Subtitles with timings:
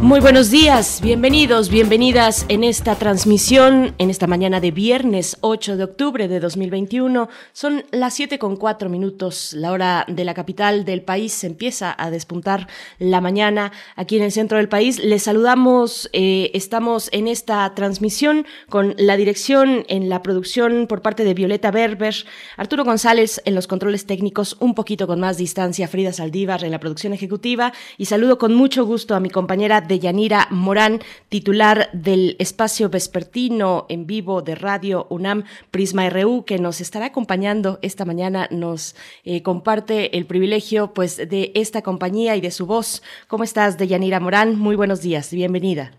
[0.00, 5.84] Muy buenos días, bienvenidos, bienvenidas en esta transmisión, en esta mañana de viernes 8 de
[5.84, 7.28] octubre de 2021.
[7.52, 11.32] Son las 7 con 4 minutos, la hora de la capital del país.
[11.32, 12.68] Se empieza a despuntar
[12.98, 15.02] la mañana aquí en el centro del país.
[15.02, 21.24] Les saludamos, eh, estamos en esta transmisión con la dirección en la producción por parte
[21.24, 22.14] de Violeta Berber,
[22.56, 26.80] Arturo González en los controles técnicos, un poquito con más distancia, Frida Saldívar en la
[26.80, 27.72] producción ejecutiva.
[27.96, 33.86] Y saludo con mucho gusto a mi compañera de Yanira Morán, titular del espacio vespertino
[33.88, 39.42] en vivo de Radio UNAM Prisma RU, que nos estará acompañando esta mañana, nos eh,
[39.42, 43.02] comparte el privilegio pues de esta compañía y de su voz.
[43.28, 44.58] ¿Cómo estás, Deyanira Morán?
[44.58, 45.92] Muy buenos días, bienvenida.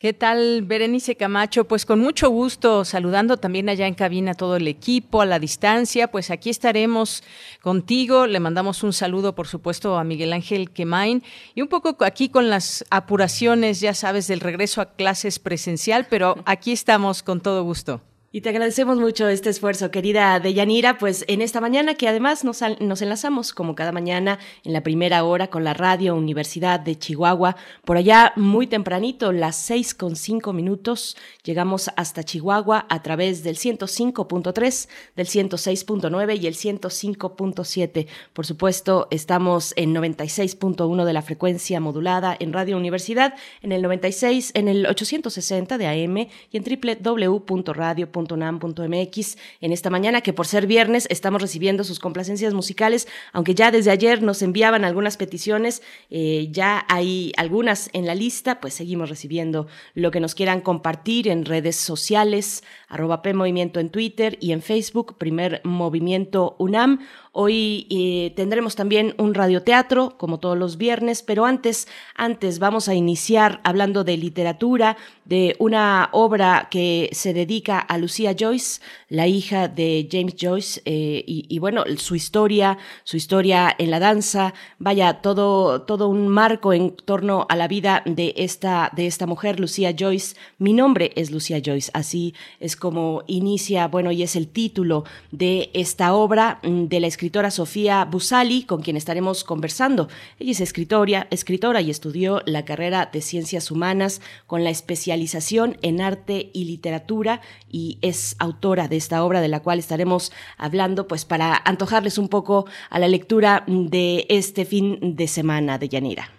[0.00, 1.68] ¿Qué tal, Berenice Camacho?
[1.68, 6.10] Pues con mucho gusto, saludando también allá en cabina todo el equipo, a la distancia,
[6.10, 7.22] pues aquí estaremos
[7.60, 8.26] contigo.
[8.26, 11.22] Le mandamos un saludo, por supuesto, a Miguel Ángel Quemain
[11.54, 16.36] y un poco aquí con las apuraciones, ya sabes, del regreso a clases presencial, pero
[16.46, 18.00] aquí estamos con todo gusto.
[18.32, 22.60] Y te agradecemos mucho este esfuerzo, querida Deyanira, pues en esta mañana que además nos,
[22.78, 27.56] nos, enlazamos como cada mañana en la primera hora con la Radio Universidad de Chihuahua.
[27.84, 33.56] Por allá muy tempranito, las seis con cinco minutos, llegamos hasta Chihuahua a través del
[33.56, 38.06] 105.3, del 106.9 y el 105.7.
[38.32, 44.52] Por supuesto, estamos en 96.1 de la frecuencia modulada en Radio Universidad, en el 96,
[44.54, 50.66] en el 860 de AM y en www.radio.com .unam.mx en esta mañana, que por ser
[50.66, 56.48] viernes estamos recibiendo sus complacencias musicales, aunque ya desde ayer nos enviaban algunas peticiones, eh,
[56.50, 61.44] ya hay algunas en la lista, pues seguimos recibiendo lo que nos quieran compartir en
[61.44, 67.00] redes sociales, arroba P Movimiento en Twitter y en Facebook, Primer Movimiento UNAM
[67.32, 71.86] Hoy eh, tendremos también un radioteatro, como todos los viernes, pero antes,
[72.16, 78.34] antes vamos a iniciar hablando de literatura, de una obra que se dedica a Lucía
[78.36, 84.00] Joyce, la hija de James Joyce, eh, y, bueno, su historia, su historia en la
[84.00, 89.26] danza, vaya, todo, todo un marco en torno a la vida de esta, de esta
[89.26, 90.34] mujer, Lucía Joyce.
[90.58, 95.70] Mi nombre es Lucía Joyce, así es como inicia, bueno, y es el título de
[95.74, 97.19] esta obra mm, de la escritora
[97.50, 100.08] Sofía Busali, con quien estaremos conversando.
[100.38, 106.00] Ella es escritora, escritora y estudió la carrera de Ciencias Humanas con la especialización en
[106.00, 111.26] arte y literatura y es autora de esta obra de la cual estaremos hablando pues
[111.26, 116.30] para antojarles un poco a la lectura de este fin de semana de Yanira.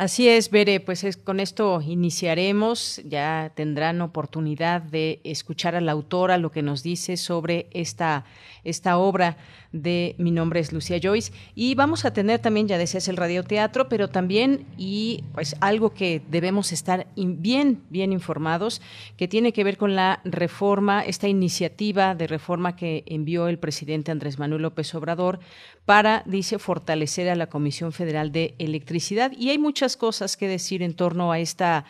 [0.00, 5.92] Así es, Bere, pues es, con esto iniciaremos, ya tendrán oportunidad de escuchar a la
[5.92, 8.24] autora lo que nos dice sobre esta,
[8.64, 9.36] esta obra
[9.72, 11.32] de Mi nombre es Lucía Joyce.
[11.54, 16.22] Y vamos a tener también, ya decías, el radioteatro, pero también, y pues algo que
[16.30, 18.80] debemos estar bien, bien informados,
[19.16, 24.10] que tiene que ver con la reforma, esta iniciativa de reforma que envió el presidente
[24.10, 25.40] Andrés Manuel López Obrador
[25.84, 29.32] para, dice, fortalecer a la Comisión Federal de Electricidad.
[29.36, 31.84] Y hay muchas cosas que decir en torno a esta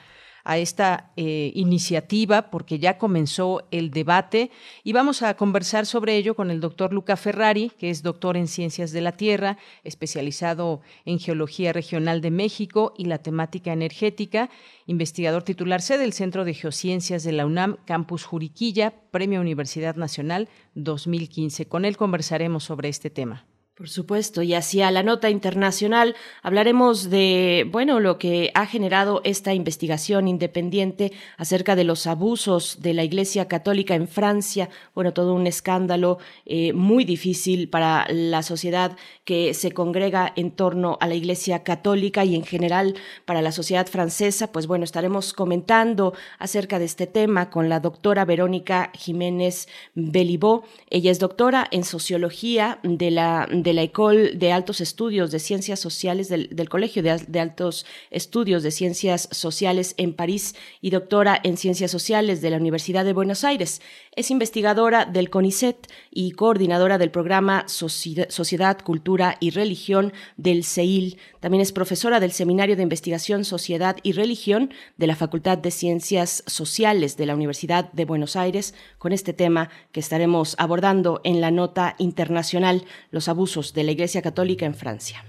[0.45, 4.51] a esta eh, iniciativa porque ya comenzó el debate
[4.85, 8.49] y vamos a conversar sobre ello con el doctor Luca Ferrari, que es doctor en
[8.49, 14.51] Ciencias de la Tierra, especializado en Geología Regional de México y la temática energética,
[14.87, 20.49] investigador titular C del Centro de Geociencias de la UNAM, Campus Juriquilla, Premio Universidad Nacional
[20.75, 21.67] 2015.
[21.67, 23.50] Con él conversaremos sobre este tema.
[23.81, 29.55] Por supuesto, y hacia la nota internacional hablaremos de, bueno, lo que ha generado esta
[29.55, 35.47] investigación independiente acerca de los abusos de la Iglesia Católica en Francia, bueno, todo un
[35.47, 41.63] escándalo eh, muy difícil para la sociedad que se congrega en torno a la Iglesia
[41.63, 47.07] Católica y en general para la sociedad francesa, pues bueno, estaremos comentando acerca de este
[47.07, 50.65] tema con la doctora Verónica Jiménez Belibó.
[50.91, 56.29] Ella es doctora en sociología de la la École de Altos Estudios de Ciencias Sociales,
[56.29, 62.41] del, Colegio de, Altos Estudios de Ciencias Sociales en París y doctora en Ciencias Sociales
[62.41, 63.81] de la Universidad de Buenos Aires.
[64.17, 71.19] Es investigadora del CONICET y coordinadora del programa Sociedad, Cultura y Religión del CEIL.
[71.41, 76.43] También es profesora del Seminario de Investigación Sociedad y Religión de la Facultad de Ciencias
[76.47, 81.51] Sociales de la Universidad de Buenos Aires con este tema que estaremos abordando en la
[81.51, 85.25] nota internacional, los abusos de la Iglesia Católica en Francia.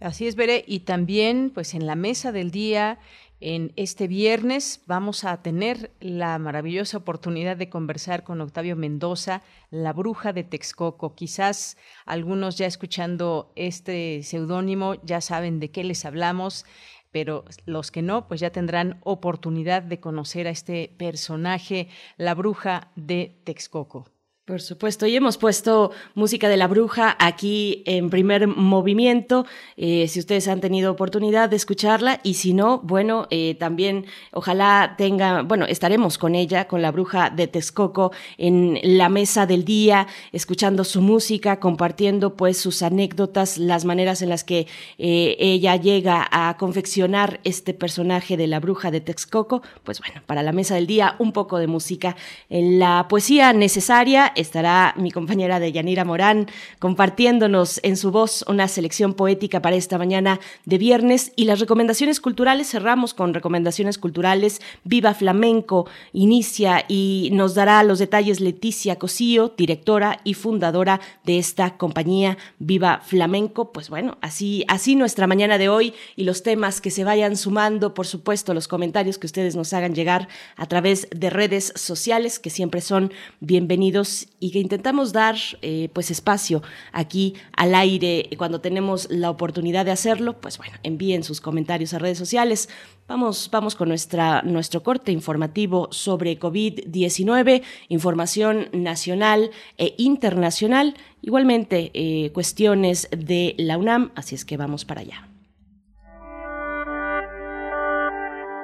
[0.00, 2.98] Así es, Veré, y también pues en la mesa del día
[3.40, 9.92] en este viernes vamos a tener la maravillosa oportunidad de conversar con Octavio Mendoza, la
[9.92, 11.14] bruja de Texcoco.
[11.14, 11.76] Quizás
[12.06, 16.64] algunos ya escuchando este seudónimo ya saben de qué les hablamos,
[17.10, 22.90] pero los que no, pues ya tendrán oportunidad de conocer a este personaje, la bruja
[22.96, 24.15] de Texcoco.
[24.46, 29.44] Por supuesto, y hemos puesto música de la bruja aquí en primer movimiento,
[29.76, 34.94] eh, si ustedes han tenido oportunidad de escucharla, y si no, bueno, eh, también ojalá
[34.96, 40.06] tenga, bueno, estaremos con ella, con la bruja de Texcoco, en la mesa del día,
[40.30, 46.24] escuchando su música, compartiendo pues sus anécdotas, las maneras en las que eh, ella llega
[46.30, 50.86] a confeccionar este personaje de la bruja de Texcoco, pues bueno, para la mesa del
[50.86, 52.14] día, un poco de música
[52.48, 56.46] la poesía necesaria estará mi compañera de Yanira Morán
[56.78, 62.20] compartiéndonos en su voz una selección poética para esta mañana de viernes y las recomendaciones
[62.20, 62.70] culturales.
[62.70, 64.60] Cerramos con recomendaciones culturales.
[64.84, 71.76] Viva Flamenco inicia y nos dará los detalles Leticia Cosío, directora y fundadora de esta
[71.76, 73.72] compañía Viva Flamenco.
[73.72, 77.94] Pues bueno, así, así nuestra mañana de hoy y los temas que se vayan sumando,
[77.94, 82.50] por supuesto, los comentarios que ustedes nos hagan llegar a través de redes sociales que
[82.50, 86.62] siempre son bienvenidos y que intentamos dar eh, pues espacio
[86.92, 91.98] aquí al aire cuando tenemos la oportunidad de hacerlo, pues bueno, envíen sus comentarios a
[91.98, 92.68] redes sociales.
[93.08, 102.30] Vamos, vamos con nuestra, nuestro corte informativo sobre COVID-19, información nacional e internacional, igualmente eh,
[102.32, 105.28] cuestiones de la UNAM, así es que vamos para allá.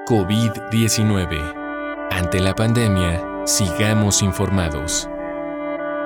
[0.06, 2.08] COVID-19.
[2.10, 5.08] Ante la pandemia, sigamos informados.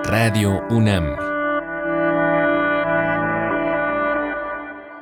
[0.09, 1.17] Radio UNAM.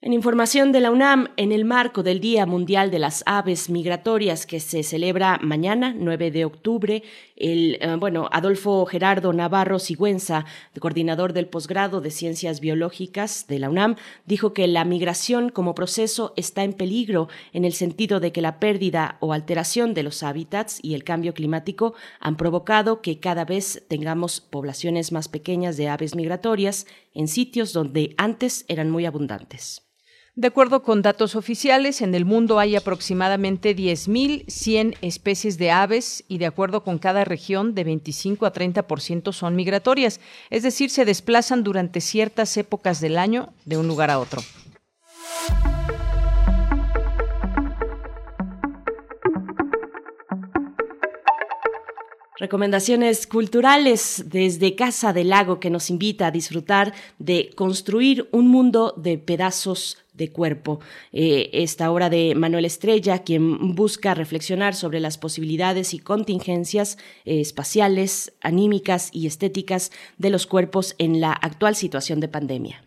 [0.04, 4.46] En información de la UNAM, en el marco del Día Mundial de las Aves Migratorias
[4.46, 7.04] que se celebra mañana, 9 de octubre,
[7.36, 10.44] el eh, bueno, Adolfo Gerardo Navarro Sigüenza,
[10.80, 13.94] coordinador del posgrado de Ciencias Biológicas de la UNAM,
[14.26, 18.58] dijo que la migración como proceso está en peligro en el sentido de que la
[18.58, 23.84] pérdida o alteración de los hábitats y el cambio climático han provocado que cada vez
[23.86, 29.91] tengamos poblaciones más pequeñas de aves migratorias en sitios donde antes eran muy abundantes.
[30.34, 36.38] De acuerdo con datos oficiales, en el mundo hay aproximadamente 10.100 especies de aves y
[36.38, 41.62] de acuerdo con cada región, de 25 a 30% son migratorias, es decir, se desplazan
[41.62, 44.40] durante ciertas épocas del año de un lugar a otro.
[52.42, 58.94] Recomendaciones culturales desde Casa del Lago que nos invita a disfrutar de construir un mundo
[58.96, 60.80] de pedazos de cuerpo.
[61.12, 67.40] Eh, esta obra de Manuel Estrella, quien busca reflexionar sobre las posibilidades y contingencias eh,
[67.40, 72.84] espaciales, anímicas y estéticas de los cuerpos en la actual situación de pandemia.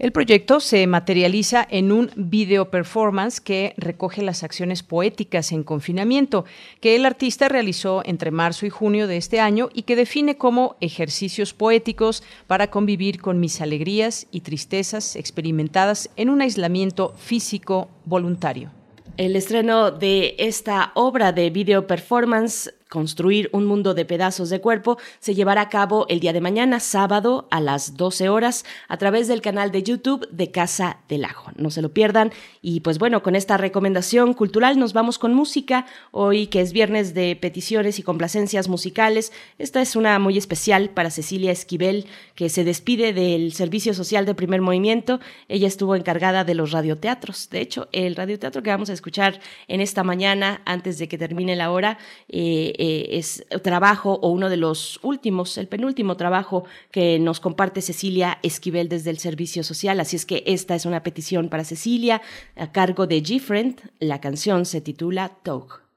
[0.00, 6.46] El proyecto se materializa en un video performance que recoge las acciones poéticas en confinamiento
[6.80, 10.76] que el artista realizó entre marzo y junio de este año y que define como
[10.80, 18.70] ejercicios poéticos para convivir con mis alegrías y tristezas experimentadas en un aislamiento físico voluntario.
[19.18, 24.98] El estreno de esta obra de video performance construir un mundo de pedazos de cuerpo
[25.20, 29.28] se llevará a cabo el día de mañana, sábado, a las 12 horas, a través
[29.28, 31.52] del canal de YouTube de Casa del Ajo.
[31.56, 32.32] No se lo pierdan.
[32.60, 35.86] Y pues bueno, con esta recomendación cultural nos vamos con música.
[36.10, 41.10] Hoy que es viernes de peticiones y complacencias musicales, esta es una muy especial para
[41.10, 45.20] Cecilia Esquivel, que se despide del Servicio Social de Primer Movimiento.
[45.48, 47.50] Ella estuvo encargada de los radioteatros.
[47.50, 51.54] De hecho, el radioteatro que vamos a escuchar en esta mañana, antes de que termine
[51.54, 51.96] la hora,
[52.28, 57.82] eh, eh, es trabajo o uno de los últimos, el penúltimo trabajo que nos comparte
[57.82, 60.00] Cecilia Esquivel desde el Servicio Social.
[60.00, 62.22] Así es que esta es una petición para Cecilia
[62.56, 63.78] a cargo de G-Friend.
[63.98, 65.89] La canción se titula Talk.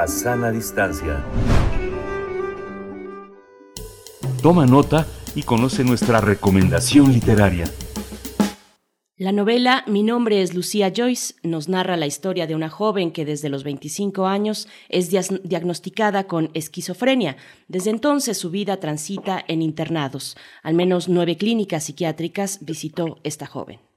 [0.00, 1.22] La sana distancia.
[4.40, 7.66] Toma nota y conoce nuestra recomendación literaria.
[9.18, 13.26] La novela Mi nombre es Lucía Joyce nos narra la historia de una joven que
[13.26, 17.36] desde los 25 años es diagnosticada con esquizofrenia.
[17.68, 20.34] Desde entonces su vida transita en internados.
[20.62, 23.89] Al menos nueve clínicas psiquiátricas visitó esta joven.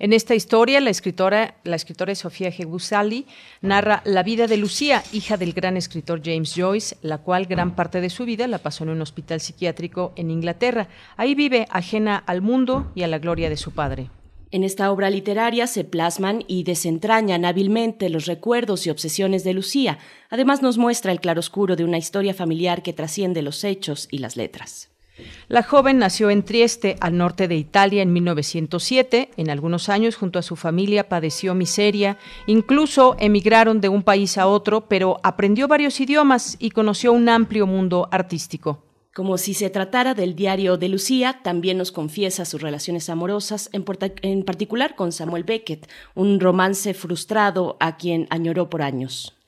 [0.00, 3.26] En esta historia, la escritora, la escritora Sofía Gebusali
[3.60, 8.00] narra la vida de Lucía, hija del gran escritor James Joyce, la cual gran parte
[8.00, 10.88] de su vida la pasó en un hospital psiquiátrico en Inglaterra.
[11.18, 14.08] Ahí vive ajena al mundo y a la gloria de su padre.
[14.50, 19.98] En esta obra literaria se plasman y desentrañan hábilmente los recuerdos y obsesiones de Lucía.
[20.30, 24.38] Además nos muestra el claroscuro de una historia familiar que trasciende los hechos y las
[24.38, 24.88] letras.
[25.48, 29.30] La joven nació en Trieste, al norte de Italia, en 1907.
[29.36, 32.18] En algunos años, junto a su familia, padeció miseria.
[32.46, 37.66] Incluso emigraron de un país a otro, pero aprendió varios idiomas y conoció un amplio
[37.66, 38.84] mundo artístico.
[39.12, 43.84] Como si se tratara del diario de Lucía, también nos confiesa sus relaciones amorosas, en,
[44.22, 49.39] en, particular con Samuel Beckett, un romance frustrado a quien añoró por años.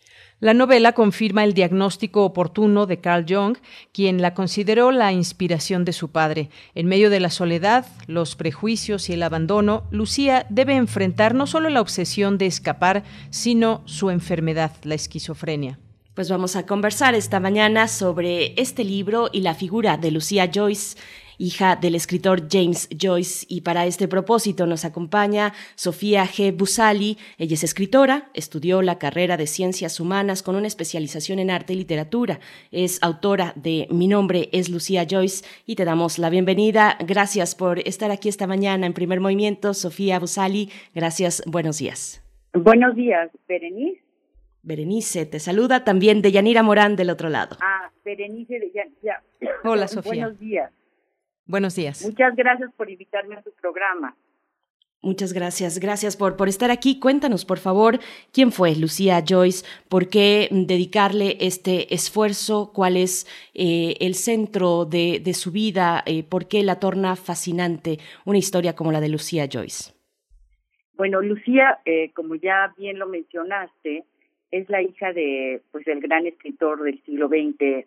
[0.43, 3.59] La novela confirma el diagnóstico oportuno de Carl Jung,
[3.93, 6.51] quien la consideró la inspiración de su padre.
[6.75, 11.71] En medio de la soledad, los prejuicios y el abandono, Lucía debe enfrentar no solo
[11.71, 15.79] la obsesión de escapar, sino su enfermedad, la esquizofrenia.
[16.15, 20.99] Pues vamos a conversar esta mañana sobre este libro y la figura de Lucía Joyce
[21.39, 26.57] hija del escritor James Joyce, y para este propósito nos acompaña Sofía G.
[26.57, 27.19] Busali.
[27.39, 31.77] Ella es escritora, estudió la carrera de Ciencias Humanas con una especialización en arte y
[31.77, 32.41] literatura.
[32.71, 36.97] Es autora de Mi nombre es Lucía Joyce y te damos la bienvenida.
[37.07, 39.75] Gracias por estar aquí esta mañana en Primer Movimiento.
[39.75, 41.43] Sofía Busali, gracias.
[41.47, 42.23] Buenos días.
[42.55, 44.03] Buenos días, Berenice.
[44.63, 47.57] Berenice, te saluda también de Yanira Morán del otro lado.
[47.61, 48.71] Ah, Berenice de
[49.03, 49.23] ya,
[49.65, 50.13] Hola, Sofía.
[50.13, 50.71] Buenos días.
[51.53, 52.03] Buenos días.
[52.03, 54.17] Muchas gracias por invitarme a tu programa.
[55.03, 56.99] Muchas gracias, gracias por, por estar aquí.
[56.99, 57.99] Cuéntanos, por favor,
[58.33, 65.21] quién fue Lucía Joyce, por qué dedicarle este esfuerzo, cuál es eh, el centro de,
[65.23, 69.47] de su vida, eh, por qué la torna fascinante una historia como la de Lucía
[69.53, 69.93] Joyce.
[70.95, 74.05] Bueno, Lucía, eh, como ya bien lo mencionaste,
[74.51, 77.85] es la hija de, pues, el gran escritor del siglo XX,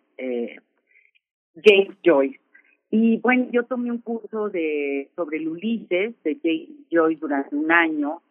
[1.64, 2.45] James Joyce.
[2.90, 7.70] Y bueno, yo tomé un curso de sobre el Ulises de James Joyce durante un
[7.72, 8.22] año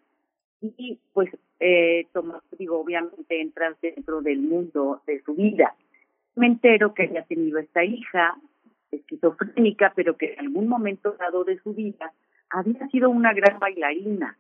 [0.62, 2.08] y pues eh,
[2.58, 5.76] digo, obviamente entras dentro del mundo de su vida.
[6.36, 8.36] Me entero que había tenido esta hija
[8.92, 12.14] esquizofrénica, pero que en algún momento dado de su vida
[12.50, 14.38] había sido una gran bailarina.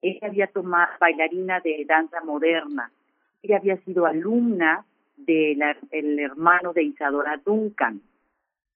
[0.00, 2.90] Ella había tomado bailarina de danza moderna.
[3.42, 4.84] Ella había sido alumna
[5.16, 8.00] del el hermano de Isadora Duncan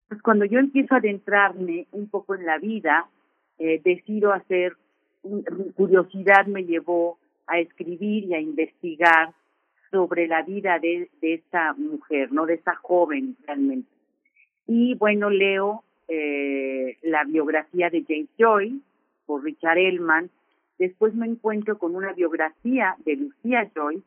[0.08, 3.06] pues cuando yo empiezo a adentrarme un poco en la vida,
[3.58, 4.76] eh, decido hacer,
[5.74, 9.32] curiosidad me llevó a escribir y a investigar
[9.90, 13.88] sobre la vida de, de esta mujer, no de esta joven realmente.
[14.66, 18.80] Y bueno, leo eh, la biografía de James Joyce
[19.26, 20.30] por Richard Ellman.
[20.78, 24.04] Después me encuentro con una biografía de Lucía Joyce,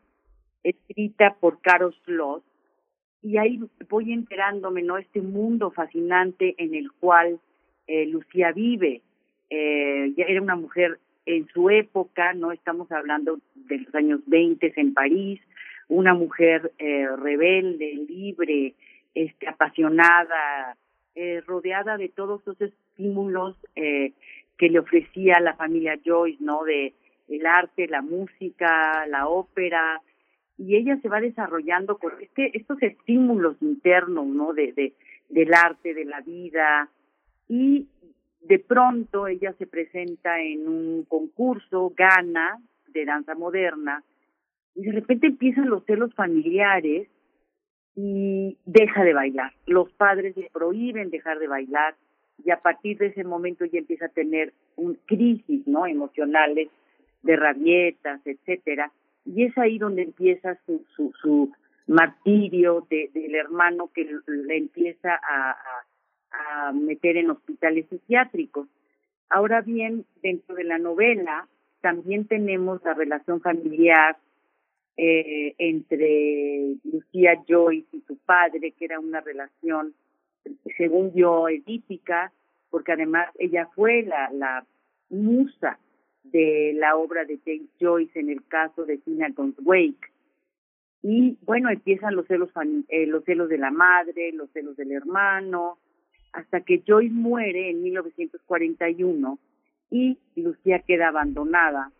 [0.63, 2.43] escrita por Carol Sloss,
[3.21, 4.97] y ahí voy enterándome, ¿no?
[4.97, 7.39] Este mundo fascinante en el cual
[7.87, 9.01] eh, Lucía vive.
[9.49, 12.51] Eh, ya era una mujer en su época, ¿no?
[12.51, 15.41] Estamos hablando de los años 20 en París,
[15.87, 18.75] una mujer eh, rebelde, libre,
[19.13, 20.77] este, apasionada,
[21.15, 24.13] eh, rodeada de todos esos estímulos eh,
[24.57, 26.63] que le ofrecía la familia Joyce, ¿no?
[26.63, 26.93] De
[27.27, 30.01] el arte, la música, la ópera,
[30.57, 34.53] y ella se va desarrollando con este, estos estímulos internos, ¿no?
[34.53, 34.93] De, de,
[35.29, 36.89] del arte, de la vida,
[37.47, 37.87] y
[38.41, 44.03] de pronto ella se presenta en un concurso, gana de danza moderna,
[44.75, 47.07] y de repente empiezan los celos familiares
[47.95, 49.53] y deja de bailar.
[49.65, 51.95] Los padres le prohíben dejar de bailar
[52.43, 55.87] y a partir de ese momento ya empieza a tener un crisis, ¿no?
[55.87, 56.69] Emocionales,
[57.23, 58.91] de rabietas, etcétera
[59.25, 61.51] y es ahí donde empieza su, su, su
[61.87, 65.57] martirio de, del hermano que le empieza a,
[66.31, 68.67] a, meter en hospitales psiquiátricos.
[69.29, 71.47] Ahora bien, dentro de la novela
[71.81, 74.17] también tenemos la relación familiar
[74.97, 79.93] eh, entre Lucía Joyce y su padre, que era una relación,
[80.77, 82.31] según yo, edípica,
[82.69, 84.65] porque además ella fue la, la
[85.09, 85.77] musa
[86.31, 90.11] de la obra de James Joyce en el caso de Finnegan's Wake.
[91.01, 92.49] Y bueno, empiezan los celos,
[92.89, 95.77] eh, los celos de la madre, los celos del hermano,
[96.33, 99.39] hasta que Joyce muere en 1941
[99.89, 101.91] y Lucía queda abandonada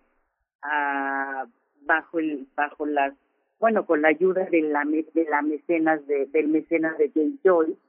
[0.62, 1.46] ah,
[1.82, 3.14] bajo el bajo las
[3.60, 7.80] bueno con la ayuda de la de la mecenas de del mecenas de James Joyce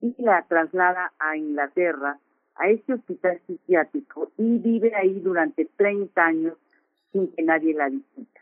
[0.00, 2.18] y la traslada a Inglaterra
[2.58, 6.54] a este hospital psiquiátrico y vive ahí durante 30 años
[7.12, 8.40] sin que nadie la visita.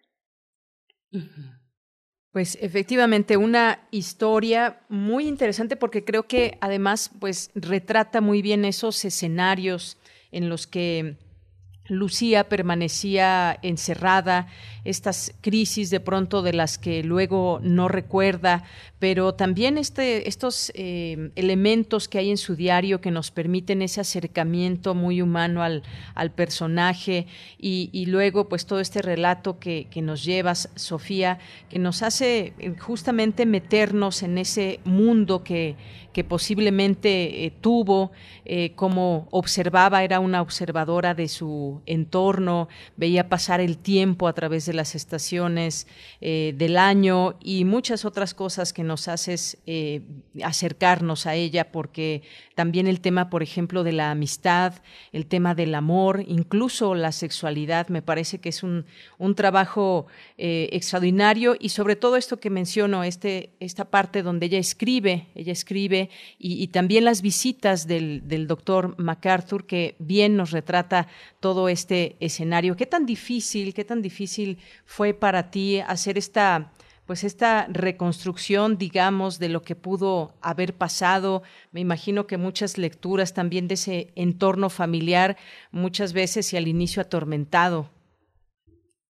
[2.33, 9.05] Pues efectivamente una historia muy interesante porque creo que además pues retrata muy bien esos
[9.05, 9.99] escenarios
[10.33, 11.17] en los que
[11.89, 14.49] Lucía permanecía encerrada,
[14.85, 18.65] estas crisis de pronto de las que luego no recuerda,
[18.99, 24.01] pero también este, estos eh, elementos que hay en su diario que nos permiten ese
[24.01, 25.83] acercamiento muy humano al,
[26.15, 27.27] al personaje
[27.59, 32.75] y, luego pues todo este relato que, que nos llevas, Sofía, que nos hace eh,
[32.79, 35.75] justamente meternos en ese mundo que,
[36.13, 38.13] que posiblemente eh, tuvo,
[38.77, 44.73] como observaba, era una observadora de su entorno, veía pasar el tiempo a través de
[44.73, 45.87] las estaciones
[46.21, 50.03] del año y muchas otras cosas que nos haces eh,
[50.43, 52.23] acercarnos a ella, porque
[52.55, 54.75] también el tema, por ejemplo, de la amistad,
[55.13, 58.87] el tema del amor, incluso la sexualidad, me parece que es un,
[59.19, 60.07] un trabajo
[60.39, 61.57] eh, extraordinario.
[61.59, 66.67] Y sobre todo esto que menciono, este, esta parte donde ella escribe, ella escribe y,
[66.69, 71.09] también las visitas del, del doctor MacArthur, que bien nos retrata
[71.41, 72.77] todo este escenario.
[72.77, 76.73] ¿Qué tan difícil, qué tan difícil fue para ti hacer esta
[77.07, 81.43] pues esta reconstrucción, digamos, de lo que pudo haber pasado.
[81.73, 85.37] Me imagino que muchas lecturas también de ese entorno familiar,
[85.71, 87.89] muchas veces y al inicio atormentado.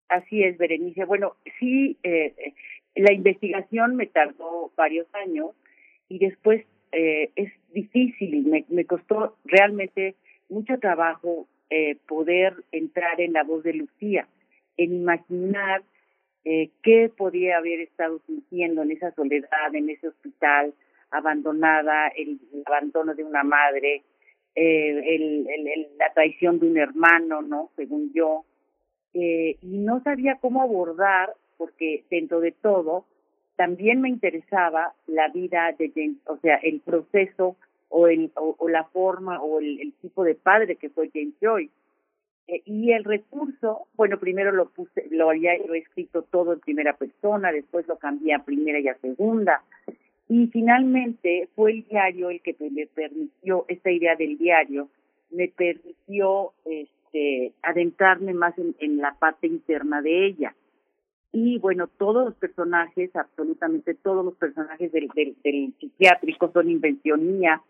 [0.09, 1.05] Así es, Berenice.
[1.07, 2.35] Bueno, sí, eh,
[2.95, 5.53] la investigación me tardó varios años
[6.09, 10.14] y después eh, es difícil, me, me costó realmente
[10.49, 14.29] mucho trabajo eh, poder entrar en la voz de Lucía,
[14.77, 15.83] en imaginar
[16.45, 20.75] eh, qué podía haber estado sintiendo en esa soledad, en ese hospital,
[21.11, 24.03] abandonada, el, abandono de una madre,
[24.55, 27.71] eh, el, el, la traición de un hermano, ¿no?
[27.77, 28.45] Según yo.
[29.13, 33.07] Eh, y no sabía cómo abordar, porque dentro de todo,
[33.57, 37.57] también me interesaba la vida de James, o sea, el proceso
[37.88, 41.72] o, el, o, la forma o el, el tipo de padre que fue James Joyce
[42.49, 47.51] eh, y el recurso, bueno, primero lo puse, lo había escrito todo en primera persona,
[47.51, 49.62] después lo cambié a primera y a segunda.
[50.29, 54.88] Y finalmente fue el diario el que me permitió, esta idea del diario,
[55.31, 60.55] me permitió este, adentrarme más en, en la parte interna de ella.
[61.33, 67.38] Y bueno, todos los personajes, absolutamente todos los personajes del, del, del psiquiátrico son invención
[67.38, 67.61] mía.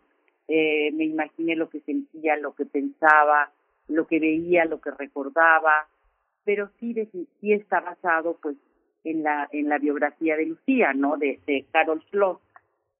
[0.49, 3.51] Eh, me imaginé lo que sentía, lo que pensaba,
[3.89, 5.89] lo que veía, lo que recordaba,
[6.45, 6.95] pero sí,
[7.41, 8.57] sí está basado pues
[9.05, 11.17] en la en la biografía de Lucía, ¿no?
[11.17, 12.39] De, Carol Schloss.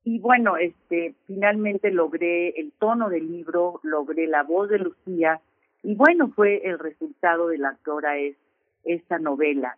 [0.05, 5.41] Y bueno, este finalmente logré el tono del libro, logré la voz de Lucía
[5.83, 8.37] y bueno, fue el resultado de la que ahora es
[8.85, 9.77] esta novela.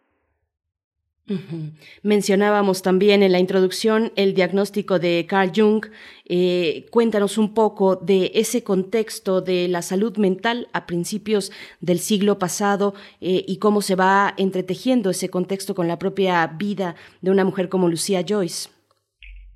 [2.02, 5.86] Mencionábamos también en la introducción el diagnóstico de Carl Jung.
[6.24, 12.38] Eh, cuéntanos un poco de ese contexto de la salud mental a principios del siglo
[12.38, 17.44] pasado eh, y cómo se va entretejiendo ese contexto con la propia vida de una
[17.44, 18.70] mujer como Lucía Joyce.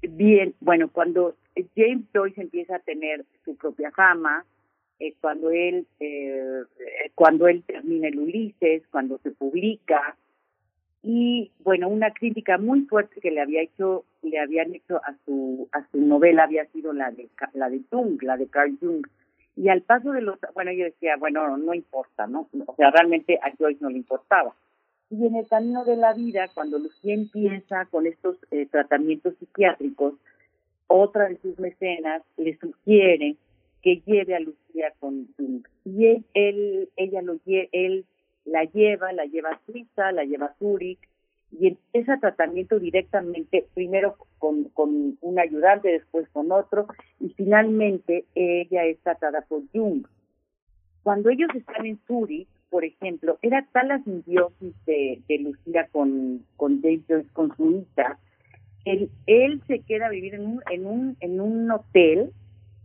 [0.03, 1.37] Bien, bueno, cuando
[1.77, 4.45] James Joyce empieza a tener su propia fama,
[4.99, 5.87] eh, cuando él
[7.15, 10.17] cuando él termina el Ulises, cuando se publica,
[11.03, 15.69] y bueno una crítica muy fuerte que le había hecho le habían hecho a su
[15.73, 19.07] a su novela había sido la de la de Jung la de Carl Jung.
[19.55, 23.39] Y al paso de los bueno yo decía bueno no importa no o sea realmente
[23.43, 24.55] a Joyce no le importaba.
[25.11, 30.15] Y en el camino de la vida cuando Lucía empieza con estos eh, tratamientos psiquiátricos
[30.87, 33.37] otra de sus mecenas le sugiere
[33.83, 35.67] que lleve a Lucía con Jung.
[35.85, 38.05] Y él, él ella lo él
[38.45, 40.99] la lleva, la lleva a Suiza, la lleva a Zurich
[41.53, 46.87] y empieza tratamiento directamente, primero con, con un ayudante, después con otro,
[47.21, 50.07] y finalmente ella es tratada por Jung.
[51.03, 56.47] Cuando ellos están en Zurich, por ejemplo, era tal la simbiosis de, de Lucía con,
[56.57, 58.19] con James con su hija,
[58.85, 62.33] él, él se queda a vivir en un, en un, en un hotel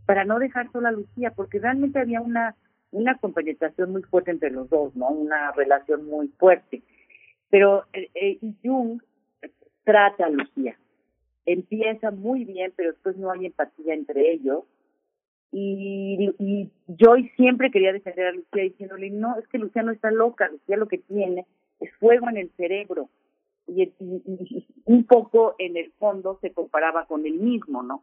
[0.04, 2.54] para no dejar sola a Lucía, porque realmente había una
[2.90, 5.08] una compenetración muy fuerte entre los dos, ¿no?
[5.08, 6.82] Una relación muy fuerte.
[7.50, 9.00] Pero eh, eh, Jung
[9.84, 10.78] trata a Lucía.
[11.46, 14.64] Empieza muy bien, pero después no hay empatía entre ellos.
[15.50, 20.10] Y, y Joy siempre quería defender a Lucía diciéndole, no, es que Lucía no está
[20.10, 21.46] loca, Lucía lo que tiene
[21.80, 23.08] es fuego en el cerebro.
[23.66, 23.92] Y,
[24.86, 28.02] un poco en el fondo se comparaba con el mismo, ¿no?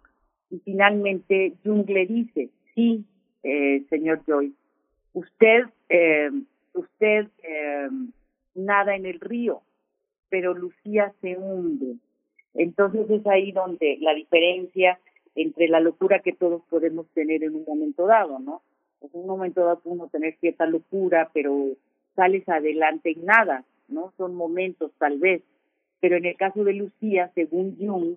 [0.51, 3.03] Y finalmente Jung le dice, sí,
[3.41, 4.53] eh, señor Joy,
[5.15, 6.29] usted, eh,
[6.73, 7.89] usted eh,
[8.53, 9.61] nada en el río,
[10.29, 11.95] pero Lucía se hunde.
[12.53, 14.99] Entonces es ahí donde la diferencia
[15.35, 18.61] entre la locura que todos podemos tener en un momento dado, ¿no?
[19.01, 21.69] En un momento dado uno tener cierta locura, pero
[22.15, 24.13] sales adelante en nada, ¿no?
[24.17, 25.41] Son momentos tal vez.
[25.99, 28.15] Pero en el caso de Lucía, según Jung,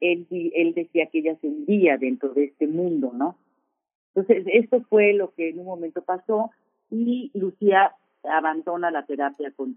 [0.00, 3.36] él, él decía que ella se hundía dentro de este mundo, ¿no?
[4.14, 6.50] Entonces, esto fue lo que en un momento pasó
[6.90, 9.76] y Lucía abandona la terapia con.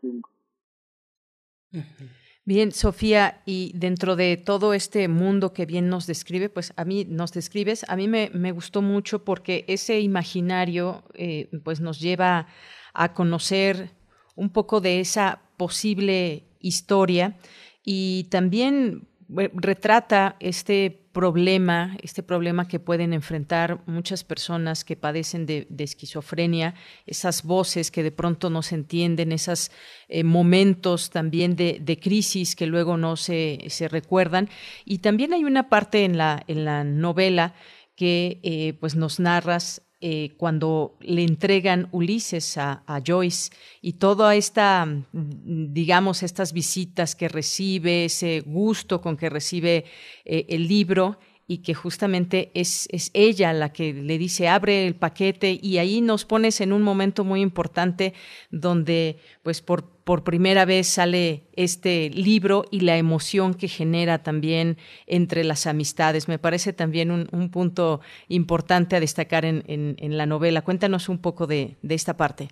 [2.46, 7.06] Bien, Sofía, y dentro de todo este mundo que bien nos describe, pues a mí
[7.06, 12.48] nos describes, a mí me, me gustó mucho porque ese imaginario eh, pues nos lleva
[12.94, 13.90] a conocer
[14.36, 17.36] un poco de esa posible historia
[17.84, 25.66] y también retrata este problema, este problema que pueden enfrentar muchas personas que padecen de,
[25.80, 26.76] esquizofrenia,
[27.08, 29.72] esas voces que de pronto no se entienden, esos
[30.10, 34.48] eh, momentos también de, crisis que luego no se, se, recuerdan.
[34.86, 37.56] Y también hay una parte en la, en la novela
[37.96, 43.50] que eh, pues nos narras eh, cuando le entregan Ulises a, Joyce
[43.82, 49.86] y toda esta, mm, digamos, estas visitas que recibe, ese gusto con que recibe
[50.24, 54.96] eh, el libro y que justamente es, es ella la que le dice abre el
[54.96, 58.14] paquete y ahí nos pones en un momento muy importante
[58.52, 64.78] donde pues por, por primera vez sale este libro y la emoción que genera también
[65.06, 66.28] entre las amistades.
[66.28, 70.64] Me parece también un, un punto importante a destacar en, en, la novela.
[70.64, 72.50] Cuéntanos un poco de, de esta parte.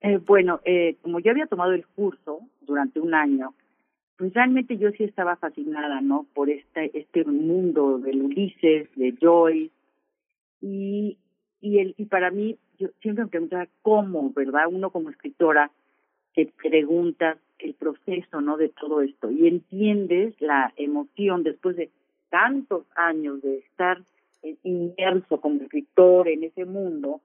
[0.00, 3.54] Eh, bueno, eh, como yo había tomado el curso durante un año,
[4.22, 6.26] pues realmente yo sí estaba fascinada, ¿no?
[6.32, 9.72] Por este, este mundo del Ulises, de Joyce,
[10.60, 11.18] y,
[11.60, 14.68] y, el, y para mí, yo siempre me preguntaba cómo, ¿verdad?
[14.70, 15.72] Uno como escritora,
[16.36, 18.56] te preguntas el proceso, ¿no?
[18.58, 21.90] De todo esto, y entiendes la emoción después de
[22.30, 24.04] tantos años de estar
[24.62, 27.22] inmerso como escritor en ese mundo,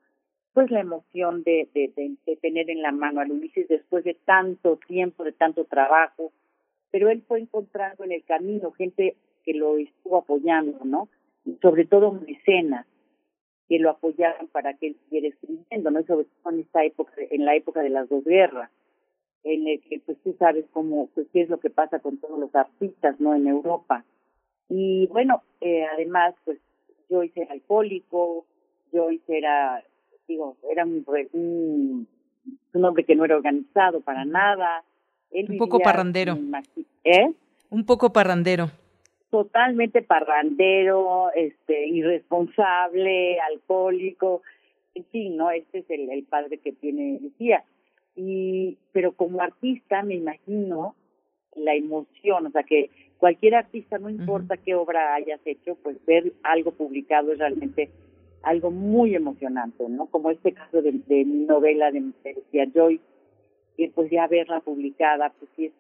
[0.52, 1.92] pues la emoción de, de,
[2.26, 6.32] de tener en la mano al Ulises después de tanto tiempo, de tanto trabajo,
[6.92, 11.10] pero él fue encontrando en el camino gente que lo estuvo apoyando, ¿no?
[11.62, 12.86] sobre todo mecenas
[13.70, 16.04] que lo apoyaban para que él siguiera escribiendo, ¿no?
[16.04, 18.72] sobre todo en esta época, en la época de las dos guerras,
[19.44, 22.40] en el que pues tú sabes cómo, pues qué es lo que pasa con todos
[22.40, 23.34] los artistas, ¿no?
[23.36, 24.04] En Europa.
[24.70, 26.60] Y bueno, eh, además, pues
[27.10, 28.46] Joyce era alcohólico,
[28.92, 29.84] Joyce era,
[30.28, 32.08] digo, era un, un,
[32.74, 34.84] un hombre que no era organizado para nada,
[35.32, 36.38] un poco parrandero.
[37.04, 37.32] ¿Eh?
[37.70, 38.72] Un poco parrandero.
[39.30, 44.42] Totalmente parrandero, este, irresponsable, alcohólico,
[44.96, 45.52] en fin, ¿no?
[45.52, 47.64] Este es el, el padre que tiene Lucía.
[48.16, 50.96] Y, pero como artista me imagino
[51.56, 56.34] la emoción, o sea que cualquier artista, no importa qué obra hayas hecho, pues ver
[56.44, 57.90] algo publicado es realmente
[58.44, 60.06] algo muy emocionante, ¿no?
[60.08, 63.02] Como este caso de, de mi novela de, de Lucía Joy,
[63.78, 65.74] y pues ya verla publicada, pues sí es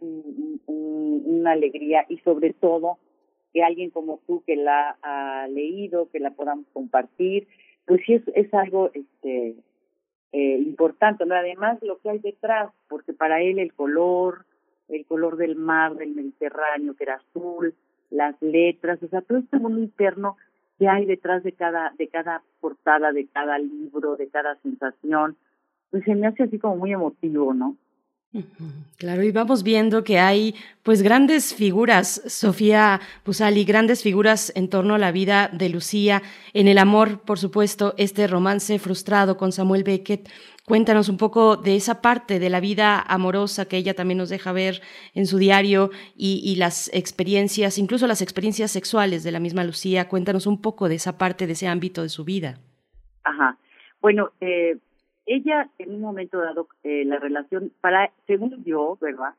[0.67, 2.99] una alegría y sobre todo
[3.53, 7.47] que alguien como tú que la ha leído, que la podamos compartir,
[7.85, 9.55] pues sí es, es algo este
[10.31, 11.33] eh, importante, ¿no?
[11.33, 14.45] Además lo que hay detrás, porque para él el color,
[14.89, 17.73] el color del mar, del Mediterráneo, que era azul,
[18.11, 20.37] las letras, o sea, todo este mundo interno
[20.77, 25.35] que hay detrás de cada, de cada portada, de cada libro, de cada sensación,
[25.89, 27.75] pues se me hace así como muy emotivo, ¿no?
[28.97, 34.95] Claro, y vamos viendo que hay pues grandes figuras, Sofía Pusali, grandes figuras en torno
[34.95, 36.21] a la vida de Lucía,
[36.53, 40.29] en el amor, por supuesto, este romance frustrado con Samuel Beckett.
[40.65, 44.51] Cuéntanos un poco de esa parte de la vida amorosa que ella también nos deja
[44.51, 44.81] ver
[45.13, 50.09] en su diario y, y las experiencias, incluso las experiencias sexuales de la misma Lucía.
[50.09, 52.59] Cuéntanos un poco de esa parte, de ese ámbito de su vida.
[53.23, 53.57] Ajá.
[54.01, 54.77] Bueno, eh,
[55.27, 59.33] ella en un momento dado eh, la relación para según yo verdad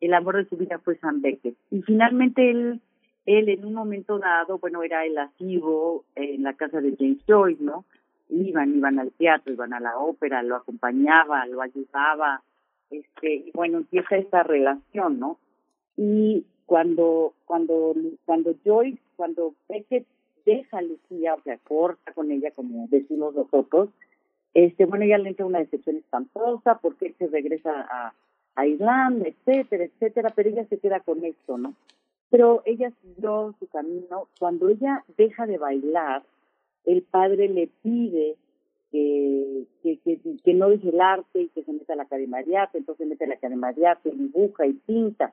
[0.00, 2.80] el amor de su vida fue Sam Beckett y finalmente él
[3.26, 7.62] él en un momento dado bueno era el asivo en la casa de James Joyce
[7.62, 7.84] no
[8.30, 12.42] iban iban al teatro iban a la ópera lo acompañaba lo ayudaba
[12.90, 15.38] este y bueno empieza esta relación no
[15.96, 20.06] y cuando cuando cuando Joyce cuando Beckett
[20.44, 23.90] deja a Lucía, o sea, corta con ella, como decimos nosotros,
[24.54, 28.14] este, bueno, ella le entra una decepción espantosa porque él se regresa a,
[28.54, 31.74] a etcétera, etcétera, pero ella se queda con esto, ¿no?
[32.30, 34.28] Pero ella siguió su camino.
[34.38, 36.22] Cuando ella deja de bailar,
[36.84, 38.36] el padre le pide
[38.90, 42.56] que, que, que, no deje el arte y que se meta a la academia de
[42.56, 45.32] arte, entonces se mete a la academia de arte, dibuja y pinta.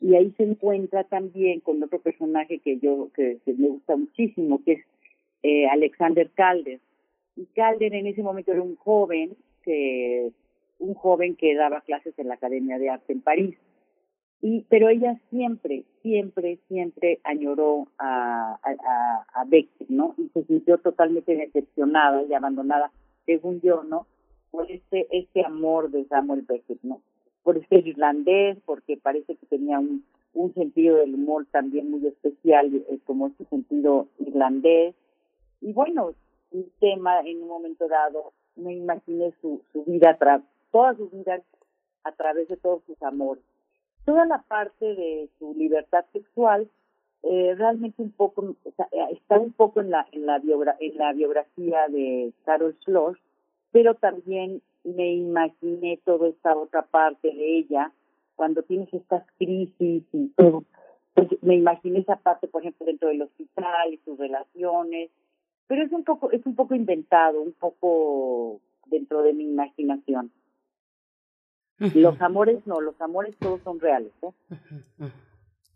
[0.00, 4.72] Y ahí se encuentra también con otro personaje que yo, que, me gusta muchísimo, que
[4.72, 4.84] es
[5.42, 6.80] eh, Alexander Calder.
[7.36, 10.32] Y Calder en ese momento era un joven que
[10.78, 13.56] un joven que daba clases en la Academia de Arte en París.
[14.42, 20.14] Y, pero ella siempre, siempre, siempre añoró a, a, a Beckett, ¿no?
[20.18, 22.90] Y se sintió totalmente decepcionada y abandonada,
[23.24, 24.06] según yo, ¿no?
[24.50, 27.00] Por este, este amor de Samuel Beckett, ¿no?
[27.42, 32.74] Por este irlandés, porque parece que tenía un, un sentido del humor también muy especial,
[32.74, 34.94] eh, como este sentido irlandés.
[35.62, 36.12] Y bueno,
[36.50, 40.16] un tema en un momento dado, me imaginé su, su vida,
[40.70, 41.42] toda su vida
[42.04, 43.42] a través de todos sus amores.
[44.04, 46.68] Toda la parte de su libertad sexual
[47.22, 50.36] eh, realmente un poco está un poco en la en la
[50.78, 53.18] en la biografía de Carol Schloss
[53.72, 57.90] pero también me imaginé toda esta otra parte de ella
[58.36, 60.64] cuando tienes estas crisis y todo.
[61.14, 65.10] Pues me imaginé esa parte por ejemplo dentro del hospital y sus relaciones
[65.66, 70.30] pero es un poco es un poco inventado un poco dentro de mi imaginación
[71.78, 74.12] los amores no, los amores todos son reales.
[74.22, 75.10] ¿eh?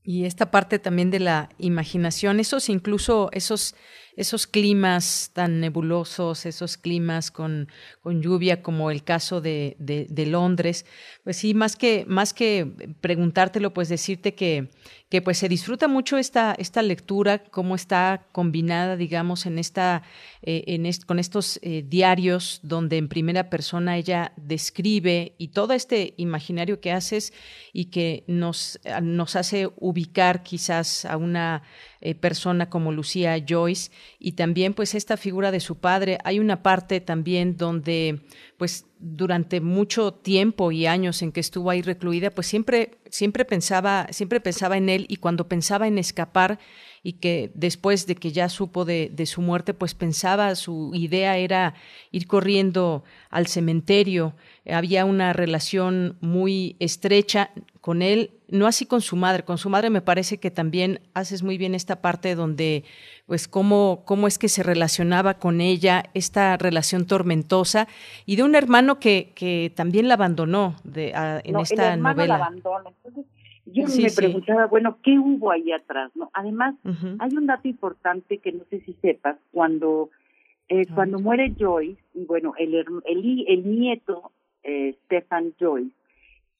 [0.03, 3.75] Y esta parte también de la imaginación, esos incluso esos
[4.21, 7.69] esos climas tan nebulosos, esos climas con,
[8.03, 10.85] con lluvia, como el caso de, de, Londres,
[11.25, 12.67] pues sí, más que, más que
[13.01, 14.69] preguntártelo, pues decirte que,
[15.09, 20.03] que pues se disfruta mucho esta, esta lectura, cómo está combinada, digamos, en esta,
[20.43, 26.13] eh, en con estos eh, diarios donde en primera persona ella describe y todo este
[26.19, 27.33] imaginario que haces
[27.73, 31.63] y que nos, nos hace ubicar quizás a una
[32.03, 36.19] eh, persona como Lucía Joyce y también pues esta figura de su padre.
[36.25, 38.21] Hay una parte también donde
[38.57, 44.07] pues durante mucho tiempo y años en que estuvo ahí recluida, pues siempre siempre pensaba
[44.11, 46.59] siempre pensaba en él y cuando pensaba en escapar
[47.03, 51.37] y que después de que ya supo de, de su muerte, pues pensaba, su idea
[51.39, 51.75] era
[52.11, 54.35] ir corriendo al cementerio.
[54.71, 59.45] Había una relación muy estrecha con él, no así con su madre.
[59.45, 62.85] Con su madre me parece que también haces muy bien esta parte donde,
[63.27, 67.89] pues, cómo, cómo es que se relacionaba con ella, esta relación tormentosa,
[68.27, 71.13] y de un hermano que, que también la abandonó de,
[71.45, 72.39] en esta el novela.
[72.39, 72.91] La abandona.
[73.67, 76.11] yo me preguntaba, bueno, ¿qué hubo ahí atrás?
[76.15, 80.11] no Además, hay un dato importante que no sé si sepas, cuando,
[80.69, 84.33] eh, cuando muere Joyce, y bueno, el, el, el nieto,
[84.63, 85.95] eh, Stefan Joyce,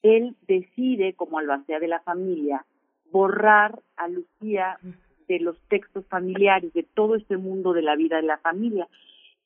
[0.03, 2.65] él decide, como albacea de la familia,
[3.11, 4.79] borrar a Lucía
[5.27, 8.87] de los textos familiares, de todo este mundo de la vida de la familia.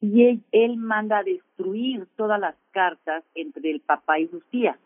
[0.02, 4.78] Y él, manda a destruir todas las cartas entre el papá y Lucía.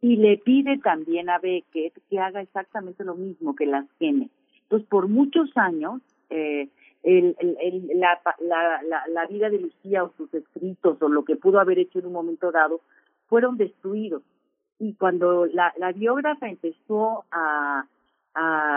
[0.00, 4.28] Y le pide también a Beckett que haga exactamente lo mismo, que las queme.
[4.62, 6.00] Entonces, por muchos años,
[6.30, 6.68] eh,
[7.02, 11.36] el, el, la, la, la, la vida de Lucía o sus escritos o lo que
[11.36, 12.80] pudo haber hecho en un momento dado
[13.28, 14.22] fueron destruidos
[14.78, 17.86] y cuando la, la biógrafa empezó a,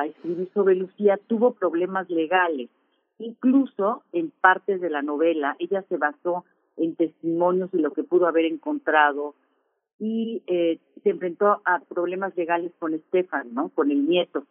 [0.06, 2.70] escribir sobre Lucía, tuvo problemas legales.
[3.18, 6.46] Incluso en partes de la novela, ella se basó
[6.78, 9.34] en testimonios y lo que pudo haber encontrado
[9.98, 13.70] y eh, se enfrentó a problemas legales con Estefan, ¿no?
[13.70, 14.46] Con el nieto.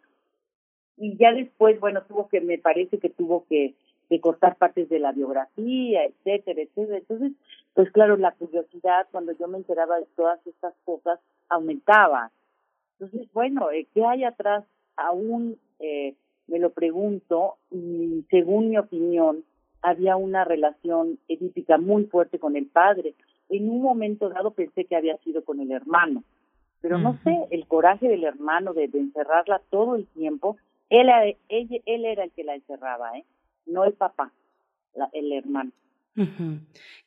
[0.97, 3.75] Y ya después, bueno, tuvo que, me parece que tuvo que
[4.19, 6.97] cortar partes de la biografía, etcétera, etcétera.
[6.97, 7.31] Entonces,
[7.77, 12.31] pues claro, la curiosidad cuando yo me enteraba de todas estas cosas aumentaba.
[12.93, 14.65] Entonces, bueno, eh, ¿qué hay atrás?
[14.95, 16.15] Aún eh,
[16.47, 19.43] me lo pregunto y según mi opinión,
[19.83, 23.13] había una relación edípica muy fuerte con el padre.
[23.47, 26.23] En un momento dado pensé que había sido con el hermano,
[26.81, 30.57] pero no sé, el coraje del hermano de, encerrarla todo el tiempo,
[30.89, 31.09] él,
[31.49, 33.25] él, él era el que la encerraba, ¿eh?
[33.67, 34.31] no el papá,
[35.13, 35.69] el hermano.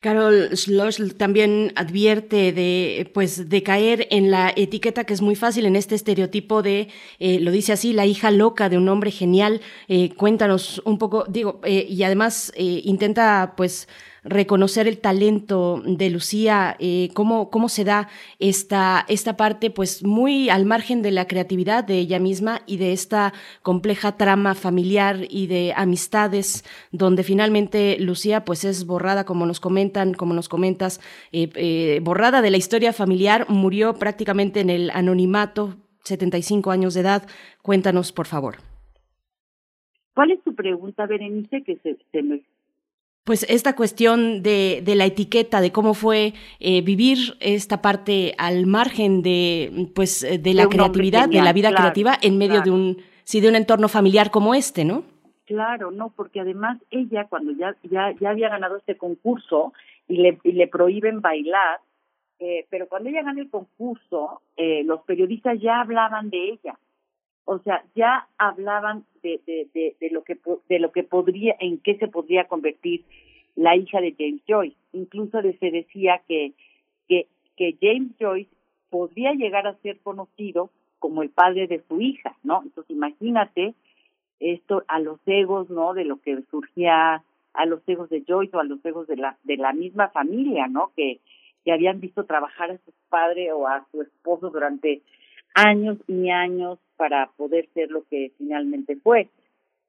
[0.01, 5.67] Carol Schloss también advierte de, pues, de caer en la etiqueta que es muy fácil
[5.67, 6.87] en este estereotipo de,
[7.19, 9.61] eh, lo dice así, la hija loca de un hombre genial.
[9.87, 13.87] Eh, cuéntanos un poco, digo, eh, y además intenta, pues,
[14.23, 18.07] reconocer el talento de Lucía, eh, cómo, cómo se da
[18.39, 22.93] esta, esta parte, pues muy al margen de la creatividad de ella misma y de
[22.93, 29.59] esta compleja trama familiar y de amistades, donde finalmente Lucía pues es borrada, como nos
[29.59, 31.01] comentan, como nos comentas,
[31.31, 37.01] eh, eh, borrada de la historia familiar, murió prácticamente en el anonimato, 75 años de
[37.01, 37.27] edad.
[37.61, 38.55] Cuéntanos, por favor.
[40.13, 42.41] ¿Cuál es tu pregunta, Berenice, que se, me
[43.23, 48.65] pues esta cuestión de, de, la etiqueta, de cómo fue eh, vivir esta parte al
[48.65, 53.39] margen de, pues, de la creatividad, de la vida creativa en medio de un, sí,
[53.39, 55.03] de un entorno familiar como este, ¿no?
[55.45, 59.73] Claro, no, porque además ella cuando ya, ya, ya había ganado este concurso
[60.07, 61.79] y le, y le prohíben bailar,
[62.39, 66.77] eh, pero cuando ella gana el concurso, eh, los periodistas ya hablaban de ella
[67.45, 70.37] o sea, ya hablaban de, de, de, lo que
[70.69, 73.03] de lo que podría, en qué se podría convertir
[73.55, 74.77] la hija de James Joyce.
[74.93, 76.53] Incluso se decía que,
[77.07, 77.27] que,
[77.57, 78.49] que James Joyce
[78.89, 80.69] podría llegar a ser conocido
[80.99, 82.61] como el padre de su hija, ¿no?
[82.63, 83.73] Entonces imagínate
[84.39, 85.93] esto a los egos, ¿no?
[85.93, 87.23] De lo que surgía
[87.53, 90.67] a los egos de Joyce o a los egos de la de la misma familia,
[90.67, 90.91] ¿no?
[90.95, 91.19] Que
[91.63, 95.01] que habían visto trabajar a su padre o a su esposo durante
[95.53, 99.29] años y años para poder ser lo que finalmente fue.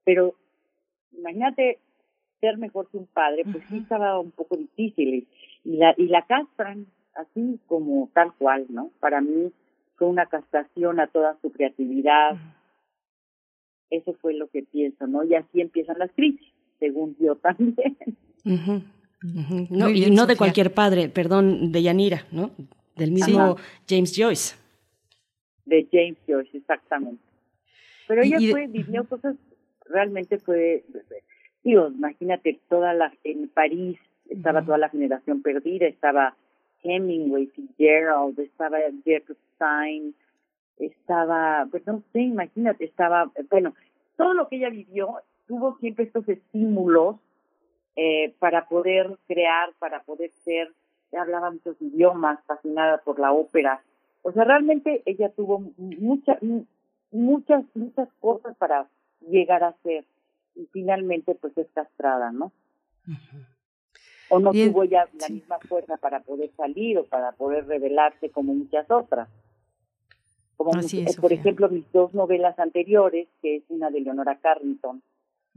[0.04, 0.34] Pero
[1.12, 1.78] imagínate
[2.40, 5.26] ser mejor que un padre, pues sí estaba un poco difícil
[5.64, 8.90] y, la y la castran así como tal cual, ¿no?
[8.98, 9.52] Para mí
[9.96, 12.36] fue una castración a toda su creatividad.
[13.90, 15.22] Eso fue lo que pienso, ¿no?
[15.22, 16.48] Y así empiezan las crisis,
[16.80, 17.96] según yo también.
[19.70, 22.50] No, y no de cualquier padre, perdón, de Yanira, ¿no?
[22.96, 23.56] Del mismo
[23.88, 24.61] James Joyce
[25.64, 27.22] de James Joyce, exactamente.
[28.08, 29.36] Pero ella fue, vivió cosas,
[29.86, 30.84] realmente fue,
[31.62, 33.98] digo, imagínate, toda la, en París
[34.28, 36.36] estaba toda la generación perdida, estaba
[36.82, 40.14] Hemingway, Fitzgerald, estaba Gertrude Stein,
[40.78, 43.74] estaba, pues no sé, imagínate, estaba, bueno,
[44.16, 47.16] todo lo que ella vivió tuvo siempre estos estímulos
[47.96, 50.72] eh, para poder crear, para poder ser,
[51.16, 53.82] hablaba muchos idiomas, fascinada por la ópera,
[54.22, 56.38] o sea, realmente ella tuvo muchas,
[57.10, 58.88] muchas, muchas cosas para
[59.20, 60.04] llegar a ser
[60.54, 62.52] y finalmente pues es castrada, ¿no?
[64.28, 68.54] O no tuvo ya la misma fuerza para poder salir o para poder revelarse como
[68.54, 69.28] muchas otras.
[70.56, 70.70] Como
[71.20, 75.02] por ejemplo mis dos novelas anteriores, que es una de Leonora Carrington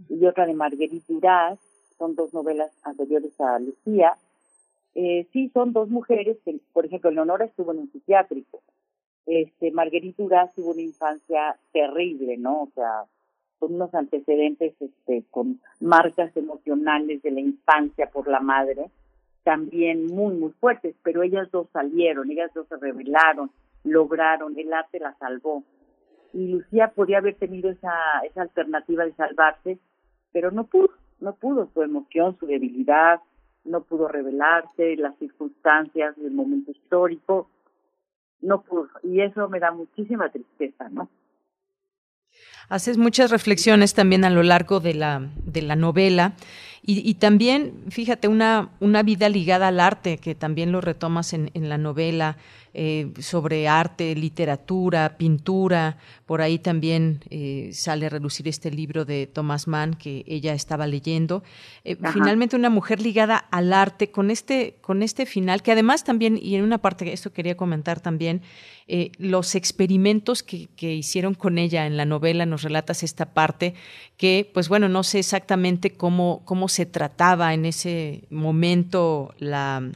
[0.09, 1.59] y otra de Marguerite Duras,
[1.97, 4.17] son dos novelas anteriores a Lucía,
[4.95, 8.61] eh, sí son dos mujeres que, por ejemplo, Leonora estuvo en un psiquiátrico.
[9.25, 12.63] Este, Marguerite Duras tuvo una infancia terrible, ¿no?
[12.63, 13.03] O sea,
[13.59, 18.89] con unos antecedentes este, con marcas emocionales de la infancia por la madre,
[19.43, 23.51] también muy, muy fuertes, pero ellas dos salieron, ellas dos se rebelaron,
[23.83, 25.63] lograron, el arte la salvó.
[26.33, 27.93] Y Lucía podía haber tenido esa,
[28.23, 29.77] esa alternativa de salvarse,
[30.31, 30.89] pero no pudo,
[31.19, 33.19] no pudo, su emoción, su debilidad,
[33.65, 37.49] no pudo revelarse, las circunstancias del momento histórico,
[38.41, 38.89] no pudo.
[39.03, 41.09] Y eso me da muchísima tristeza, ¿no?
[42.69, 46.33] Haces muchas reflexiones también a lo largo de la, de la novela
[46.87, 51.67] y, también, fíjate, una, una vida ligada al arte, que también lo retomas en, en
[51.67, 52.37] la novela,
[52.77, 55.97] eh, sobre arte, literatura, pintura.
[56.25, 60.85] Por ahí también eh, sale a relucir este libro de Thomas Mann que ella estaba
[60.85, 61.41] leyendo.
[61.85, 66.37] Eh, finalmente una mujer ligada al arte con este, con este final, que además también,
[66.37, 68.41] y en una parte, esto quería comentar también,
[69.17, 73.73] los experimentos que, que, hicieron con ella en la novela, nos relatas esta parte,
[74.15, 79.89] que pues bueno, no sé exactamente cómo, cómo se trataba en ese momento la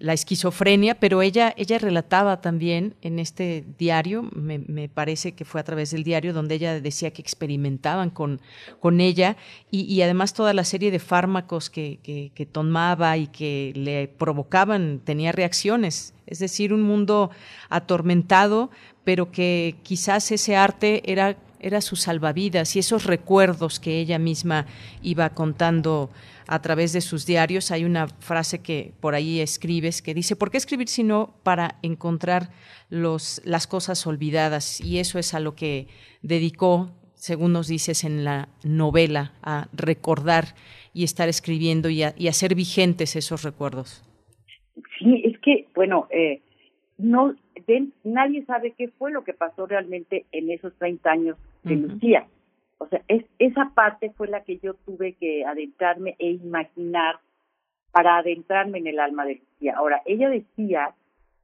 [0.00, 5.64] la esquizofrenia, pero ella, ella relataba también en este diario, me, parece que fue a
[5.64, 8.40] través del diario, donde ella decía que experimentaban con,
[8.80, 9.36] con ella
[9.70, 11.98] y, además toda la serie de fármacos que,
[12.34, 17.30] que, tomaba y que le provocaban, tenía reacciones, es decir, un mundo
[17.68, 18.70] atormentado,
[19.04, 24.66] pero que quizás ese arte era era su salvavidas y esos recuerdos que ella misma
[25.02, 26.10] iba contando
[26.46, 27.70] a través de sus diarios.
[27.70, 32.50] Hay una frase que por ahí escribes que dice, ¿por qué escribir sino para encontrar
[32.88, 34.80] los, las cosas olvidadas?
[34.80, 35.86] Y eso es a lo que
[36.22, 40.56] dedicó, según nos dices en la novela, a recordar
[40.92, 44.02] y estar escribiendo y, a, hacer vigentes esos recuerdos.
[44.98, 46.42] Sí, es que, bueno, eh,
[47.02, 47.34] no,
[48.04, 52.26] nadie sabe qué fue lo que pasó realmente en esos 30 años de Lucía.
[52.78, 57.18] O sea, es, esa parte fue la que yo tuve que adentrarme e imaginar
[57.92, 59.74] para adentrarme en el alma de Lucía.
[59.76, 60.94] Ahora, ella decía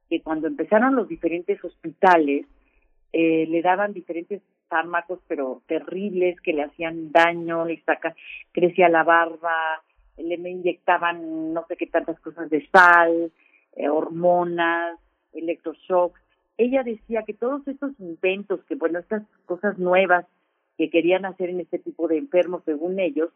[0.09, 2.45] que cuando empezaron los diferentes hospitales,
[3.13, 8.15] eh, le daban diferentes fármacos, pero terribles, que le hacían daño, le saca,
[8.51, 9.81] crecía la barba,
[10.17, 13.31] le inyectaban no sé qué tantas cosas de sal,
[13.75, 14.99] eh, hormonas,
[15.37, 16.19] electroshocks.
[16.57, 20.25] Ella decía que todos estos inventos, que bueno, estas cosas nuevas
[20.77, 23.29] que querían hacer en este tipo de enfermos, según ellos,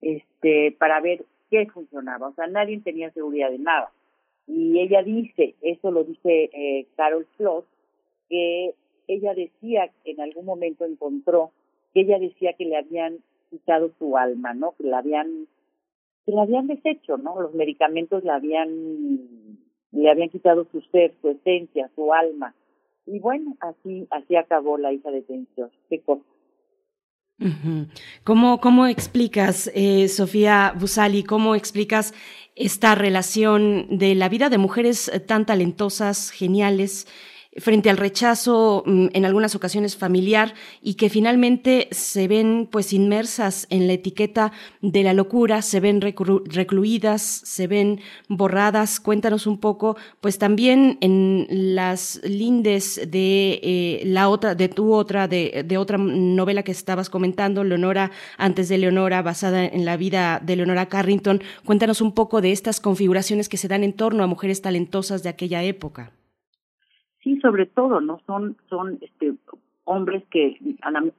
[0.00, 2.28] este, para ver qué funcionaba.
[2.28, 3.90] O sea, nadie tenía seguridad de nada.
[4.46, 7.64] Y ella dice, eso lo dice eh, Carol Floss,
[8.28, 8.74] que
[9.06, 11.50] ella decía, en algún momento encontró,
[11.92, 13.18] que ella decía que le habían
[13.50, 14.72] quitado su alma, ¿no?
[14.72, 15.46] Que la habían,
[16.24, 17.40] que la habían deshecho, ¿no?
[17.40, 19.58] Los medicamentos la habían,
[19.92, 22.54] le habían quitado su ser, su esencia, su alma.
[23.06, 25.70] Y bueno, así, así acabó la hija de Tensión.
[25.88, 26.02] Qué.
[28.24, 32.12] ¿Cómo, ¿Cómo explicas, eh, Sofía Busali, cómo explicas
[32.56, 37.06] esta relación de la vida de mujeres eh, tan talentosas, geniales,
[37.60, 43.66] frente al rechazo mm, en algunas ocasiones familiar y que finalmente se ven pues inmersas
[43.70, 49.00] en la etiqueta de la locura, se ven recluidas, se ven borradas.
[49.00, 55.28] Cuéntanos un poco pues también en las lindes de eh, la otra, de tu otra,
[55.28, 60.40] de, de otra novela que estabas comentando, Leonora antes de Leonora, basada en la vida
[60.44, 61.42] de Leonora Carrington.
[61.64, 65.28] Cuéntanos un poco de estas configuraciones que se dan en torno a mujeres talentosas de
[65.28, 66.12] aquella época
[67.28, 69.34] sí sobre todo no son son este
[69.84, 70.58] hombres que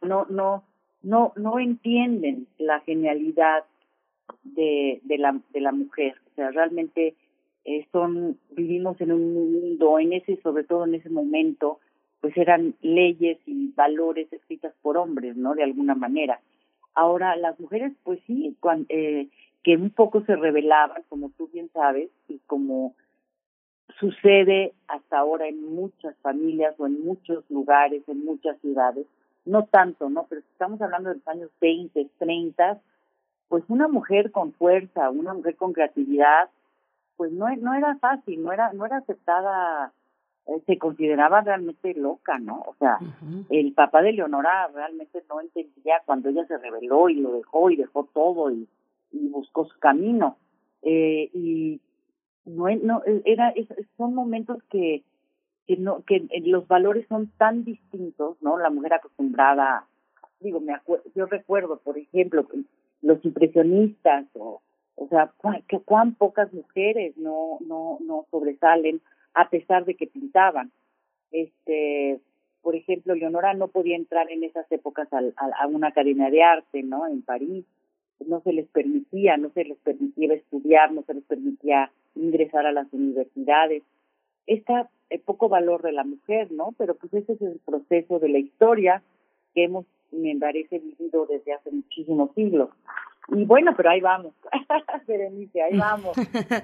[0.07, 0.64] no no
[1.03, 3.64] no no entienden la genialidad
[4.43, 6.16] de de la de la mujer.
[6.32, 7.16] O sea realmente
[7.66, 11.80] eh, son vivimos en un mundo en ese sobre todo en ese momento
[12.22, 16.39] pues eran leyes y valores escritas por hombres no de alguna manera.
[16.95, 19.28] Ahora las mujeres pues sí cuando, eh,
[19.64, 22.95] que un poco se revelaban como tú bien sabes y como
[24.00, 29.06] sucede hasta ahora en muchas familias o en muchos lugares, en muchas ciudades,
[29.45, 30.26] no tanto, ¿no?
[30.30, 32.80] Pero si estamos hablando de los años 20, 30,
[33.50, 36.50] pues una mujer con fuerza, una mujer con creatividad,
[37.18, 39.91] pues no, no era fácil, no era, no era aceptada,
[40.45, 42.64] eh, se consideraba realmente loca, ¿no?
[42.68, 43.00] O sea,
[43.50, 47.76] el papá de Leonora realmente no entendía cuando ella se rebeló y lo dejó y
[47.76, 48.68] dejó todo y,
[49.12, 50.38] y buscó su camino.
[50.82, 51.82] Eh, y
[52.46, 53.54] no, no e, era
[53.98, 55.04] son momentos que
[55.68, 59.86] que no que eh, los valores son tan distintos no la mujer acostumbrada
[60.40, 60.74] digo me
[61.16, 62.48] yo recuerdo por ejemplo
[63.02, 64.62] los impresionistas o
[64.96, 65.32] o sea
[65.68, 69.02] que cuán pocas mujeres no no no sobresalen
[69.34, 70.72] a pesar de que pintaban.
[71.32, 72.20] Este
[72.62, 75.22] por ejemplo Leonora no podía entrar en esas épocas a,
[75.62, 77.66] a una academia de arte no en París
[78.28, 82.72] no se les permitía no se les permitía estudiar no se les permitía ingresar a
[82.72, 83.84] las universidades.
[84.47, 86.74] Está el poco valor de la mujer, ¿no?
[86.78, 89.01] Pero pues ese es el proceso de la historia
[89.53, 92.70] que hemos, me parece, vivido desde hace muchísimos siglos.
[93.28, 94.34] Y bueno, pero ahí vamos,
[95.07, 96.17] Berenice, ahí vamos.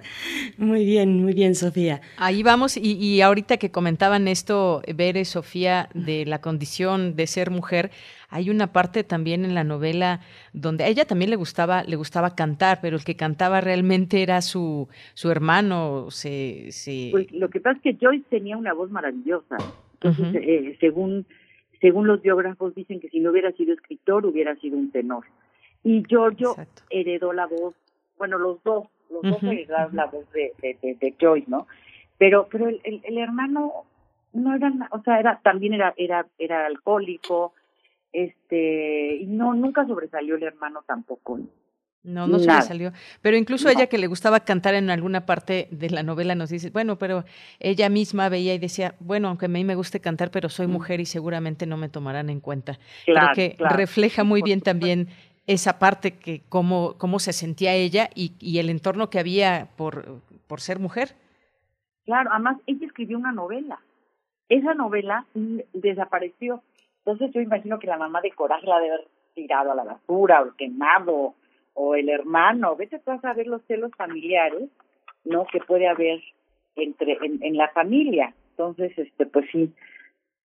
[0.57, 2.01] muy bien, muy bien, Sofía.
[2.17, 7.51] Ahí vamos, y, y ahorita que comentaban esto, Bere, Sofía, de la condición de ser
[7.51, 7.91] mujer,
[8.29, 10.19] hay una parte también en la novela
[10.53, 14.41] donde a ella también le gustaba, le gustaba cantar, pero el que cantaba realmente era
[14.41, 16.07] su, su hermano.
[16.09, 17.09] Se, se...
[17.11, 19.57] Pues lo que pasa es que Joyce tenía una voz maravillosa.
[19.93, 21.25] Entonces, eh, según,
[21.79, 25.25] según los biógrafos dicen que si no hubiera sido escritor, hubiera sido un tenor.
[25.85, 26.55] Y Giorgio
[26.89, 27.75] heredó la voz,
[28.17, 31.67] bueno, los dos, los dos heredaron la voz de, de, de, Joyce, ¿no?
[32.17, 33.85] Pero, pero el, el, el hermano
[34.33, 37.53] no era, o sea, era, también era, era, era alcohólico,
[38.11, 41.39] este y no nunca sobresalió el hermano tampoco
[42.05, 42.93] no, no sobresalió.
[43.21, 46.69] Pero incluso ella que le gustaba cantar en alguna parte de la novela nos dice,
[46.69, 47.25] bueno, pero
[47.59, 50.99] ella misma veía y decía, bueno, aunque a mí me guste cantar, pero soy mujer
[50.99, 52.77] y seguramente no me tomarán en cuenta.
[53.05, 55.09] Creo que refleja muy bien también
[55.47, 60.21] esa parte que cómo, cómo se sentía ella y, y el entorno que había por,
[60.47, 61.15] por ser mujer.
[62.05, 63.79] Claro, además ella escribió una novela.
[64.49, 65.25] Esa novela
[65.73, 66.61] desapareció
[67.05, 70.41] entonces yo imagino que la mamá de Coraje la debe haber tirado a la basura
[70.41, 71.35] o quemado
[71.75, 74.69] o el hermano, vete tú a saber los celos familiares,
[75.23, 75.45] ¿no?
[75.45, 76.19] Que puede haber
[76.75, 78.33] entre en, en la familia.
[78.51, 79.71] Entonces, este, pues sí,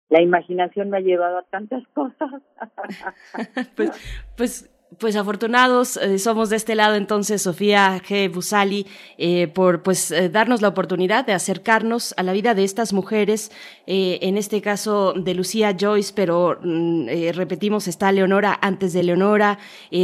[0.09, 2.41] la imaginación me ha llevado a tantas cosas.
[3.77, 3.91] pues,
[4.35, 8.31] pues pues afortunados eh, somos de este lado entonces, Sofía G.
[8.31, 8.85] Busali,
[9.17, 13.51] eh, por pues eh, darnos la oportunidad de acercarnos a la vida de estas mujeres,
[13.87, 19.59] en este caso de Lucía Joyce, pero mm, repetimos, está Leonora antes de Leonora,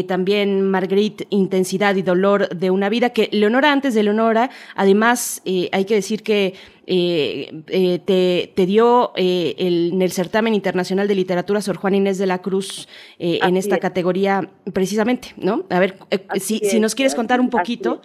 [0.08, 5.86] también Marguerite, Intensidad y Dolor de una vida, que Leonora antes de Leonora, además hay
[5.86, 6.56] que decir que
[6.90, 11.96] eh, eh, te, te, dio eh, el, en el certamen internacional de literatura Sor Juan
[11.96, 12.88] Inés de la Cruz
[13.20, 15.66] eh, en esta categoría precisamente, ¿no?
[15.70, 18.02] A ver, eh, si, si, nos quieres contar un poquito.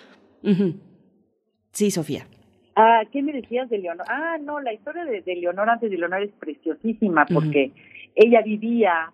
[1.70, 2.26] Sí, Sofía.
[2.74, 4.04] Ah, ¿qué me decías de Leonor?
[4.08, 7.70] Ah, no, la historia de, de Leonor antes de Leonor es preciosísima porque
[8.16, 9.12] ella vivía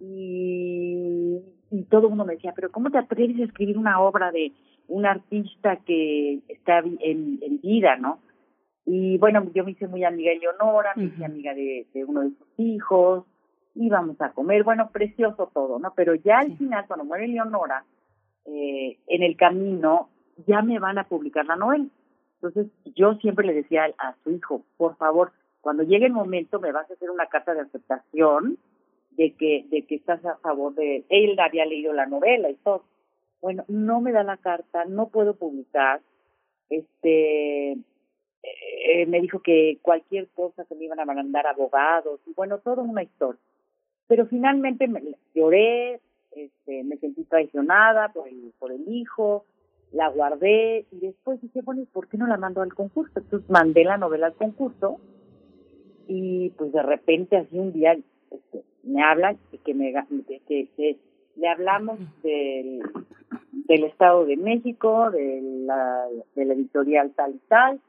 [0.00, 1.36] y,
[1.70, 4.52] y todo el mundo me decía, pero ¿cómo te atreves a escribir una obra de
[4.88, 8.18] un artista que está en, en vida, no?
[8.84, 12.22] Y bueno, yo me hice muy amiga de Leonora, me hice amiga de, de uno
[12.22, 13.24] de sus hijos,
[13.74, 15.92] íbamos a comer, bueno, precioso todo, ¿no?
[15.94, 17.84] Pero ya al final, cuando muere Leonora,
[18.44, 20.08] eh, en el camino
[20.46, 21.86] ya me van a publicar la novela.
[22.34, 22.66] Entonces
[22.96, 26.90] yo siempre le decía a, su hijo, por favor, cuando llegue el momento me vas
[26.90, 28.58] a hacer una carta de aceptación
[29.12, 32.84] de que, de que estás a favor de, él había leído la novela y todo.
[33.40, 36.00] Bueno, no me da la carta, no puedo publicar,
[36.68, 37.76] este,
[38.42, 42.82] eh, me dijo que cualquier cosa se me iban a mandar abogados y bueno, toda
[42.82, 43.40] una historia.
[44.08, 45.02] Pero finalmente me,
[45.34, 46.00] lloré,
[46.32, 49.44] este, me sentí traicionada por el, por el hijo,
[49.92, 53.12] la guardé y después dije, bueno, ¿por qué no la mando al concurso?
[53.20, 54.98] Entonces mandé la novela al concurso
[56.08, 57.96] y pues de repente así un día
[58.30, 59.92] este, me hablan y que me
[60.26, 60.98] que, que
[61.36, 62.82] le hablamos del,
[63.52, 67.80] del Estado de México, de la, de la editorial tal y tal,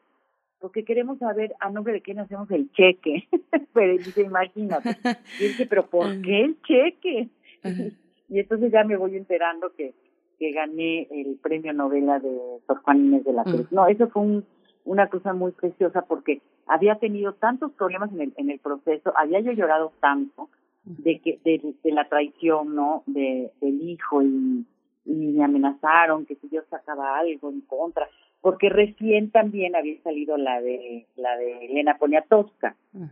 [0.64, 3.28] porque queremos saber a nombre de quién hacemos el cheque.
[3.74, 4.91] pero dice, imagínate.
[5.38, 7.28] Y dice, pero ¿por qué el cheque?
[8.30, 9.93] y entonces ya me voy enterando que,
[10.39, 13.70] que gané el premio novela de Sor Juan Inés de la Cruz.
[13.74, 14.45] No, eso fue un,
[14.86, 19.41] una cosa muy preciosa porque había tenido tantos problemas en el, en el proceso, había
[19.41, 20.47] yo llorado tanto
[20.86, 23.03] de que de, de la traición, ¿no?
[23.05, 24.66] De, del hijo y,
[25.03, 28.07] y me amenazaron que si yo sacaba algo en contra
[28.44, 32.76] porque recién también había salido la de la de Elena Poniatowska.
[32.91, 33.06] Mm.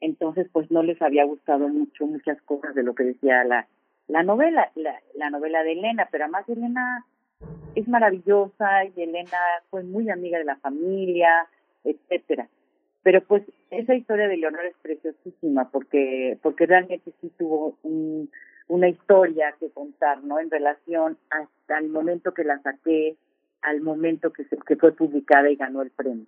[0.00, 3.68] Entonces, pues no les había gustado mucho muchas cosas de lo que decía la
[4.08, 7.06] la novela, la, la novela de Elena, pero además Elena
[7.76, 9.38] es maravillosa y Elena
[9.70, 11.46] fue muy amiga de la familia,
[11.84, 12.48] etcétera.
[13.04, 18.28] Pero pues esa historia de Leonor es preciosísima porque porque realmente sí tuvo un,
[18.66, 20.40] una historia que contar, ¿no?
[20.40, 23.16] En relación hasta el momento que la saqué,
[23.64, 26.26] al momento que, se, que fue publicada y ganó el premio.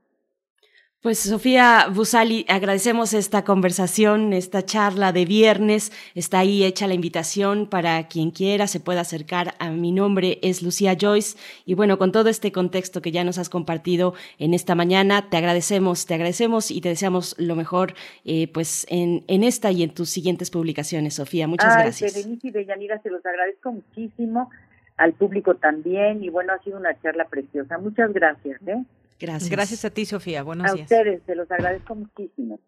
[1.06, 5.92] Pues Sofía Busali, agradecemos esta conversación, esta charla de viernes.
[6.16, 9.54] Está ahí hecha la invitación para quien quiera se pueda acercar.
[9.60, 13.38] A mi nombre es Lucía Joyce y bueno, con todo este contexto que ya nos
[13.38, 18.48] has compartido en esta mañana, te agradecemos, te agradecemos y te deseamos lo mejor eh,
[18.48, 21.46] pues en, en esta y en tus siguientes publicaciones, Sofía.
[21.46, 22.14] Muchas Ay, gracias.
[22.14, 24.50] Berenice y Deyanira, se los agradezco muchísimo
[24.96, 27.78] al público también y bueno, ha sido una charla preciosa.
[27.78, 28.60] Muchas gracias.
[28.66, 28.84] ¿eh?
[29.18, 29.50] Gracias.
[29.50, 30.42] Gracias a ti, Sofía.
[30.42, 30.90] Buenos a días.
[30.90, 32.58] A ustedes, se los agradezco muchísimo.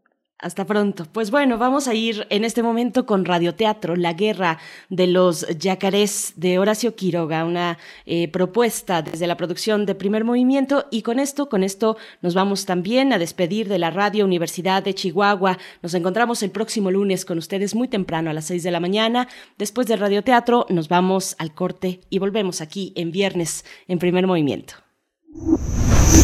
[0.40, 1.04] Hasta pronto.
[1.10, 6.34] Pues bueno, vamos a ir en este momento con Radioteatro, La Guerra de los Yacarés
[6.36, 7.76] de Horacio Quiroga, una
[8.06, 10.86] eh, propuesta desde la producción de primer movimiento.
[10.92, 14.94] Y con esto, con esto nos vamos también a despedir de la Radio Universidad de
[14.94, 15.58] Chihuahua.
[15.82, 19.26] Nos encontramos el próximo lunes con ustedes muy temprano a las seis de la mañana.
[19.58, 24.74] Después del Radioteatro nos vamos al corte y volvemos aquí en viernes en primer movimiento.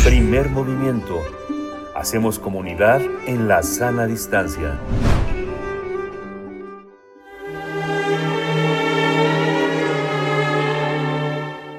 [0.04, 1.20] Primer movimiento
[1.94, 4.80] Hacemos comunidad en la sana distancia.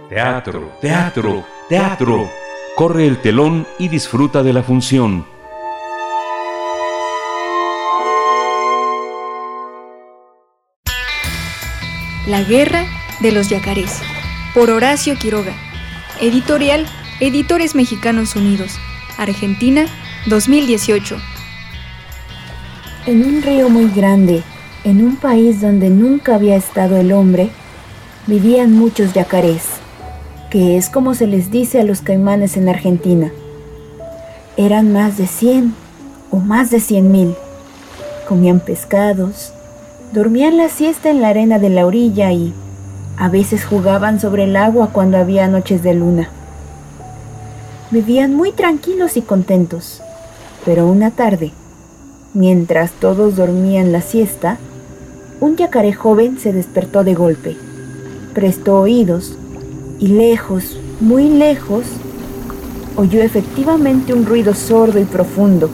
[0.08, 2.30] Teatro, teatro, teatro.
[2.78, 5.26] Corre el telón y disfruta de la función.
[12.26, 12.86] La guerra
[13.20, 14.02] de los yacarés.
[14.54, 15.54] Por Horacio Quiroga.
[16.22, 16.86] Editorial
[17.20, 18.80] Editores Mexicanos Unidos.
[19.18, 19.88] Argentina
[20.28, 21.18] 2018.
[23.06, 24.42] En un río muy grande,
[24.84, 27.52] en un país donde nunca había estado el hombre,
[28.26, 29.62] vivían muchos yacarés,
[30.50, 33.32] que es como se les dice a los caimanes en Argentina.
[34.58, 35.76] Eran más de 100
[36.32, 37.36] o más de cien mil.
[38.28, 39.54] Comían pescados,
[40.12, 42.52] dormían la siesta en la arena de la orilla y
[43.16, 46.30] a veces jugaban sobre el agua cuando había noches de luna.
[47.92, 50.02] Vivían muy tranquilos y contentos.
[50.66, 51.52] Pero una tarde,
[52.34, 54.58] mientras todos dormían la siesta,
[55.40, 57.56] un yacaré joven se despertó de golpe.
[58.34, 59.38] prestó oídos
[60.00, 61.86] y lejos, muy lejos,
[62.98, 65.70] oyó efectivamente un ruido sordo y profundo.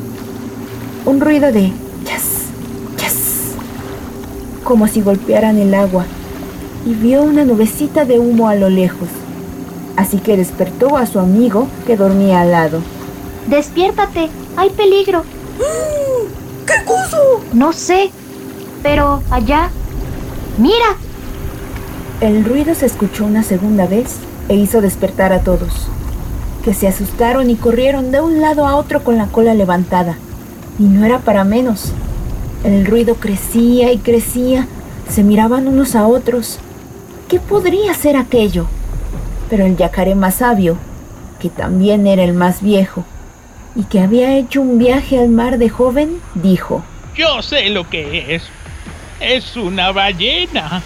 [1.05, 1.71] Un ruido de
[2.03, 2.23] chas,
[2.97, 3.15] chas,
[4.63, 6.05] como si golpearan el agua,
[6.85, 9.09] y vio una nubecita de humo a lo lejos.
[9.95, 12.81] Así que despertó a su amigo que dormía al lado.
[13.47, 15.23] Despiértate, hay peligro.
[16.65, 17.17] ¿Qué cosa?
[17.53, 18.11] No sé,
[18.83, 19.69] pero allá.
[20.57, 20.97] ¡Mira!
[22.19, 25.87] El ruido se escuchó una segunda vez e hizo despertar a todos,
[26.63, 30.17] que se asustaron y corrieron de un lado a otro con la cola levantada.
[30.77, 31.91] Y no era para menos.
[32.63, 34.67] El ruido crecía y crecía,
[35.09, 36.59] se miraban unos a otros.
[37.27, 38.65] ¿Qué podría ser aquello?
[39.49, 40.77] Pero el yacaré más sabio,
[41.39, 43.03] que también era el más viejo,
[43.75, 46.83] y que había hecho un viaje al mar de joven, dijo,
[47.15, 48.43] Yo sé lo que es.
[49.19, 50.81] Es una ballena.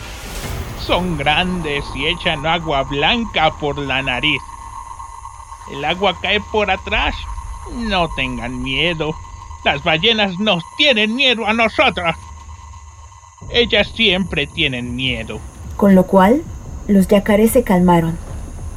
[0.86, 4.42] Son grandes y echan agua blanca por la nariz.
[5.72, 7.16] El agua cae por atrás.
[7.72, 9.16] No tengan miedo.
[9.64, 12.16] Las ballenas nos tienen miedo a nosotros.
[13.50, 15.40] Ellas siempre tienen miedo.
[15.76, 16.44] Con lo cual,
[16.88, 18.18] los yacarés se calmaron,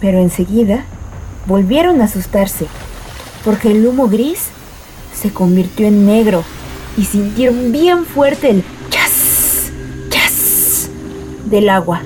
[0.01, 0.85] pero enseguida
[1.47, 2.67] volvieron a asustarse,
[3.45, 4.49] porque el humo gris
[5.15, 6.45] se convirtió en negro
[6.97, 9.71] y sintieron bien fuerte el chas,
[10.11, 10.91] chas
[11.47, 12.03] del agua.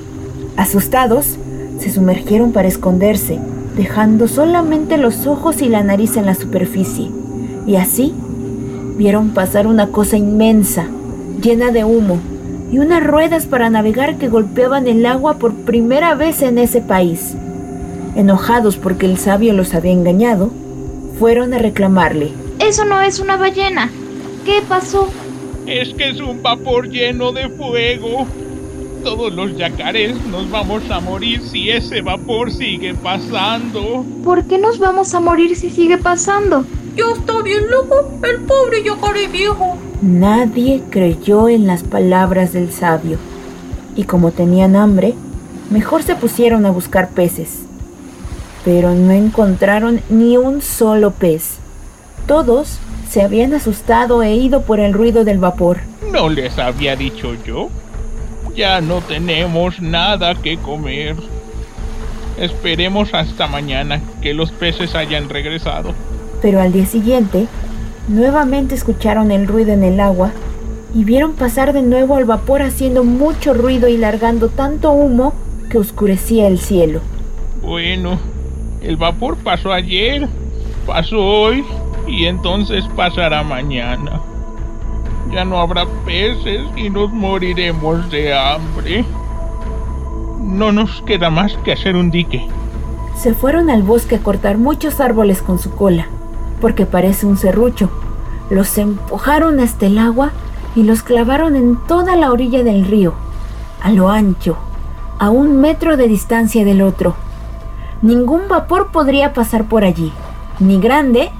[0.56, 1.36] Asustados,
[1.78, 3.38] se sumergieron para esconderse,
[3.76, 7.10] dejando solamente los ojos y la nariz en la superficie.
[7.66, 8.14] Y así
[8.96, 10.86] vieron pasar una cosa inmensa,
[11.42, 12.18] llena de humo,
[12.70, 17.34] y unas ruedas para navegar que golpeaban el agua por primera vez en ese país.
[18.14, 20.50] Enojados porque el sabio los había engañado,
[21.22, 22.32] fueron a reclamarle.
[22.58, 23.88] Eso no es una ballena.
[24.44, 25.08] ¿Qué pasó?
[25.68, 28.26] Es que es un vapor lleno de fuego.
[29.04, 34.04] Todos los yacarés nos vamos a morir si ese vapor sigue pasando.
[34.24, 36.64] ¿Por qué nos vamos a morir si sigue pasando?
[36.96, 39.78] Ya está bien loco el pobre yacaré viejo.
[40.02, 43.18] Nadie creyó en las palabras del sabio,
[43.94, 45.14] y como tenían hambre,
[45.70, 47.60] mejor se pusieron a buscar peces.
[48.64, 51.58] Pero no encontraron ni un solo pez.
[52.26, 55.80] Todos se habían asustado e ido por el ruido del vapor.
[56.12, 57.68] ¿No les había dicho yo?
[58.54, 61.16] Ya no tenemos nada que comer.
[62.38, 65.92] Esperemos hasta mañana que los peces hayan regresado.
[66.40, 67.46] Pero al día siguiente,
[68.08, 70.32] nuevamente escucharon el ruido en el agua
[70.94, 75.34] y vieron pasar de nuevo al vapor haciendo mucho ruido y largando tanto humo
[75.70, 77.00] que oscurecía el cielo.
[77.62, 78.18] Bueno,
[78.82, 80.28] el vapor pasó ayer,
[80.86, 81.64] pasó hoy
[82.06, 84.20] y entonces pasará mañana.
[85.32, 89.04] Ya no habrá peces y nos moriremos de hambre.
[90.40, 92.46] No nos queda más que hacer un dique.
[93.16, 96.06] Se fueron al bosque a cortar muchos árboles con su cola,
[96.60, 97.90] porque parece un serrucho.
[98.50, 100.32] Los empujaron hasta el agua
[100.74, 103.14] y los clavaron en toda la orilla del río,
[103.80, 104.58] a lo ancho,
[105.18, 107.14] a un metro de distancia del otro.
[108.02, 110.12] Ningún vapor podría pasar por allí,
[110.58, 111.30] ni grande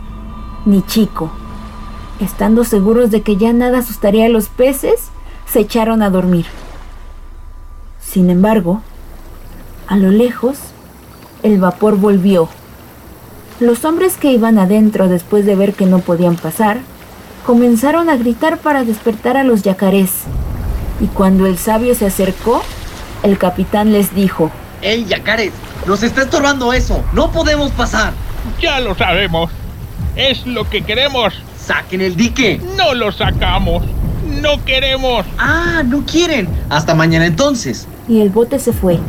[0.64, 1.32] ni chico.
[2.20, 5.10] Estando seguros de que ya nada asustaría a los peces,
[5.44, 6.46] se echaron a dormir.
[8.00, 8.80] Sin embargo,
[9.88, 10.58] a lo lejos,
[11.42, 12.48] el vapor volvió.
[13.58, 16.78] Los hombres que iban adentro después de ver que no podían pasar,
[17.44, 20.12] comenzaron a gritar para despertar a los yacarés.
[21.00, 22.62] Y cuando el sabio se acercó,
[23.24, 25.52] el capitán les dijo, ¡Ey, yacarés!
[25.86, 27.02] ¡Nos está estorbando eso!
[27.12, 28.12] ¡No podemos pasar!
[28.60, 29.50] Ya lo sabemos.
[30.14, 31.34] Es lo que queremos.
[31.58, 32.60] ¡Saquen el dique!
[32.76, 33.82] No lo sacamos.
[34.40, 35.26] No queremos.
[35.38, 36.48] Ah, no quieren.
[36.70, 37.88] Hasta mañana entonces.
[38.08, 39.00] Y el bote se fue.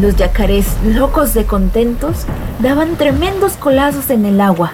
[0.00, 2.26] Los yacarés, locos de contentos,
[2.60, 4.72] daban tremendos colazos en el agua.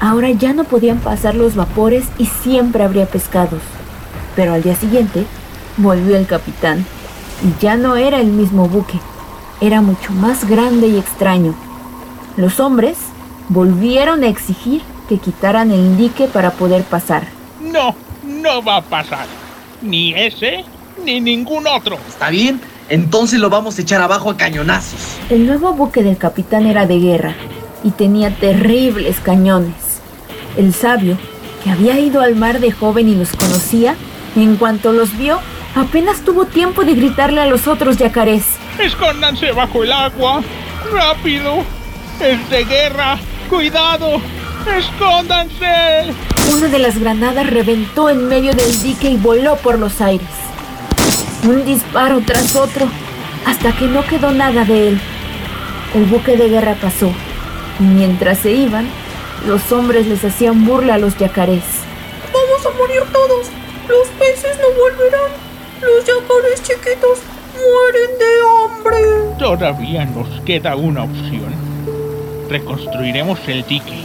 [0.00, 3.62] Ahora ya no podían pasar los vapores y siempre habría pescados.
[4.36, 5.24] Pero al día siguiente
[5.78, 6.84] volvió el capitán
[7.42, 9.00] y ya no era el mismo buque.
[9.62, 11.54] Era mucho más grande y extraño.
[12.36, 12.98] Los hombres
[13.48, 17.28] volvieron a exigir que quitaran el dique para poder pasar.
[17.60, 17.94] No,
[18.24, 19.26] no va a pasar.
[19.80, 20.64] Ni ese,
[21.04, 21.96] ni ningún otro.
[22.08, 22.60] ¿Está bien?
[22.88, 24.98] Entonces lo vamos a echar abajo a cañonazos.
[25.30, 27.36] El nuevo buque del capitán era de guerra
[27.84, 30.00] y tenía terribles cañones.
[30.56, 31.16] El sabio,
[31.62, 33.94] que había ido al mar de joven y los conocía,
[34.34, 35.38] en cuanto los vio,
[35.76, 38.42] apenas tuvo tiempo de gritarle a los otros yacarés.
[38.78, 40.42] Escóndanse bajo el agua.
[40.92, 41.64] Rápido.
[42.20, 43.18] Es de guerra.
[43.48, 44.20] Cuidado.
[44.66, 46.14] Escóndanse.
[46.52, 50.28] Una de las granadas reventó en medio del dique y voló por los aires.
[51.44, 52.88] Un disparo tras otro
[53.46, 55.00] hasta que no quedó nada de él.
[55.94, 57.12] El buque de guerra pasó,
[57.78, 58.88] y mientras se iban,
[59.46, 61.64] los hombres les hacían burla a los yacarés.
[62.32, 63.48] Vamos a morir todos.
[63.88, 65.30] Los peces no volverán.
[65.80, 67.18] Los yacarés chiquitos
[67.54, 69.38] mueren de hambre.
[69.38, 71.52] Todavía nos queda una opción.
[72.48, 74.04] Reconstruiremos el dique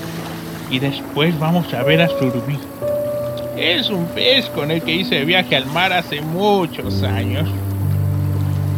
[0.69, 2.57] y después vamos a ver a Surubí.
[3.55, 7.49] Es un pez con el que hice viaje al mar hace muchos años.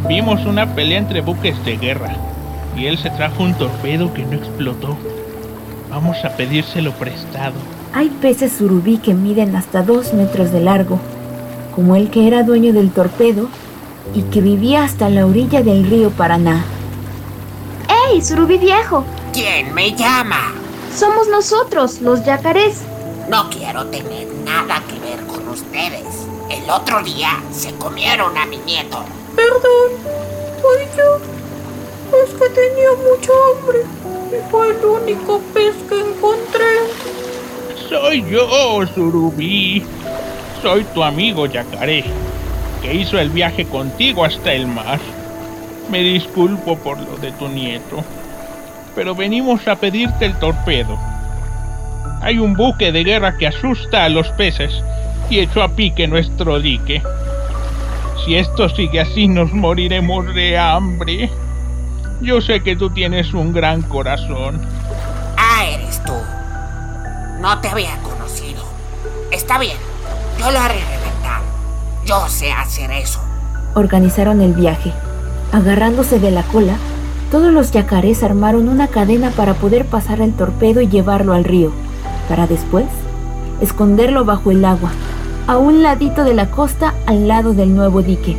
[0.08, 2.16] Vimos una pelea entre buques de guerra
[2.76, 4.96] y él se trajo un torpedo que no explotó.
[5.90, 7.54] Vamos a pedírselo prestado.
[7.92, 11.00] Hay peces surubí que miden hasta dos metros de largo,
[11.74, 13.48] como el que era dueño del torpedo
[14.14, 16.64] y que vivía hasta la orilla del río Paraná.
[18.08, 19.04] ¡Ey, surubí viejo!
[19.32, 20.52] ¿Quién me llama?
[20.94, 22.82] Somos nosotros, los yacarés.
[23.28, 26.04] No quiero tener nada que ver con ustedes.
[26.50, 29.04] El otro día se comieron a mi nieto.
[29.36, 29.92] Perdón,
[30.60, 31.16] fui yo.
[32.24, 33.84] Es que tenía mucha hambre
[34.32, 36.66] y fue el único pez que encontré.
[37.88, 39.84] Soy yo, Surubí.
[40.60, 42.04] Soy tu amigo Yacaré,
[42.82, 44.98] que hizo el viaje contigo hasta el mar.
[45.90, 48.04] Me disculpo por lo de tu nieto,
[48.94, 50.98] pero venimos a pedirte el torpedo.
[52.22, 54.72] Hay un buque de guerra que asusta a los peces
[55.30, 57.02] y echó a pique nuestro dique.
[58.24, 61.30] Si esto sigue así nos moriremos de hambre.
[62.20, 64.60] Yo sé que tú tienes un gran corazón.
[65.38, 66.12] Ah, eres tú.
[67.40, 68.62] No te había conocido.
[69.30, 69.78] Está bien,
[70.38, 70.99] yo lo reventar.
[72.10, 73.20] Yo sé hacer eso.
[73.74, 74.92] Organizaron el viaje.
[75.52, 76.74] Agarrándose de la cola,
[77.30, 81.70] todos los yacarés armaron una cadena para poder pasar el torpedo y llevarlo al río,
[82.28, 82.86] para después
[83.60, 84.90] esconderlo bajo el agua,
[85.46, 88.36] a un ladito de la costa al lado del nuevo dique,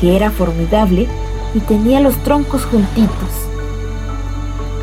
[0.00, 1.06] que era formidable
[1.54, 3.30] y tenía los troncos juntitos.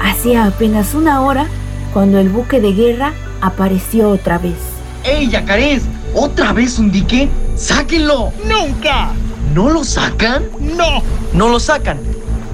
[0.01, 1.47] Hacía apenas una hora
[1.91, 3.11] cuando el buque de guerra
[3.41, 4.55] apareció otra vez.
[5.03, 5.83] ¡Ey, yacarés!
[6.15, 7.29] ¿Otra vez un dique?
[7.61, 8.33] ¡Sáquenlo!
[8.47, 9.11] ¡Nunca!
[9.53, 10.45] ¿No lo sacan?
[10.59, 11.03] ¡No!
[11.31, 11.99] No lo sacan.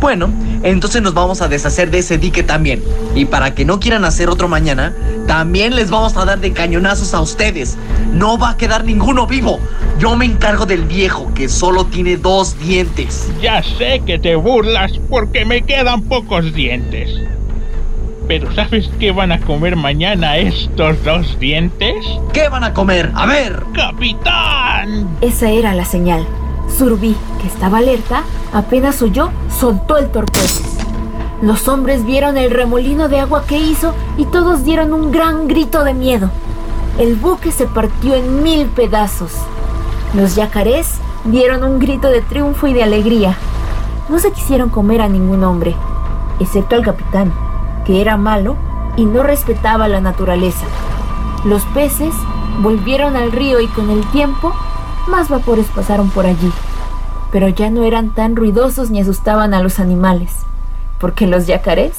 [0.01, 0.29] Bueno,
[0.63, 2.83] entonces nos vamos a deshacer de ese dique también.
[3.15, 4.93] Y para que no quieran hacer otro mañana,
[5.25, 7.77] también les vamos a dar de cañonazos a ustedes.
[8.11, 9.61] No va a quedar ninguno vivo.
[9.97, 13.29] Yo me encargo del viejo, que solo tiene dos dientes.
[13.41, 17.09] Ya sé que te burlas porque me quedan pocos dientes.
[18.27, 22.05] Pero ¿sabes qué van a comer mañana estos dos dientes?
[22.33, 23.11] ¿Qué van a comer?
[23.15, 23.63] A ver.
[23.73, 25.17] ¡Capitán!
[25.21, 26.27] Esa era la señal.
[26.67, 28.23] Surubí, que estaba alerta,
[28.53, 30.45] apenas oyó, soltó el torpedo.
[31.41, 35.85] Los hombres vieron el remolino de agua que hizo y todos dieron un gran grito
[35.85, 36.29] de miedo.
[36.99, 39.31] El buque se partió en mil pedazos.
[40.13, 43.37] Los yacarés dieron un grito de triunfo y de alegría.
[44.09, 45.75] No se quisieron comer a ningún hombre,
[46.39, 47.31] excepto al capitán,
[47.87, 48.57] que era malo
[48.97, 50.65] y no respetaba la naturaleza.
[51.45, 52.13] Los peces
[52.61, 54.53] volvieron al río y con el tiempo
[55.07, 56.51] más vapores pasaron por allí,
[57.31, 60.35] pero ya no eran tan ruidosos ni asustaban a los animales,
[60.99, 61.93] porque los yacarés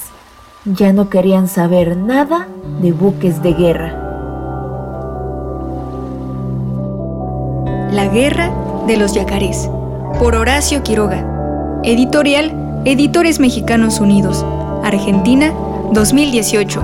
[0.66, 2.48] ya no querían saber nada
[2.82, 4.04] de buques de guerra.
[7.90, 8.52] La guerra
[8.86, 9.70] de los yacarés,
[10.18, 11.24] por Horacio Quiroga.
[11.84, 14.44] Editorial Editores Mexicanos Unidos,
[14.82, 15.52] Argentina,
[15.92, 16.82] 2018.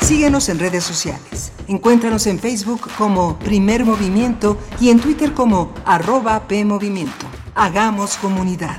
[0.00, 1.52] Síguenos en redes sociales.
[1.68, 7.26] Encuéntranos en Facebook como Primer Movimiento y en Twitter como arroba PMovimiento.
[7.54, 8.78] Hagamos comunidad.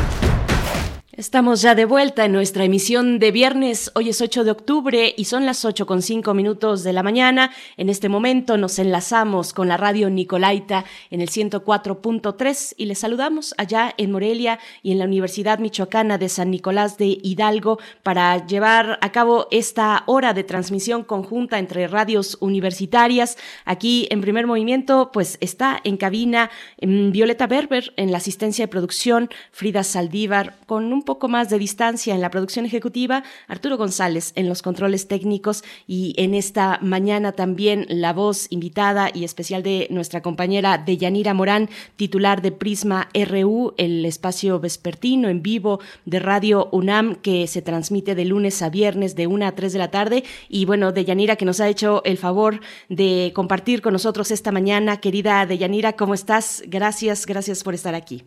[1.21, 3.91] Estamos ya de vuelta en nuestra emisión de viernes.
[3.93, 7.51] Hoy es 8 de octubre y son las 8 con 5 minutos de la mañana.
[7.77, 13.53] En este momento nos enlazamos con la radio Nicolaita en el 104.3 y les saludamos
[13.59, 18.97] allá en Morelia y en la Universidad Michoacana de San Nicolás de Hidalgo para llevar
[18.99, 23.37] a cabo esta hora de transmisión conjunta entre radios universitarias.
[23.65, 26.49] Aquí en primer movimiento, pues está en cabina
[26.81, 32.15] mm, Violeta Berber en la asistencia de producción, Frida Saldívar con un más de distancia
[32.15, 37.85] en la producción ejecutiva, Arturo González en los controles técnicos y en esta mañana también
[37.89, 44.05] la voz invitada y especial de nuestra compañera Deyanira Morán, titular de Prisma RU, el
[44.05, 49.27] espacio vespertino en vivo de Radio UNAM que se transmite de lunes a viernes de
[49.27, 50.23] 1 a 3 de la tarde.
[50.49, 54.97] Y bueno, Deyanira que nos ha hecho el favor de compartir con nosotros esta mañana.
[54.97, 56.63] Querida Deyanira, ¿cómo estás?
[56.67, 58.23] Gracias, gracias por estar aquí.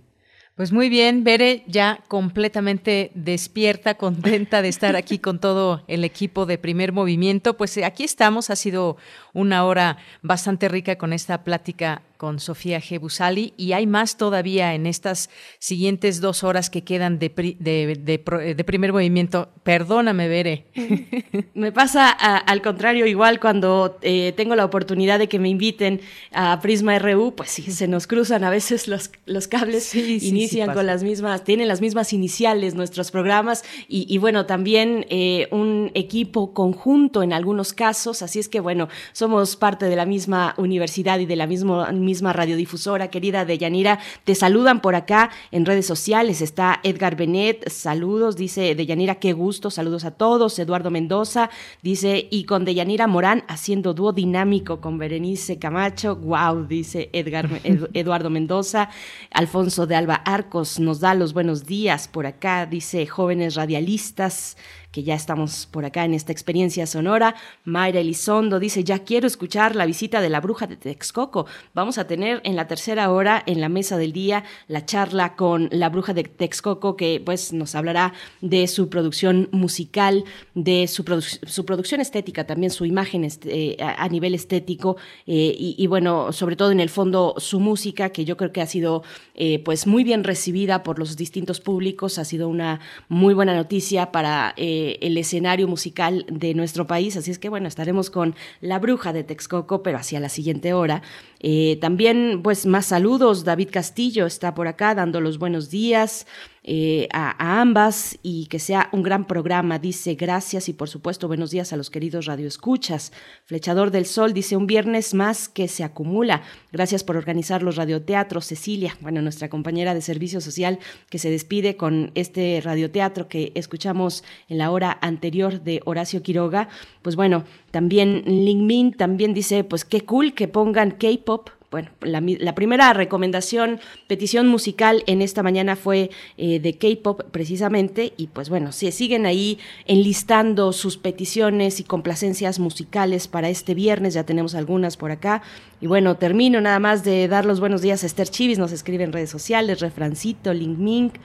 [0.57, 6.47] Pues muy bien, Bere, ya completamente despierta, contenta de estar aquí con todo el equipo
[6.47, 7.57] de primer movimiento.
[7.57, 8.97] Pues eh, aquí estamos, ha sido
[9.33, 12.99] una hora bastante rica con esta plática con Sofía G.
[12.99, 18.95] Busali y hay más todavía en estas siguientes dos horas que quedan de, de, primer
[18.95, 19.51] movimiento.
[19.63, 20.65] Perdóname, Bere.
[21.55, 26.01] Me pasa al contrario, igual cuando eh, tengo la oportunidad de que me inviten
[26.33, 30.87] a Prisma RU, pues sí, se nos cruzan a veces los, los cables, inician con
[30.87, 37.23] las mismas, tienen las mismas iniciales nuestros programas y, bueno, también eh, un equipo conjunto
[37.23, 41.37] en algunos casos, así es que bueno, somos parte de la misma universidad y de
[41.37, 43.99] la misma misma radiodifusora, querida Deyanira.
[44.23, 46.43] Te saludan por acá en redes sociales.
[46.43, 50.57] Está Edgar Benet, saludos, dice Deyanira, qué gusto, saludos a todos.
[50.61, 51.51] Eduardo Mendoza
[51.83, 56.15] dice, y con Deyanira Morán haciendo dúo dinámico con Berenice Camacho.
[56.15, 58.91] Wow, dice Edgar, Eduardo Mendoza.
[59.33, 64.57] Alfonso de Alba Arcos nos da los buenos días por acá, dice jóvenes radialistas
[64.95, 67.35] que ya estamos por acá en esta experiencia sonora.
[67.65, 71.47] Mayra Elizondo dice, ya quiero escuchar la visita de la bruja de Texcoco.
[71.75, 75.69] Vamos a tener en la tercera hora, en la mesa del día, la charla con
[75.73, 80.23] la bruja de Texcoco, que pues nos hablará de su producción musical,
[80.55, 86.31] de su, su producción estética, también su imagen este, a, nivel estético, eh, y, bueno,
[86.31, 89.03] sobre todo en el fondo su música, que yo creo que ha sido
[89.35, 92.79] eh, pues muy bien recibida por los distintos públicos, ha sido una
[93.09, 94.55] muy buena noticia para
[95.01, 97.17] el escenario musical de nuestro país.
[97.17, 101.03] Así es que bueno, estaremos con La Bruja de Texcoco, pero hacia la siguiente hora.
[101.47, 103.45] Eh, también, pues, más saludos.
[103.45, 106.27] David Castillo está por acá dando los buenos días.
[106.67, 109.79] Eh, a, ambas y que sea un gran programa.
[109.79, 113.13] Dice gracias y por supuesto buenos días a los queridos radioescuchas.
[113.45, 116.41] Flechador del Sol dice un viernes más que se acumula.
[116.73, 118.47] Gracias por organizar los radioteatros.
[118.47, 120.79] Cecilia, bueno, nuestra compañera de servicio social
[121.11, 126.71] que se despide con este radioteatro que escuchamos en la hora anterior de Horacio Quiroga.
[127.03, 132.55] Pues bueno, también Ling Min también dice, pues qué cool que pongan K-pop bueno, la,
[132.55, 138.71] primera recomendación, petición musical en esta mañana fue eh, de K-pop precisamente y pues bueno,
[138.71, 144.97] si siguen ahí enlistando sus peticiones y complacencias musicales para este viernes, ya tenemos algunas
[144.97, 145.43] por acá.
[145.85, 149.05] Y bueno, termino nada más de dar los buenos días a Esther Chivis, nos escribe
[149.05, 151.17] en redes sociales, Refrancito, Link Mink,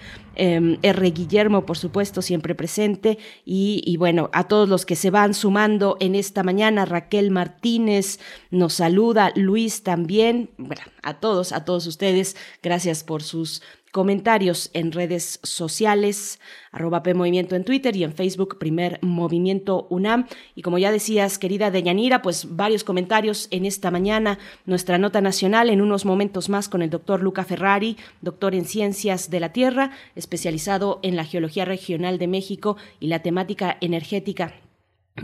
[0.41, 1.11] Em, R.
[1.11, 6.15] Guillermo, por supuesto, siempre presente, y, bueno, a todos los que se van sumando en
[6.15, 13.03] esta mañana, Raquel Martínez nos saluda, Luis también, bueno, a todos, a todos ustedes, gracias
[13.03, 16.39] por sus comentarios en redes sociales,
[16.71, 20.27] arroba P Movimiento en Twitter y en Facebook Primer Movimiento UNAM.
[20.55, 25.69] Y como ya decías, querida Deyanira, pues varios comentarios en esta mañana, nuestra nota nacional
[25.69, 29.91] en unos momentos más con el doctor Luca Ferrari, doctor en Ciencias de la Tierra,
[30.15, 34.53] especializado en la Geología Regional de México y la temática energética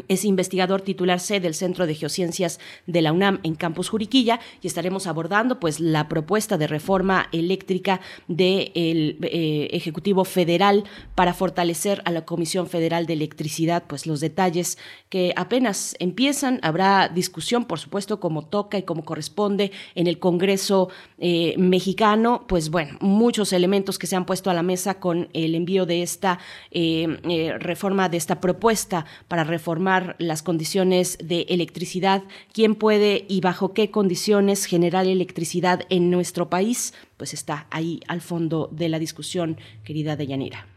[0.07, 4.67] es investigador titular C del Centro de Geociencias de la UNAM en Campus Juriquilla y
[4.67, 10.83] estaremos abordando pues la propuesta de reforma eléctrica del eh, Ejecutivo Federal
[11.15, 14.77] para fortalecer a la Comisión Federal de Electricidad, pues los detalles
[15.09, 20.89] que apenas empiezan, habrá discusión por supuesto como toca y como corresponde en el Congreso
[21.17, 25.55] eh, mexicano, pues bueno, muchos elementos que se han puesto a la mesa con el
[25.55, 26.39] envío de esta
[26.71, 29.84] eh, reforma, de esta propuesta para reformar
[30.17, 32.23] las condiciones de electricidad,
[32.53, 38.21] quién puede y bajo qué condiciones generar electricidad en nuestro país, pues está ahí al
[38.21, 40.74] fondo de la discusión, querida Deyanira.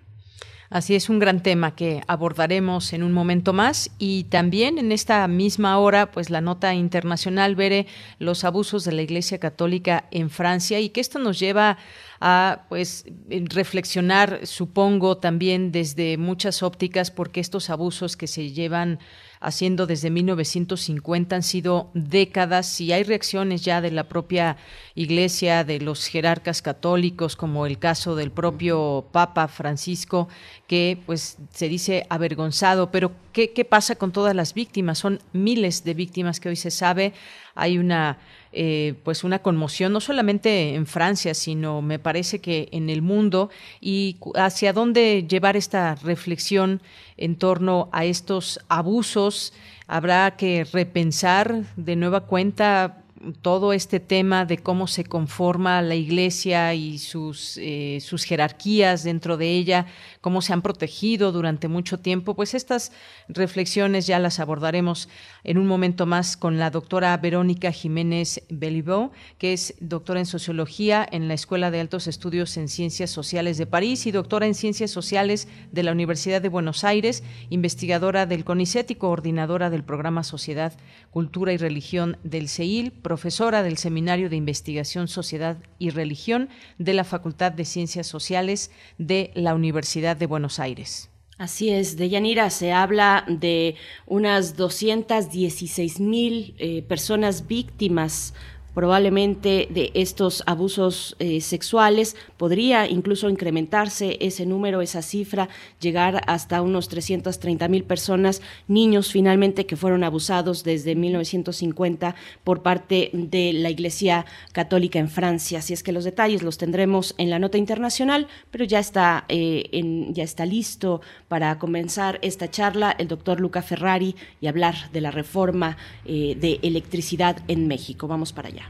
[0.70, 3.90] Así es, un gran tema que abordaremos en un momento más.
[3.98, 7.86] Y también en esta misma hora, pues la nota internacional veré
[8.18, 11.78] los abusos de la Iglesia Católica en Francia y que esto nos lleva
[12.20, 18.98] a pues reflexionar, supongo, también desde muchas ópticas, porque estos abusos que se llevan
[19.40, 24.56] haciendo desde 1950 han sido décadas y hay reacciones ya de la propia
[24.94, 30.28] Iglesia, de los jerarcas católicos, como el caso del propio Papa Francisco,
[30.66, 34.98] que pues se dice avergonzado, pero ¿qué, qué pasa con todas las víctimas?
[34.98, 37.12] Son miles de víctimas que hoy se sabe.
[37.58, 38.18] Hay una
[38.50, 43.50] eh, pues una conmoción no solamente en Francia, sino me parece que en el mundo
[43.78, 46.80] y hacia dónde llevar esta reflexión
[47.18, 49.52] en torno a estos abusos.
[49.86, 53.04] Habrá que repensar de nueva cuenta
[53.42, 59.36] todo este tema de cómo se conforma la Iglesia y sus, eh, sus jerarquías dentro
[59.36, 59.86] de ella,
[60.28, 62.92] cómo se han protegido durante mucho tiempo, pues estas
[63.28, 65.08] reflexiones ya las abordaremos
[65.42, 71.08] en un momento más con la doctora Verónica Jiménez Belibó, que es doctora en Sociología
[71.10, 74.90] en la Escuela de Altos Estudios en Ciencias Sociales de París y doctora en Ciencias
[74.90, 80.74] Sociales de la Universidad de Buenos Aires, investigadora del CONICET y coordinadora del programa Sociedad,
[81.10, 87.04] Cultura y Religión del CEIL, profesora del Seminario de Investigación, Sociedad y Religión de la
[87.04, 91.10] Facultad de Ciencias Sociales de la Universidad de Buenos Aires.
[91.38, 98.34] Así es, de Yanira se habla de unas 216 mil eh, personas víctimas
[98.74, 102.16] probablemente de estos abusos eh, sexuales.
[102.36, 105.48] Podría incluso incrementarse ese número, esa cifra,
[105.80, 112.14] llegar hasta unos 330 mil personas, niños finalmente que fueron abusados desde 1950
[112.44, 115.58] por parte de la Iglesia Católica en Francia.
[115.58, 119.68] Así es que los detalles los tendremos en la nota internacional, pero ya está, eh,
[119.72, 125.00] en, ya está listo para comenzar esta charla el doctor Luca Ferrari y hablar de
[125.00, 128.08] la reforma eh, de electricidad en México.
[128.08, 128.67] Vamos para allá.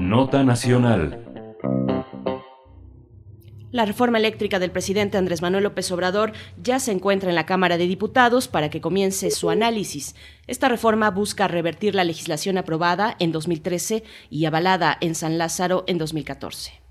[0.00, 1.18] Nota Nacional.
[3.70, 6.32] La reforma eléctrica del presidente Andrés Manuel López Obrador
[6.62, 10.14] ya se encuentra en la Cámara de Diputados para que comience su análisis.
[10.46, 15.98] Esta reforma busca revertir la legislación aprobada en 2013 y avalada en San Lázaro en
[15.98, 16.81] 2014.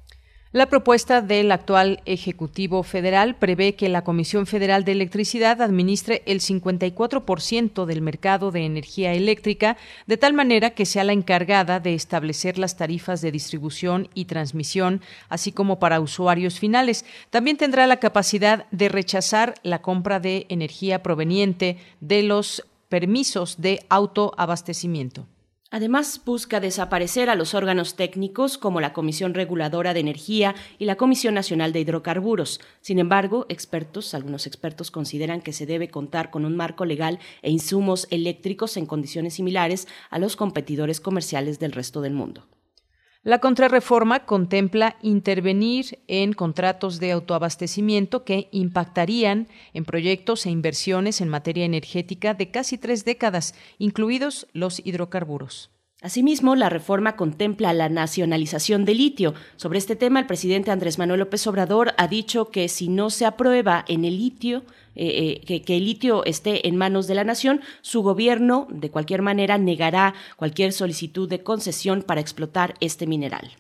[0.53, 6.41] La propuesta del actual Ejecutivo Federal prevé que la Comisión Federal de Electricidad administre el
[6.41, 12.57] 54% del mercado de energía eléctrica, de tal manera que sea la encargada de establecer
[12.57, 14.99] las tarifas de distribución y transmisión,
[15.29, 17.05] así como para usuarios finales.
[17.29, 23.85] También tendrá la capacidad de rechazar la compra de energía proveniente de los permisos de
[23.87, 25.27] autoabastecimiento.
[25.73, 30.97] Además, busca desaparecer a los órganos técnicos como la Comisión Reguladora de Energía y la
[30.97, 32.59] Comisión Nacional de Hidrocarburos.
[32.81, 37.51] Sin embargo, expertos, algunos expertos consideran que se debe contar con un marco legal e
[37.51, 42.45] insumos eléctricos en condiciones similares a los competidores comerciales del resto del mundo.
[43.23, 51.29] La contrarreforma contempla intervenir en contratos de autoabastecimiento que impactarían en proyectos e inversiones en
[51.29, 55.69] materia energética de casi tres décadas, incluidos los hidrocarburos.
[56.01, 59.35] Asimismo, la reforma contempla la nacionalización del litio.
[59.55, 63.27] Sobre este tema, el presidente Andrés Manuel López Obrador ha dicho que si no se
[63.27, 64.63] aprueba en el litio,
[64.95, 69.21] eh, eh, que, el litio esté en manos de la nación, su gobierno, de cualquier
[69.21, 73.51] manera, negará cualquier solicitud de concesión para explotar este mineral.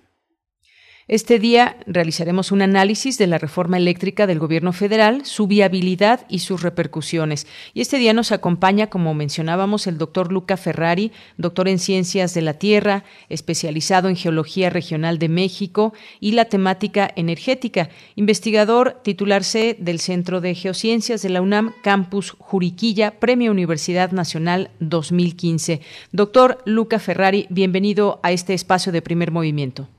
[1.11, 6.39] Este día realizaremos un análisis de la reforma eléctrica del gobierno federal, su viabilidad y
[6.39, 7.47] sus repercusiones.
[7.73, 12.41] Y este día nos acompaña, como mencionábamos, el doctor Luca Ferrari, doctor en Ciencias de
[12.43, 19.75] la Tierra, especializado en Geología Regional de México y la temática energética, investigador titular C
[19.77, 25.81] del Centro de Geociencias de la UNAM, Campus Juriquilla, Premio Universidad Nacional 2015.
[26.13, 29.89] Doctor Luca Ferrari, bienvenido a este espacio de primer movimiento.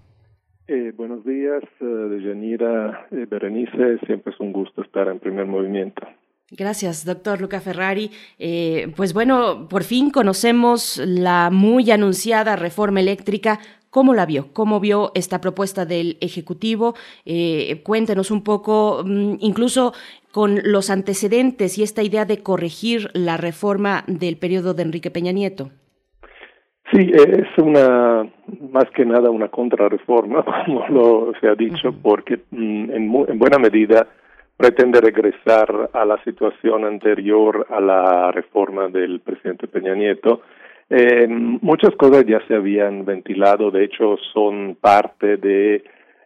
[0.69, 3.99] Eh, buenos días, uh, Deyanira, eh, Berenice.
[4.07, 6.03] Siempre es un gusto estar en primer movimiento.
[6.51, 8.11] Gracias, doctor Luca Ferrari.
[8.39, 13.59] Eh, pues bueno, por fin conocemos la muy anunciada reforma eléctrica.
[13.89, 14.53] ¿Cómo la vio?
[14.53, 16.95] ¿Cómo vio esta propuesta del Ejecutivo?
[17.25, 19.95] Eh, cuéntenos un poco, mm, incluso
[20.31, 25.33] con los antecedentes y esta idea de corregir la reforma del periodo de Enrique Peña
[25.33, 25.71] Nieto.
[26.93, 28.27] Sí, es una
[28.71, 33.59] más que nada una contrarreforma, como lo se ha dicho, porque mm, en, en buena
[33.59, 34.07] medida
[34.59, 40.43] pretende regresar a la situación anterior a la reforma del presidente Peña Nieto.
[40.91, 45.83] Eh, muchas cosas ya se habían ventilado, de hecho son parte de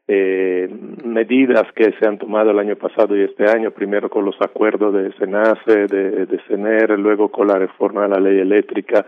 [0.08, 0.68] eh,
[1.04, 4.92] medidas que se han tomado el año pasado y este año, primero con los acuerdos
[4.94, 9.06] de SENACE, de, de CENER, luego con la reforma de la ley eléctrica,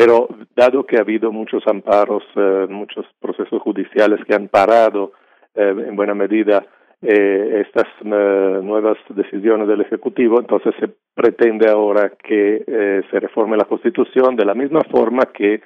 [0.00, 5.12] pero dado que ha habido muchos amparos, eh, muchos procesos judiciales que han parado
[5.54, 6.64] eh, en buena medida
[7.02, 12.64] eh, estas nuevas decisiones del Ejecutivo, entonces se pretende ahora que
[13.10, 15.60] se reforme la Constitución de la misma forma que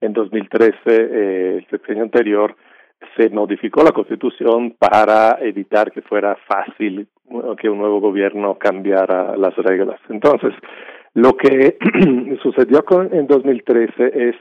[0.00, 2.54] en 2013, el sexenio anterior,
[3.16, 7.08] se modificó la Constitución para evitar que fuera fácil
[7.60, 10.00] que un nuevo gobierno cambiara las reglas.
[10.08, 10.52] Entonces,
[11.14, 11.76] lo que
[12.42, 14.36] sucedió con, en 2013 es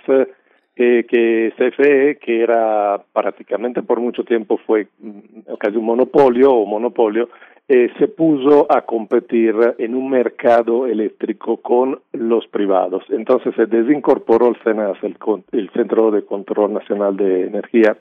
[0.75, 6.65] eh, que CFE, que era prácticamente por mucho tiempo fue mm, casi un monopolio o
[6.65, 7.29] monopolio,
[7.67, 13.03] eh, se puso a competir en un mercado eléctrico con los privados.
[13.09, 15.17] Entonces se desincorporó el CENAS, el,
[15.51, 17.97] el Centro de Control Nacional de Energía,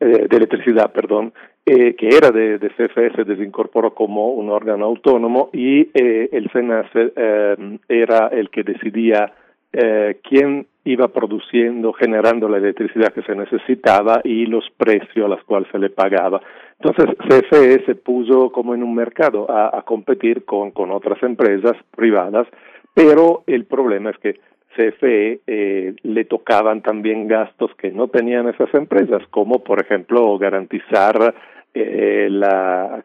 [0.00, 1.32] eh, de electricidad, perdón,
[1.66, 6.50] eh, que era de, de CFE, se desincorporó como un órgano autónomo y eh, el
[6.50, 9.32] SENACE eh, era el que decidía
[9.72, 15.44] eh, quién iba produciendo, generando la electricidad que se necesitaba y los precios a los
[15.44, 16.40] cuales se le pagaba.
[16.80, 21.76] Entonces, CFE se puso como en un mercado a, a competir con, con otras empresas
[21.94, 22.46] privadas,
[22.94, 24.40] pero el problema es que
[24.78, 31.34] CFE eh, le tocaban también gastos que no tenían esas empresas, como por ejemplo garantizar
[31.74, 33.02] eh, la,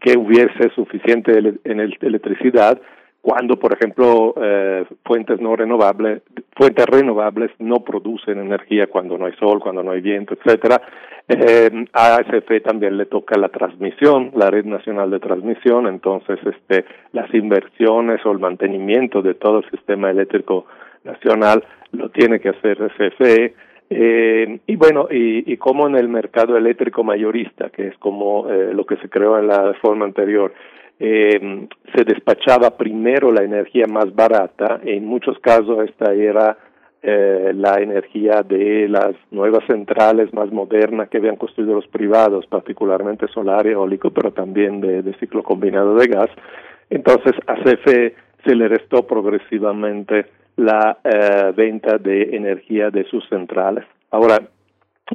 [0.00, 1.32] que hubiese suficiente
[1.64, 2.80] en electricidad
[3.22, 6.22] cuando, por ejemplo, eh, fuentes no renovables,
[6.56, 10.80] fuentes renovables no producen energía cuando no hay sol, cuando no hay viento, etcétera.
[11.28, 16.86] Eh, a ASF también le toca la transmisión, la red nacional de transmisión, entonces, este,
[17.12, 20.64] las inversiones o el mantenimiento de todo el sistema eléctrico
[21.04, 23.54] nacional lo tiene que hacer CFE
[23.92, 28.86] eh, y bueno, y, como en el mercado eléctrico mayorista, que es como eh, lo
[28.86, 30.54] que se creó en la forma anterior,
[31.00, 36.56] eh, se despachaba primero la energía más barata, en muchos casos esta era
[37.02, 43.26] eh, la energía de las nuevas centrales más modernas que habían construido los privados, particularmente
[43.28, 46.30] solar y eólico, pero también de, de ciclo combinado de gas.
[46.90, 48.14] Entonces a CFE
[48.44, 50.26] se le restó progresivamente
[50.60, 53.84] la eh, venta de energía de sus centrales.
[54.10, 54.38] Ahora,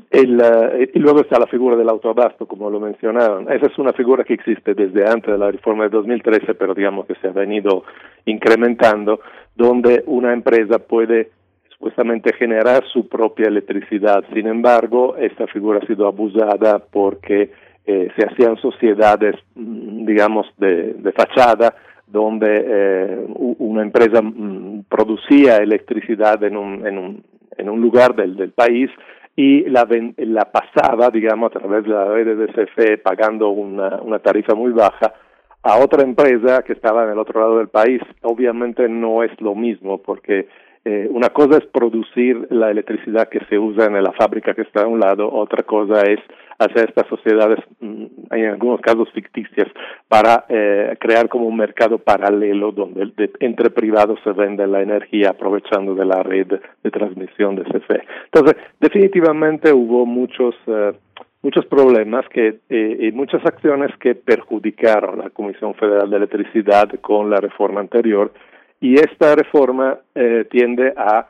[0.10, 3.52] el, uh, y luego está la figura del autoabasto, como lo mencionaron.
[3.52, 7.06] Esa es una figura que existe desde antes de la reforma de 2013, pero digamos
[7.06, 7.84] que se ha venido
[8.26, 9.22] incrementando,
[9.56, 11.30] donde una empresa puede
[11.70, 14.24] supuestamente generar su propia electricidad.
[14.34, 17.52] Sin embargo, esta figura ha sido abusada porque
[17.86, 21.76] eh, se hacían sociedades, mm, digamos, de, de fachada,
[22.08, 23.26] donde eh,
[23.60, 27.24] una empresa mm, producía electricidad en un, en un,
[27.58, 28.90] en un lugar del, del país
[29.36, 29.88] y la,
[30.18, 34.72] la pasaba, digamos, a través de la red de CFE pagando una, una tarifa muy
[34.72, 35.14] baja
[35.62, 38.02] a otra empresa que estaba en el otro lado del país.
[38.22, 40.48] Obviamente no es lo mismo porque
[40.88, 44.84] eh, una cosa es producir la electricidad que se usa en la fábrica que está
[44.84, 46.20] a un lado, otra cosa es
[46.60, 49.68] hacer estas sociedades, mm, en algunos casos ficticias,
[50.08, 55.96] para eh, crear como un mercado paralelo donde entre privados se vende la energía aprovechando
[55.96, 56.48] de la red
[56.84, 58.04] de transmisión de CFE.
[58.26, 60.94] Entonces, definitivamente hubo muchos eh,
[61.42, 67.30] muchos problemas que y muchas acciones que perjudicaron a la Comisión Federal de Electricidad con
[67.30, 68.32] la reforma anterior
[68.80, 71.28] y esta reforma eh, tiende a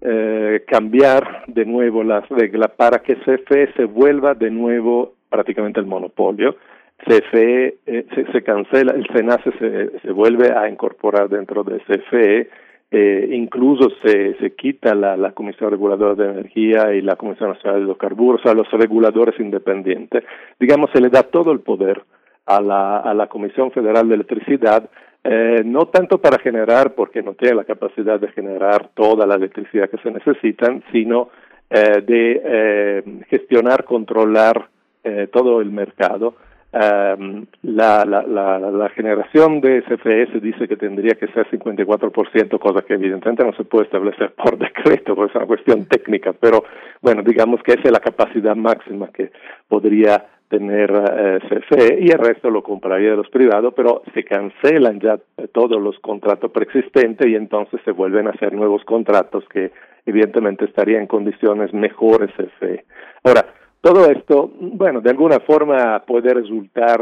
[0.00, 5.86] eh, cambiar de nuevo las reglas para que CFE se vuelva de nuevo prácticamente el
[5.86, 6.56] monopolio.
[7.04, 12.48] CFE eh, se, se, cancela, el SENACE se, se vuelve a incorporar dentro de CFE,
[12.90, 17.80] eh, incluso se, se quita la, la Comisión Reguladora de Energía y la Comisión Nacional
[17.80, 20.24] de Hidrocarburos a los reguladores independientes.
[20.58, 22.02] Digamos, se le da todo el poder
[22.46, 24.88] a la, a la Comisión Federal de Electricidad
[25.24, 29.90] eh, no tanto para generar, porque no tiene la capacidad de generar toda la electricidad
[29.90, 31.30] que se necesitan, sino
[31.70, 34.68] eh, de eh, gestionar, controlar
[35.04, 36.34] eh, todo el mercado.
[36.70, 42.82] Um, la, la, la, la, generación de CFS dice que tendría que ser 54%, cosa
[42.82, 46.64] que evidentemente no se puede establecer por decreto, porque es una cuestión técnica, pero
[47.00, 49.30] bueno, digamos que esa es la capacidad máxima que
[49.66, 55.18] podría tener eh, y el resto lo compraría de los privados, pero se cancelan ya
[55.52, 59.70] todos los contratos preexistentes y entonces se vuelven a hacer nuevos contratos que
[60.06, 62.84] evidentemente estarían en condiciones mejores CFE.
[63.24, 63.44] Ahora,
[63.80, 67.00] todo esto, bueno, de alguna forma puede resultar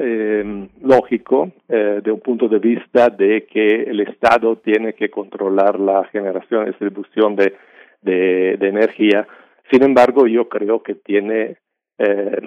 [0.00, 5.78] eh, lógico eh, de un punto de vista de que el Estado tiene que controlar
[5.78, 7.52] la generación y distribución de,
[8.02, 9.26] de energía.
[9.70, 11.58] Sin embargo, yo creo que tiene
[11.98, 12.40] eh,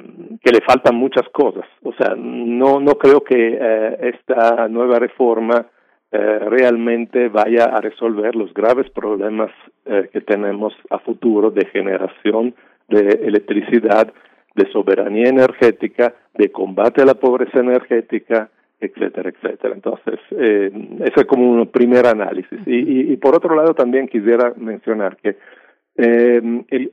[0.43, 1.65] que le faltan muchas cosas.
[1.83, 5.67] O sea, no, no creo que eh, esta nueva reforma
[6.11, 9.51] eh, realmente vaya a resolver los graves problemas
[9.85, 12.53] eh, que tenemos a futuro de generación
[12.89, 14.11] de electricidad,
[14.55, 18.49] de soberanía energética, de combate a la pobreza energética,
[18.81, 19.73] etcétera, etcétera.
[19.73, 22.59] Entonces, eh, ese es como un primer análisis.
[22.65, 25.37] Y, y, y por otro lado, también quisiera mencionar que
[25.95, 26.41] eh,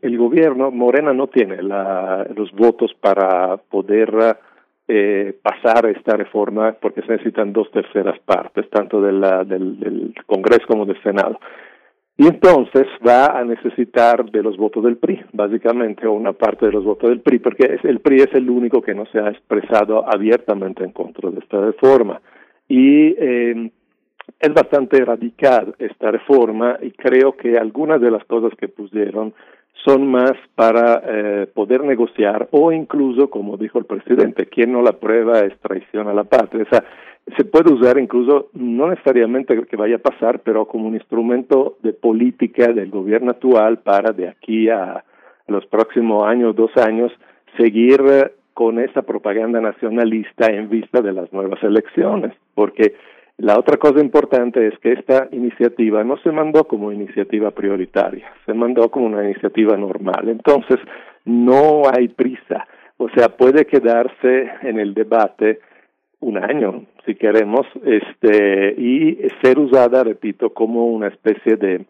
[0.03, 4.37] el, gobierno, Morena no tiene la, los votos para poder
[4.89, 10.87] eh, pasar esta reforma porque se necesitan dos terceras partes, tanto del, del Congreso como
[10.87, 11.39] del Senado.
[12.21, 16.73] Y entonces va a necesitar de los votos del PRI, básicamente, o una parte de
[16.73, 20.05] los votos del PRI, porque el PRI es el único que no se ha expresado
[20.05, 22.21] abiertamente en contra de esta reforma.
[22.67, 23.71] Y eh,
[24.39, 29.35] es bastante radical esta reforma y creo que algunas de las cosas que pusieron
[29.85, 34.93] son más para eh, poder negociar o incluso, como dijo el presidente, quien no la
[34.93, 36.65] prueba es traición a la patria.
[36.65, 36.85] O sea,
[37.37, 41.93] se puede usar incluso, no necesariamente que vaya a pasar, pero como un instrumento de
[41.93, 45.05] política del gobierno actual para de aquí a,
[45.47, 47.11] los próximos años, dos años,
[47.57, 52.95] seguir eh, con esa propaganda nacionalista en vista de las nuevas elecciones, porque
[53.39, 58.53] la otra cosa importante es que esta iniciativa no se mandó como iniciativa prioritaria, se
[58.53, 60.29] mandó como una iniciativa normal.
[60.29, 60.79] Entonces,
[61.25, 62.67] no hay prisa.
[62.97, 65.61] O sea, puede quedarse en el debate
[66.19, 71.87] un año, si queremos, este, y ser usada, repito, como una especie de,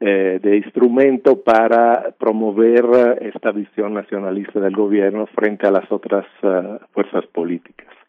[0.00, 6.78] eh, de instrumento para promover esta visión nacionalista del gobierno frente a las otras uh,
[6.92, 7.99] fuerzas políticas.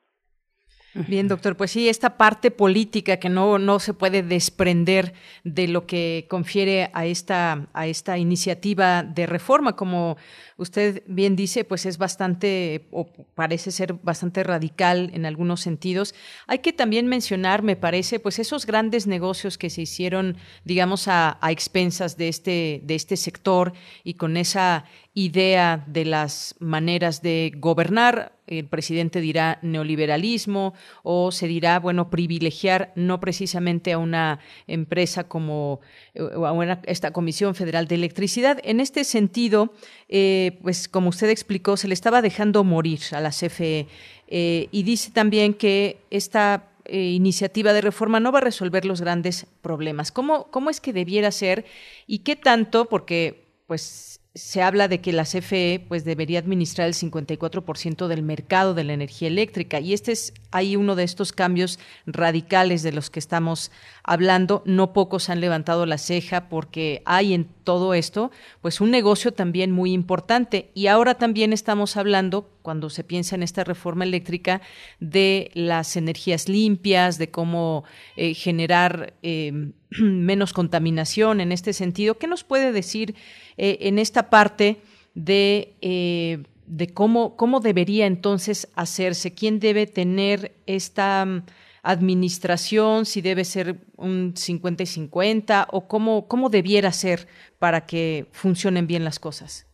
[0.93, 5.13] Bien, doctor, pues sí, esta parte política que no, no se puede desprender
[5.45, 10.17] de lo que confiere a esta, a esta iniciativa de reforma, como
[10.57, 16.13] usted bien dice, pues es bastante, o parece ser bastante radical en algunos sentidos.
[16.45, 20.35] Hay que también mencionar, me parece, pues esos grandes negocios que se hicieron,
[20.65, 23.71] digamos, a, a expensas de este, de este sector
[24.03, 28.33] y con esa idea de las maneras de gobernar.
[28.47, 30.73] El presidente dirá neoliberalismo
[31.03, 35.81] o se dirá, bueno, privilegiar no precisamente a una empresa como
[36.13, 38.59] eh, a esta Comisión Federal de Electricidad.
[38.63, 39.73] En este sentido,
[40.07, 43.87] eh, pues como usted explicó, se le estaba dejando morir a la CFE
[44.27, 49.45] eh, y dice también que esta iniciativa de reforma no va a resolver los grandes
[49.61, 50.11] problemas.
[50.11, 51.63] ¿Cómo, ¿Cómo es que debiera ser
[52.05, 52.89] y qué tanto?
[52.89, 58.73] Porque pues se habla de que la CFE pues debería administrar el 54% del mercado
[58.73, 63.09] de la energía eléctrica y este es ahí uno de estos cambios radicales de los
[63.09, 63.71] que estamos
[64.03, 64.63] hablando.
[64.65, 68.31] No pocos han levantado la ceja porque hay en todo esto
[68.61, 73.43] pues un negocio también muy importante y ahora también estamos hablando cuando se piensa en
[73.43, 74.61] esta reforma eléctrica
[74.99, 77.83] de las energías limpias, de cómo
[78.15, 82.17] eh, generar eh, menos contaminación en este sentido.
[82.17, 83.15] ¿Qué nos puede decir
[83.63, 84.77] eh, en esta parte
[85.13, 89.35] de, eh, de cómo, cómo debería entonces hacerse?
[89.35, 91.43] ¿Quién debe tener esta mm,
[91.83, 93.05] administración?
[93.05, 97.27] Si debe ser un 50 y 50 o cómo, cómo debiera ser
[97.59, 99.67] para que funcionen bien las cosas?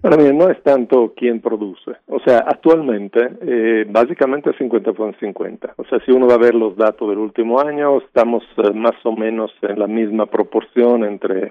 [0.00, 1.96] Para mí no es tanto quién produce.
[2.06, 5.74] O sea, actualmente, eh, básicamente es 50 por 50.
[5.76, 8.96] O sea, si uno va a ver los datos del último año, estamos eh, más
[9.04, 11.50] o menos en la misma proporción entre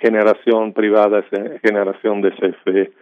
[0.00, 1.24] generación privada
[1.62, 2.92] generación de CFE.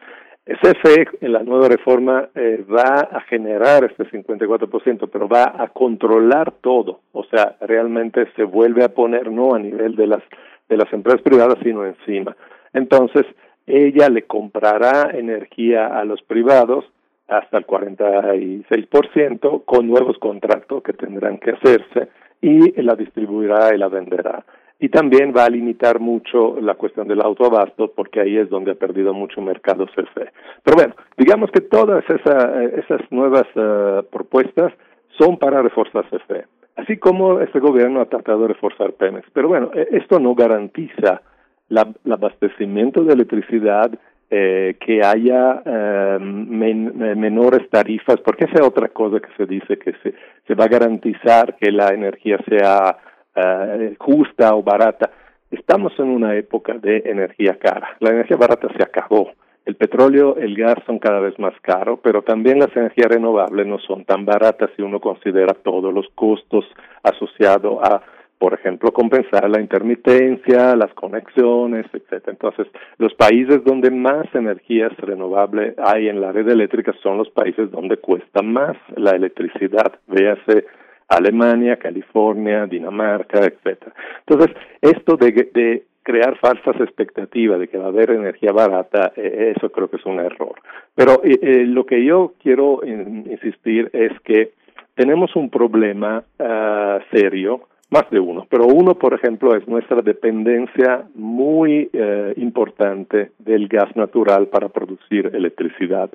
[0.46, 6.52] CFE en la nueva reforma eh, va a generar este 54%, pero va a controlar
[6.62, 7.00] todo.
[7.12, 10.22] O sea, realmente se vuelve a poner no a nivel de las
[10.68, 12.36] de las empresas privadas, sino encima.
[12.72, 13.24] Entonces,
[13.66, 16.84] ella le comprará energía a los privados
[17.26, 22.08] hasta el 46% con nuevos contratos que tendrán que hacerse
[22.40, 24.44] y la distribuirá y la venderá.
[24.80, 28.74] Y también va a limitar mucho la cuestión del autoabasto porque ahí es donde ha
[28.76, 30.30] perdido mucho mercado CFE.
[30.62, 34.72] Pero bueno, digamos que todas esas nuevas eh, propuestas
[35.18, 36.44] son para reforzar CFE,
[36.76, 39.28] así como este gobierno ha tratado de reforzar Pemex.
[39.32, 41.22] Pero bueno, e, esto no garantiza
[41.68, 43.90] la, el abastecimiento de electricidad,
[44.30, 49.94] eh, que haya eh, menores tarifas, porque esa es otra cosa que se dice, que
[50.02, 50.12] se,
[50.46, 52.98] se va a garantizar que la energía sea
[53.39, 55.10] eh, justa o barata.
[55.51, 57.97] Estamos en una época de energía cara.
[58.01, 59.31] La energía barata se acabó.
[59.65, 63.78] El petróleo, el gas son cada vez más caros, pero también las energías renovables no
[63.78, 66.65] son tan baratas si uno considera todos los costos
[67.02, 68.01] asociados a
[68.39, 72.32] por ejemplo, compensar la intermitencia, las conexiones, etcétera.
[72.32, 77.70] Entonces, los países donde más energías renovables hay en la red eléctrica son los países
[77.70, 79.93] donde cuesta más la electricidad.
[80.06, 80.66] Véase
[81.09, 83.93] Alemania, California, Dinamarca, etcétera.
[84.26, 89.70] Entonces, esto de, crear falsas expectativas de que va a haber energía barata, eh, eso
[89.70, 90.55] creo que es un error.
[90.94, 94.52] Pero eh, eh, lo que yo quiero insistir es que
[94.94, 101.05] tenemos un problema uh, serio más de uno, pero uno, por ejemplo, es nuestra dependencia
[101.14, 106.10] muy eh, importante del gas natural para producir electricidad.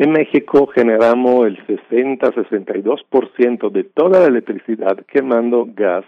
[0.00, 6.06] En México generamos el 60-62% de toda la electricidad quemando gas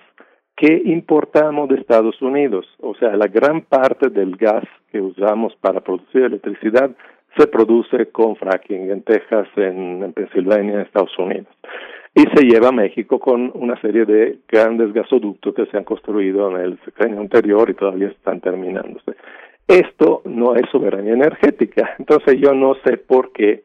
[0.56, 2.66] que importamos de Estados Unidos.
[2.80, 6.90] O sea, la gran parte del gas que usamos para producir electricidad
[7.36, 11.48] se produce con fracking en Texas, en, en Pensilvania, en Estados Unidos
[12.14, 16.50] y se lleva a México con una serie de grandes gasoductos que se han construido
[16.50, 19.16] en el sexenio anterior y todavía están terminándose.
[19.68, 23.64] Esto no es soberanía energética, entonces yo no sé por qué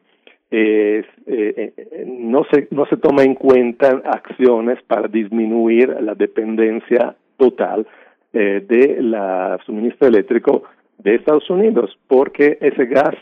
[0.50, 7.86] eh, eh, no se no se toma en cuenta acciones para disminuir la dependencia total
[8.32, 10.62] eh, de la suministro eléctrico
[10.98, 13.14] de Estados Unidos, porque ese gas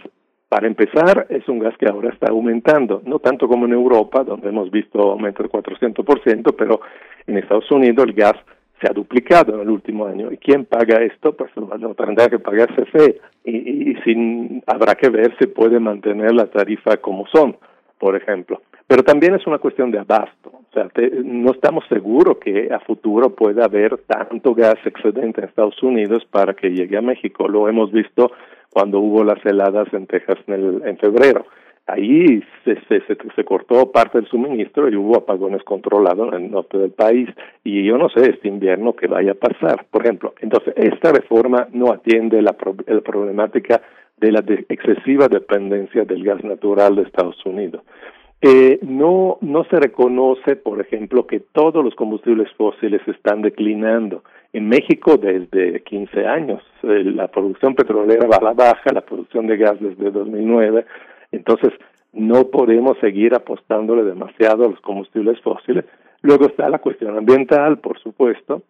[0.49, 4.49] para empezar, es un gas que ahora está aumentando, no tanto como en Europa, donde
[4.49, 6.81] hemos visto aumento del 400%, pero
[7.27, 8.37] en Estados Unidos el gas
[8.81, 10.31] se ha duplicado en el último año.
[10.31, 11.35] ¿Y quién paga esto?
[11.35, 13.21] Pues lo tendrá que pagar CFE.
[13.45, 17.57] Y, y sin, habrá que ver si puede mantener la tarifa como son,
[17.99, 18.61] por ejemplo.
[18.87, 20.51] Pero también es una cuestión de abasto.
[20.51, 20.89] O sea,
[21.25, 26.55] no estamos seguros que a futuro pueda haber tanto gas excedente en Estados Unidos para
[26.55, 27.49] que llegue a México.
[27.49, 28.31] Lo hemos visto
[28.71, 31.47] cuando hubo las heladas en Texas en, el, en febrero.
[31.87, 33.01] Ahí se, se,
[33.35, 37.29] se, cortó parte del suministro y hubo apagones controlados en el norte del país.
[37.65, 39.87] Y yo no sé este invierno qué vaya a pasar.
[39.91, 42.57] Por ejemplo, entonces esta reforma no atiende la,
[42.87, 43.83] la problemática
[44.17, 47.83] de la excesiva dependencia del gas natural de Estados Unidos.
[48.43, 54.23] Eh, no, no se reconoce, por ejemplo, que todos los combustibles fósiles están declinando.
[54.53, 59.47] En México desde 15 años eh, la producción petrolera va a la baja, la producción
[59.47, 60.85] de gas desde 2009,
[61.33, 61.73] entonces
[62.13, 65.85] no podemos seguir apostándole demasiado a los combustibles fósiles.
[66.23, 68.63] Luego está la cuestión ambiental, por supuesto.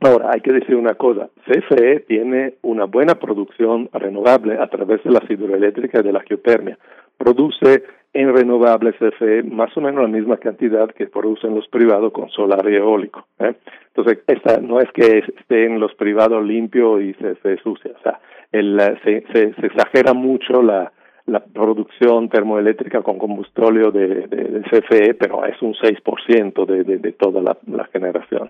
[0.00, 5.10] Ahora, hay que decir una cosa, CFE tiene una buena producción renovable a través de
[5.10, 6.78] la hidroeléctrica y de la geotermia.
[7.16, 12.28] Produce en renovables CFE más o menos la misma cantidad que producen los privados con
[12.30, 13.26] solar y eólico.
[13.38, 13.54] ¿eh?
[13.88, 18.20] Entonces, esta no es que estén los privados limpio y CFE sucia, o sea,
[18.52, 20.92] el, se, se, se exagera mucho la,
[21.26, 27.12] la producción termoeléctrica con combustóleo de, de, CFE, pero es un 6% de, de, de
[27.12, 28.48] toda la, la, generación.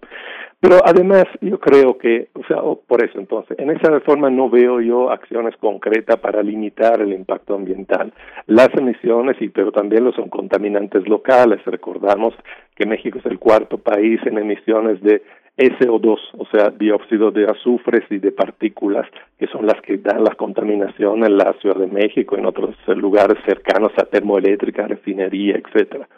[0.61, 4.81] Pero además, yo creo que, o sea, por eso entonces, en esa reforma no veo
[4.81, 8.13] yo acciones concretas para limitar el impacto ambiental.
[8.47, 11.65] Las emisiones, y pero también los son contaminantes locales.
[11.65, 12.35] Recordamos
[12.75, 15.23] que México es el cuarto país en emisiones de
[15.57, 19.07] SO2, o sea, dióxido de azufres y de partículas,
[19.39, 23.39] que son las que dan la contaminación en la Ciudad de México, en otros lugares
[23.47, 26.09] cercanos a termoeléctrica, refinería, etcétera.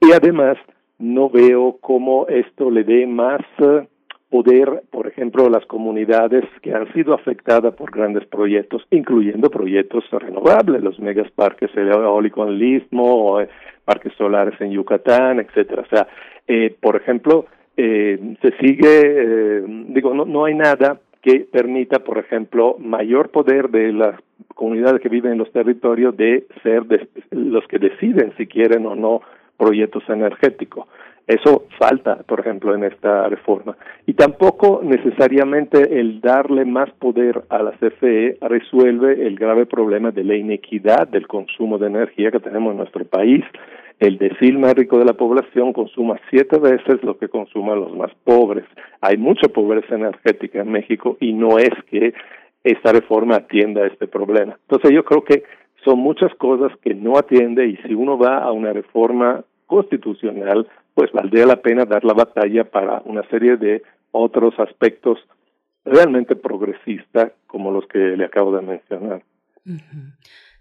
[0.00, 0.56] Y además,
[0.98, 3.88] no veo cómo esto le dé más eh,
[4.30, 10.04] poder, por ejemplo, a las comunidades que han sido afectadas por grandes proyectos, incluyendo proyectos
[10.10, 13.48] renovables, los megasparques eólicos en el Istmo, eh,
[13.84, 15.82] parques solares en Yucatán, etcétera.
[15.82, 16.06] O sea,
[16.46, 17.46] eh, por ejemplo,
[17.82, 23.70] eh, se sigue, eh, digo, no, no hay nada que permita, por ejemplo, mayor poder
[23.70, 24.20] de las
[24.54, 26.82] comunidades que viven en los territorios de ser
[27.30, 29.22] los que deciden si quieren o no
[29.56, 30.88] proyectos energéticos.
[31.26, 33.76] Eso falta, por ejemplo, en esta reforma.
[34.04, 40.24] Y tampoco necesariamente el darle más poder a la CFE resuelve el grave problema de
[40.24, 43.44] la inequidad del consumo de energía que tenemos en nuestro país
[44.00, 48.10] el decil más rico de la población consuma siete veces lo que consuman los más
[48.24, 48.64] pobres.
[49.02, 52.14] Hay mucha pobreza energética en México y no es que
[52.64, 54.58] esta reforma atienda a este problema.
[54.62, 55.44] Entonces yo creo que
[55.84, 61.12] son muchas cosas que no atiende y si uno va a una reforma constitucional, pues
[61.12, 63.82] valdría la pena dar la batalla para una serie de
[64.12, 65.18] otros aspectos
[65.84, 69.22] realmente progresistas como los que le acabo de mencionar.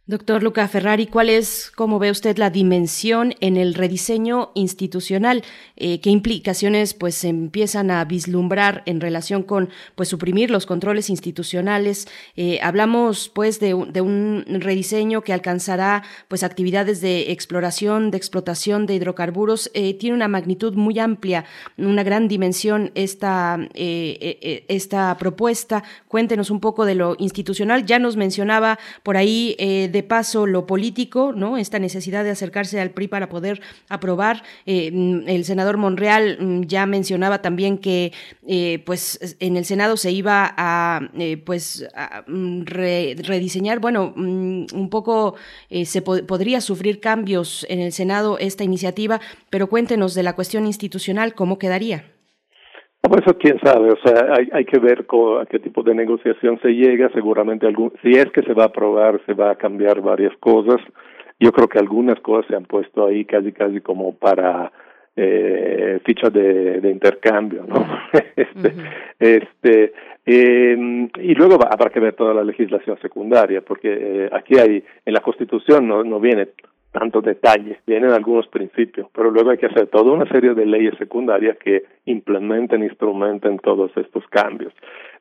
[0.09, 5.43] Doctor Luca Ferrari, ¿cuál es, cómo ve usted, la dimensión en el rediseño institucional?
[5.75, 11.11] Eh, ¿Qué implicaciones pues se empiezan a vislumbrar en relación con pues suprimir los controles
[11.11, 12.07] institucionales?
[12.35, 18.95] Eh, hablamos pues de, un rediseño que alcanzará pues actividades de exploración, de explotación de
[18.95, 19.69] hidrocarburos.
[19.75, 21.45] Eh, tiene una magnitud muy amplia,
[21.77, 25.83] una gran dimensión esta, esta propuesta.
[26.07, 27.85] Cuéntenos un poco de lo institucional.
[27.85, 31.57] Ya nos mencionaba por ahí de paso lo político, ¿no?
[31.57, 34.43] Esta necesidad de acercarse al PRI para poder aprobar.
[34.65, 38.11] Eh, mm, el senador Monreal mm, ya mencionaba también que,
[38.47, 41.87] eh, pues, en el Senado se iba a, eh, pues,
[42.27, 45.35] mm, rediseñar, bueno, un poco
[45.83, 49.19] se podría sufrir cambios en el Senado esta iniciativa,
[49.49, 52.18] pero cuéntenos de la cuestión institucional, ¿cómo quedaría?
[53.09, 55.05] Pues eso quién sabe, o sea, hay, hay que ver
[55.41, 58.67] a qué tipo de negociación se llega, seguramente algún, si es que se va a
[58.67, 60.79] aprobar, se va a cambiar varias cosas.
[61.39, 64.71] Yo creo que algunas cosas se han puesto ahí casi casi como para
[65.15, 67.83] eh, ficha de, de intercambio, ¿no?
[68.35, 68.73] este,
[69.17, 69.93] este
[70.31, 74.83] eh, y luego va, habrá que ver toda la legislación secundaria, porque eh, aquí hay,
[75.03, 76.49] en la Constitución no, no viene
[76.91, 80.97] tantos detalles, vienen algunos principios, pero luego hay que hacer toda una serie de leyes
[80.97, 84.73] secundarias que implementen, instrumenten todos estos cambios.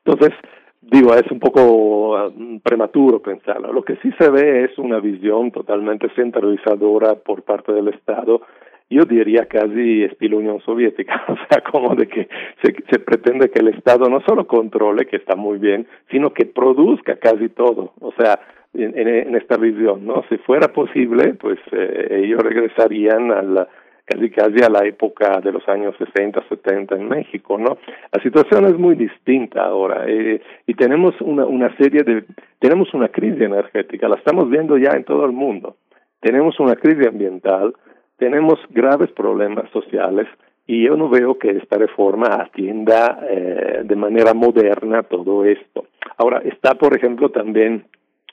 [0.03, 0.33] Entonces,
[0.81, 2.31] digo, es un poco ah,
[2.63, 3.71] prematuro pensarlo.
[3.71, 8.41] Lo que sí se ve es una visión totalmente centralizadora por parte del Estado,
[8.89, 12.27] yo diría casi estilo Unión Soviética, o sea, como de que
[12.63, 17.17] se pretende que el Estado no solo controle, que está muy bien, sino que produzca
[17.17, 18.39] casi todo, o sea,
[18.73, 20.23] en, esta visión, ¿no?
[20.29, 23.67] Si fuera posible, pues eh, ellos regresarían a la,
[24.09, 27.77] casi casi a la época de los años 60, 70 en México, ¿no?
[28.11, 32.25] La situación es muy distinta ahora eh, y tenemos una, una serie de,
[32.59, 35.77] tenemos una crisis energética, la estamos viendo ya en todo el mundo,
[36.21, 37.73] tenemos una crisis ambiental,
[38.17, 40.27] tenemos graves problemas sociales
[40.67, 45.85] y yo no veo que esta reforma atienda eh, de manera moderna todo esto.
[46.17, 47.85] Ahora, está, por ejemplo, también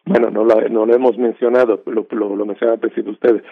[0.07, 3.43] bueno, no lo, no lo hemos mencionado, lo, lo, lo mencionaba principio ustedes,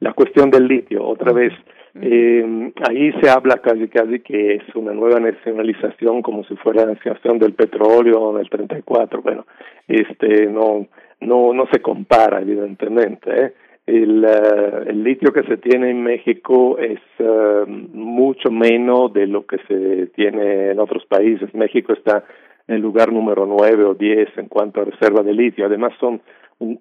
[0.00, 1.52] la cuestión del litio, otra vez,
[2.00, 6.92] eh, ahí se habla casi casi que es una nueva nacionalización como si fuera la
[6.92, 9.46] nacionalización del petróleo del 34, bueno,
[9.88, 10.86] este no
[11.20, 13.52] no no se compara evidentemente, ¿eh?
[13.86, 19.46] el, uh, el litio que se tiene en México es uh, mucho menos de lo
[19.46, 21.52] que se tiene en otros países.
[21.54, 22.24] México está
[22.70, 25.66] el lugar número nueve o diez en cuanto a reserva de litio.
[25.66, 26.20] Además son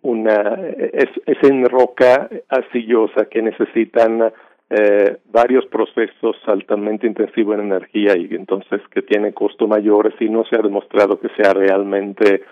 [0.02, 0.60] una
[0.94, 4.32] es, es en roca arcillosa que necesitan
[4.70, 10.44] eh, varios procesos altamente intensivos en energía y entonces que tiene costos mayores y no
[10.46, 12.44] se ha demostrado que sea realmente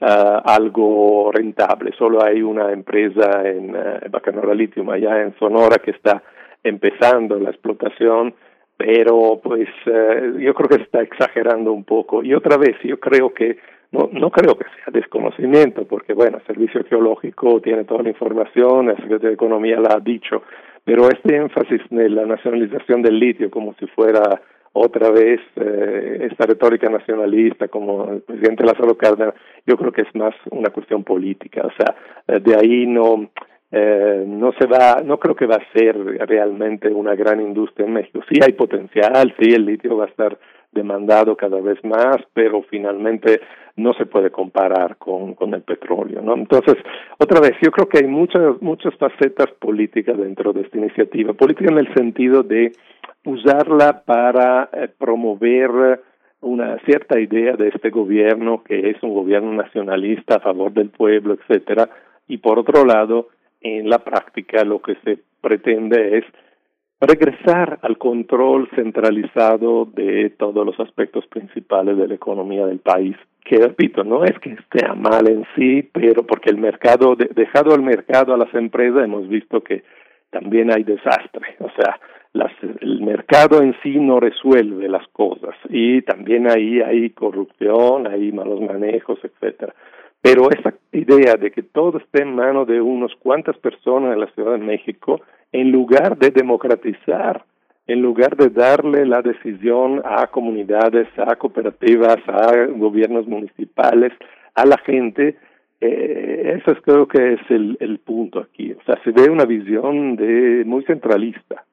[0.00, 1.92] uh, algo rentable.
[1.96, 6.22] Solo hay una empresa en uh, Bacanora Lithium allá en Sonora que está
[6.62, 8.34] empezando la explotación
[8.76, 12.22] pero pues uh, yo creo que está exagerando un poco.
[12.22, 13.58] Y otra vez yo creo que
[13.92, 18.90] no, no creo que sea desconocimiento, porque bueno, el Servicio Geológico tiene toda la información,
[18.90, 20.42] el Secretario de Economía la ha dicho,
[20.84, 24.40] pero este énfasis en la nacionalización del litio como si fuera
[24.72, 29.34] otra vez eh, esta retórica nacionalista como el presidente Lázaro Cárdenas,
[29.64, 31.94] yo creo que es más una cuestión política, o sea,
[32.26, 33.30] eh, de ahí no
[33.76, 35.96] eh, no se va, no creo que va a ser
[36.28, 38.20] realmente una gran industria en México.
[38.28, 40.38] Sí hay potencial, sí el litio va a estar
[40.70, 43.40] demandado cada vez más, pero finalmente
[43.76, 46.34] no se puede comparar con, con el petróleo, ¿no?
[46.34, 46.76] Entonces,
[47.18, 51.32] otra vez, yo creo que hay muchas, muchas facetas políticas dentro de esta iniciativa.
[51.32, 52.72] Política en el sentido de
[53.24, 56.00] usarla para eh, promover
[56.42, 61.34] una cierta idea de este gobierno que es un gobierno nacionalista a favor del pueblo,
[61.34, 61.88] etcétera,
[62.28, 63.28] y por otro lado,
[63.64, 66.24] en la práctica lo que se pretende es
[67.00, 73.56] regresar al control centralizado de todos los aspectos principales de la economía del país, que
[73.56, 78.32] repito, no es que esté mal en sí, pero porque el mercado, dejado el mercado
[78.34, 79.82] a las empresas, hemos visto que
[80.30, 81.98] también hay desastre, o sea,
[82.32, 88.32] las, el mercado en sí no resuelve las cosas y también ahí hay corrupción, hay
[88.32, 89.74] malos manejos, etcétera.
[90.24, 94.26] Pero esa idea de que todo esté en manos de unos cuantas personas en la
[94.28, 95.20] Ciudad de México,
[95.52, 97.44] en lugar de democratizar,
[97.86, 104.14] en lugar de darle la decisión a comunidades, a cooperativas, a gobiernos municipales,
[104.54, 105.36] a la gente,
[105.82, 108.72] eh, eso es, creo que es el, el punto aquí.
[108.72, 111.66] O sea, se ve una visión de muy centralista.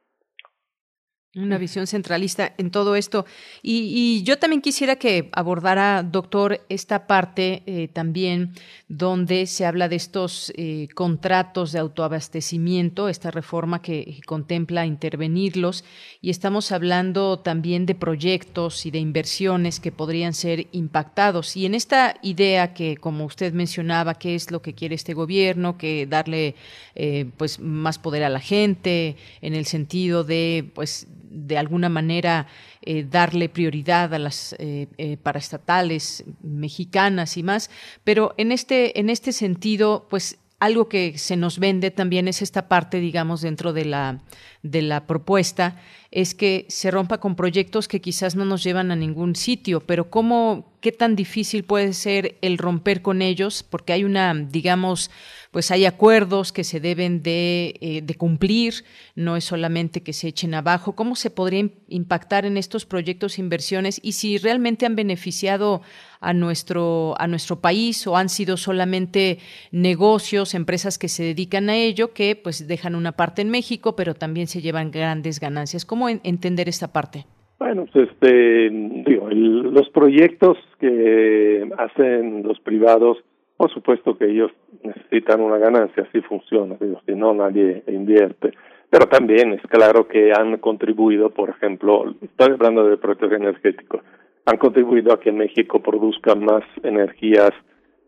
[1.33, 3.25] Una visión centralista en todo esto.
[3.63, 8.51] Y, yo también quisiera que abordara, doctor, esta parte eh, también
[8.89, 15.85] donde se habla de estos eh, contratos de autoabastecimiento, esta reforma que contempla intervenirlos.
[16.19, 21.55] Y estamos hablando también de proyectos y de inversiones que podrían ser impactados.
[21.55, 25.77] Y en esta idea que, como usted mencionaba, qué es lo que quiere este gobierno,
[25.77, 26.55] que darle
[26.93, 32.47] eh, pues más poder a la gente, en el sentido de pues de alguna manera
[32.81, 37.69] eh, darle prioridad a las eh, eh, paraestatales mexicanas y más,
[38.03, 42.67] pero en este, en este sentido, pues algo que se nos vende también es esta
[42.67, 44.21] parte, digamos, dentro de la,
[44.61, 45.81] de la propuesta,
[46.11, 50.11] es que se rompa con proyectos que quizás no nos llevan a ningún sitio, pero
[50.11, 55.09] cómo, qué tan difícil puede ser el romper con ellos, porque hay una, digamos,
[55.51, 58.73] pues hay acuerdos que se deben de, eh, de cumplir,
[59.15, 60.95] no es solamente que se echen abajo.
[60.95, 65.81] ¿Cómo se podría impactar en estos proyectos e inversiones y si realmente han beneficiado
[66.21, 69.39] a nuestro, a nuestro país o han sido solamente
[69.71, 74.13] negocios, empresas que se dedican a ello, que pues dejan una parte en México, pero
[74.13, 75.85] también se llevan grandes ganancias?
[75.85, 77.25] ¿Cómo entender esta parte?
[77.59, 83.17] Bueno, pues este, digo, los proyectos que hacen los privados
[83.61, 84.51] por supuesto que ellos
[84.83, 88.51] necesitan una ganancia, así funciona, digo, si no nadie invierte.
[88.89, 94.01] Pero también es claro que han contribuido, por ejemplo, estoy hablando de proyectos energéticos,
[94.45, 97.51] han contribuido a que México produzca más energías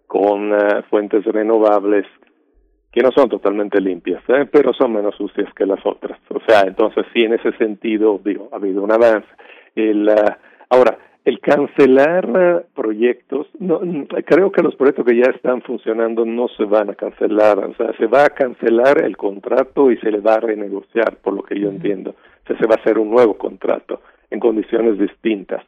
[0.07, 2.05] con uh, fuentes renovables
[2.91, 4.47] que no son totalmente limpias, ¿eh?
[4.51, 6.19] pero son menos sucias que las otras.
[6.29, 9.27] O sea, entonces sí, en ese sentido, digo, ha habido un avance.
[9.75, 10.35] El, uh,
[10.69, 13.79] ahora, el cancelar eh, proyectos, no,
[14.25, 17.93] creo que los proyectos que ya están funcionando no se van a cancelar, o sea,
[17.97, 21.59] se va a cancelar el contrato y se le va a renegociar, por lo que
[21.59, 22.11] yo entiendo.
[22.11, 25.63] O sea, se va a hacer un nuevo contrato en condiciones distintas.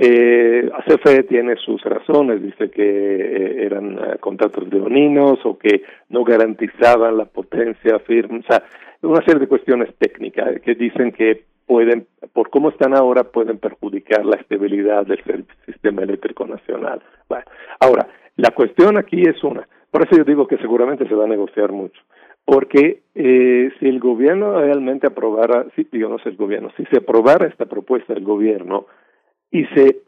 [0.00, 6.22] Eh, ACFE tiene sus razones, dice que eh, eran eh, contratos leoninos o que no
[6.22, 8.62] garantizaban la potencia firme, o sea,
[9.02, 14.24] una serie de cuestiones técnicas que dicen que pueden, por cómo están ahora, pueden perjudicar
[14.24, 17.00] la estabilidad del sistema eléctrico nacional.
[17.28, 17.44] Bueno,
[17.78, 21.28] ahora, la cuestión aquí es una, Por eso yo digo que seguramente se va a
[21.28, 22.00] negociar mucho.
[22.44, 27.66] Porque eh, si el gobierno realmente aprobara, si, digamos el gobierno, si se aprobara esta
[27.66, 28.86] propuesta del gobierno
[29.50, 29.98] y se,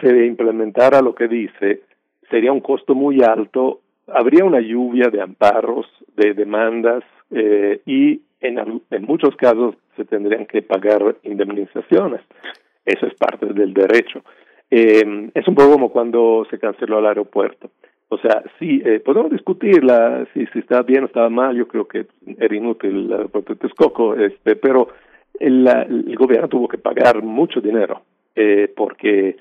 [0.00, 1.82] se implementara lo que dice,
[2.30, 5.86] sería un costo muy alto, habría una lluvia de amparos,
[6.16, 12.20] de demandas eh, y en, en muchos casos se tendrían que pagar indemnizaciones.
[12.84, 14.22] Eso es parte del derecho.
[14.70, 17.70] Eh, es un poco como cuando se canceló el aeropuerto.
[18.10, 21.68] O sea, sí, eh, podemos discutir la, si, si está bien o estaba mal, yo
[21.68, 22.06] creo que
[22.38, 24.88] era inútil el aeropuerto de Texcoco, este, pero
[25.38, 28.02] el, el gobierno tuvo que pagar mucho dinero
[28.34, 29.36] eh, porque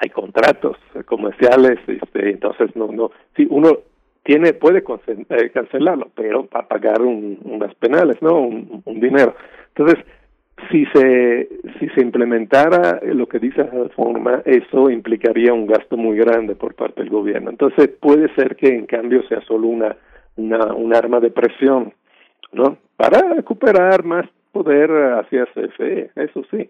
[0.00, 3.78] hay contratos comerciales, este, entonces no, no, sí, uno
[4.22, 8.40] tiene puede eh, cancelarlo, pero para pagar un, unas penales, ¿no?
[8.40, 9.34] Un, dinero.
[9.74, 10.04] Entonces,
[10.70, 16.16] si se si se implementara lo que dice la reforma, eso implicaría un gasto muy
[16.16, 17.50] grande por parte del gobierno.
[17.50, 19.96] Entonces puede ser que en cambio sea solo una
[20.36, 21.94] una un arma de presión,
[22.52, 22.78] ¿no?
[22.96, 26.68] Para recuperar más poder hacia CFE, eso sí.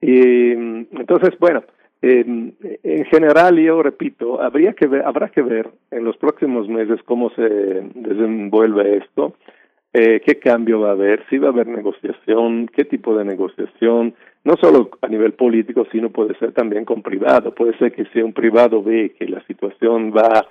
[0.00, 1.64] Y entonces, bueno,
[2.10, 7.00] en, en general yo repito, habría que ver, habrá que ver en los próximos meses
[7.04, 9.34] cómo se desenvuelve esto
[9.96, 14.14] eh, qué cambio va a haber, si va a haber negociación, qué tipo de negociación,
[14.42, 17.54] no solo a nivel político, sino puede ser también con privado.
[17.54, 20.48] Puede ser que si un privado ve que la situación va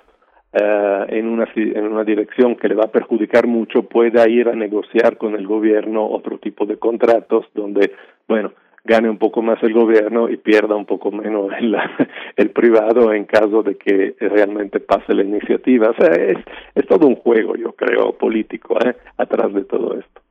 [0.54, 4.54] uh, en, una, en una dirección que le va a perjudicar mucho, pueda ir a
[4.54, 7.92] negociar con el gobierno otro tipo de contratos donde,
[8.26, 8.52] bueno,
[8.84, 11.76] gane un poco más el gobierno y pierda un poco menos el,
[12.36, 15.90] el privado en caso de que realmente pase la iniciativa.
[15.90, 16.38] O sea, es,
[16.74, 18.94] es todo un juego, yo creo, político, ¿eh?
[19.16, 20.23] atrás de todo esto.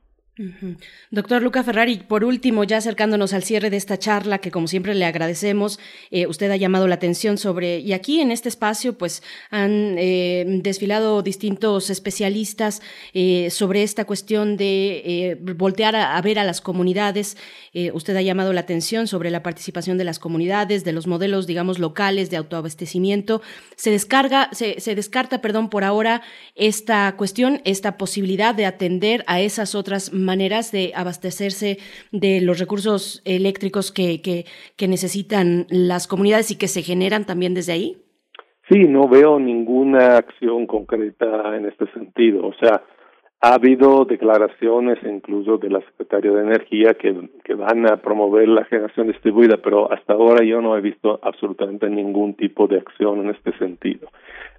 [1.11, 4.95] Doctor Luca Ferrari, por último, ya acercándonos al cierre de esta charla, que como siempre
[4.95, 5.79] le agradecemos,
[6.09, 10.43] eh, usted ha llamado la atención sobre, y aquí en este espacio, pues han eh,
[10.63, 12.81] desfilado distintos especialistas
[13.13, 17.37] eh, sobre esta cuestión de voltear a, ver a las comunidades.
[17.93, 21.77] usted ha llamado la atención sobre la participación de las comunidades, de los modelos, digamos,
[21.77, 23.43] locales de autoabastecimiento.
[23.75, 26.23] Se descarga, se, se descarta, perdón, por ahora
[26.55, 31.77] esta cuestión, esta posibilidad de atender a esas otras maneras de abastecerse
[32.11, 37.73] de los recursos eléctricos que, que, necesitan las comunidades y que se generan también desde
[37.73, 37.97] ahí?
[38.69, 42.47] Sí, no veo ninguna acción concreta en este sentido.
[42.47, 42.83] O sea,
[43.41, 48.63] ha habido declaraciones incluso de la Secretaría de Energía que, que van a promover la
[48.63, 53.31] generación distribuida, pero hasta ahora yo no he visto absolutamente ningún tipo de acción en
[53.31, 54.07] este sentido.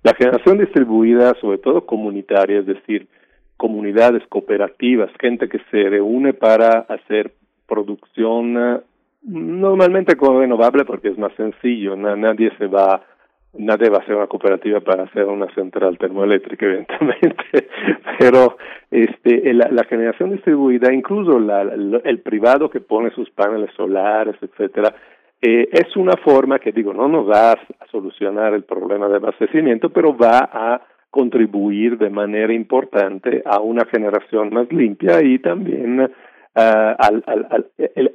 [0.03, 3.09] La generación distribuida, sobre todo comunitaria, es decir,
[3.57, 7.33] comunidades cooperativas, gente que se reúne para hacer
[7.67, 8.81] producción eh,
[9.23, 13.03] normalmente con renovable porque es más sencillo, nadie se va
[13.57, 17.69] nadie va a hacer una cooperativa para hacer una central termoeléctrica evidentemente.
[18.19, 18.57] Pero
[18.91, 24.95] este la, la generación distribuida incluso la, el privado que pone sus paneles solares etcétera
[25.41, 29.91] eh, es una forma que digo no nos va a solucionar el problema de abastecimiento
[29.91, 30.81] pero va a
[31.15, 36.11] contribuir de manera importante a una generación más limpia y también
[36.57, 37.25] al,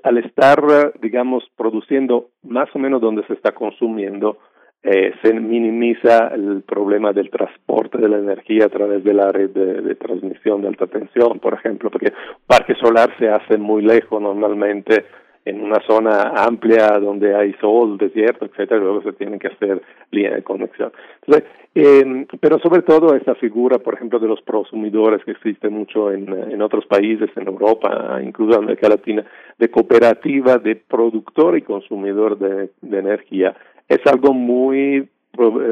[0.03, 0.59] al, estar,
[0.99, 4.39] digamos, produciendo más o menos donde se está consumiendo,
[4.83, 9.51] eh, se minimiza el problema del transporte de la energía a través de la red
[9.51, 12.11] de, de transmisión de alta tensión, por ejemplo, porque
[12.45, 15.05] parque solar se hace muy lejos normalmente
[15.45, 20.35] en una zona amplia donde hay sol, desierto, etcétera, luego se tienen que hacer líneas
[20.35, 20.91] de conexión.
[21.25, 26.11] Entonces, eh, pero sobre todo esta figura, por ejemplo, de los prosumidores que existe mucho
[26.11, 29.23] en, en otros países, en Europa, incluso en América Latina,
[29.57, 33.55] de cooperativa de productor y consumidor de, energía,
[33.87, 35.07] es algo muy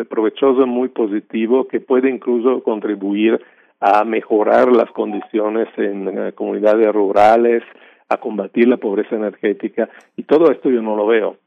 [0.10, 3.42] provechoso, muy positivo, que puede incluso contribuir
[3.80, 7.64] a mejorar las condiciones en, en comunidades rurales,
[8.10, 11.38] a combatir la pobreza energética y todo esto yo no lo veo.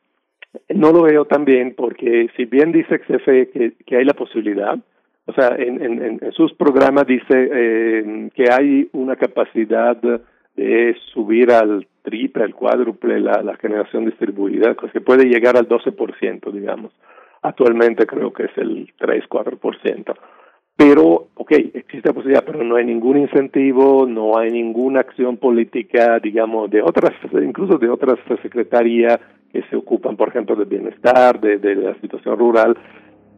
[0.69, 4.77] No lo veo también porque si bien dice XFE que, que hay la posibilidad,
[5.27, 11.53] o sea, en, en, en sus programas dice eh, que hay una capacidad de subir
[11.53, 16.93] al triple, al cuádruple la, la generación distribuida, pues que puede llegar al 12%, digamos.
[17.43, 20.17] Actualmente creo que es el 3-4%
[20.81, 26.19] pero, ok, existe la posibilidad, pero no hay ningún incentivo, no hay ninguna acción política,
[26.21, 29.21] digamos, de otras, incluso de otras secretarías
[29.53, 32.79] que se ocupan, por ejemplo, del bienestar, de, la situación rural,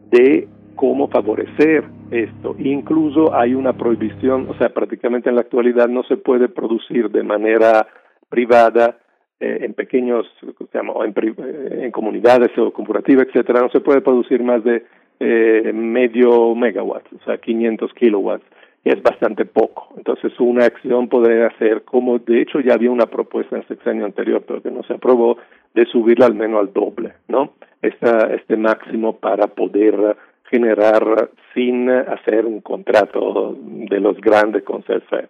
[0.09, 2.55] de cómo favorecer esto.
[2.59, 7.23] Incluso hay una prohibición, o sea, prácticamente en la actualidad no se puede producir de
[7.23, 7.85] manera
[8.29, 8.99] privada
[9.41, 10.25] eh, en pequeños,
[10.71, 14.85] digamos, en, en comunidades o cooperativas, etcétera, no se puede producir más de
[15.19, 18.45] eh, medio megawatt, o sea, 500 kilowatts,
[18.83, 19.93] y es bastante poco.
[19.97, 24.05] Entonces, una acción podría ser, como de hecho ya había una propuesta en el sexenio
[24.05, 25.37] anterior, pero que no se aprobó,
[25.73, 27.53] de subirla al menos al doble, ¿no?
[27.81, 30.15] Esta, este máximo para poder
[30.49, 35.29] generar sin hacer un contrato de los grandes con CFE.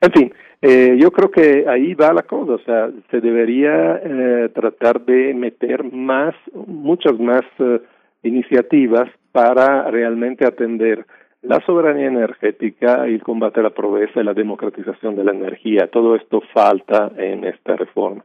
[0.00, 0.32] En fin,
[0.62, 5.34] eh, yo creo que ahí va la cosa, o sea, se debería eh, tratar de
[5.34, 7.80] meter más, muchas más eh,
[8.26, 11.06] iniciativas para realmente atender
[11.42, 15.88] la soberanía energética y el combate a la pobreza y la democratización de la energía.
[15.90, 18.24] Todo esto falta en esta reforma.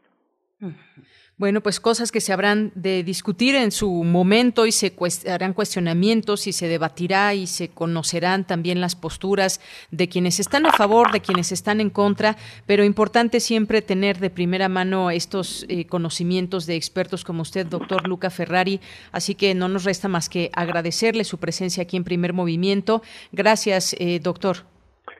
[1.42, 4.94] Bueno, pues cosas que se habrán de discutir en su momento y se
[5.28, 9.60] harán cuestionamientos y se debatirá y se conocerán también las posturas
[9.90, 12.38] de quienes están a favor, de quienes están en contra,
[12.68, 18.08] pero importante siempre tener de primera mano estos eh, conocimientos de expertos como usted, doctor
[18.08, 18.80] Luca Ferrari.
[19.12, 23.02] Así que no nos resta más que agradecerle su presencia aquí en Primer Movimiento.
[23.32, 24.58] Gracias, eh, doctor.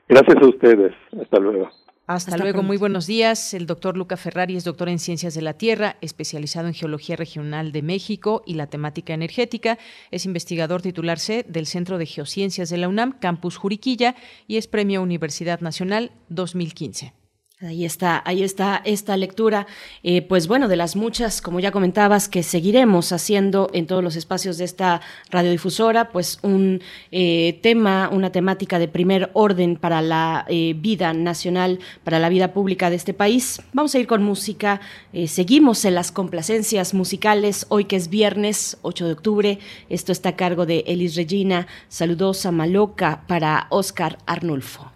[0.08, 0.94] Gracias a ustedes.
[1.20, 1.81] Hasta luego.
[2.06, 3.54] Hasta, luego, muy buenos días.
[3.54, 7.70] El doctor Luca Ferrari es doctor en Ciencias de la Tierra, especializado en Geología Regional
[7.70, 9.78] de México y la temática energética.
[10.10, 14.16] Es investigador titular C del Centro de Geociencias de la UNAM, Campus Juriquilla,
[14.48, 17.21] y es Premio Universidad Nacional 2015.
[17.64, 19.68] Ahí está, ahí está esta lectura,
[20.02, 24.16] eh, pues bueno, de las muchas, como ya comentabas, que seguiremos haciendo en todos los
[24.16, 26.80] espacios de esta radiodifusora, pues un
[27.12, 32.52] eh, tema, una temática de primer orden para la eh, vida nacional, para la vida
[32.52, 33.62] pública de este país.
[33.72, 34.80] Vamos a ir con música,
[35.26, 39.58] seguimos en las complacencias musicales, hoy que es viernes 8 de octubre,
[39.88, 44.90] esto está a cargo de Elis Regina, saludosa maloca para Oscar Arnulfo.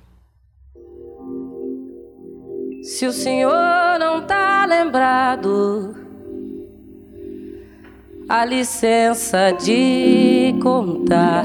[2.87, 5.93] Se o senhor não tá lembrado,
[8.29, 11.45] a licença de contar.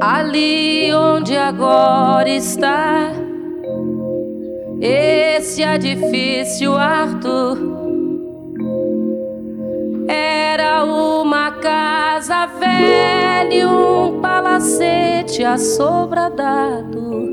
[0.00, 3.10] Ali onde agora está
[4.80, 7.58] esse edifício Arthur
[10.06, 17.31] era uma casa velha um palacete assobradado.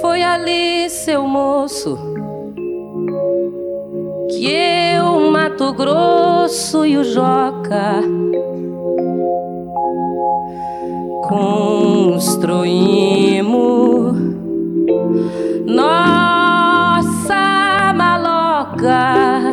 [0.00, 1.98] Foi ali, seu moço,
[4.30, 8.00] que eu, Mato Grosso e o Joca
[11.28, 14.16] construímos
[15.66, 19.50] nossa maloca.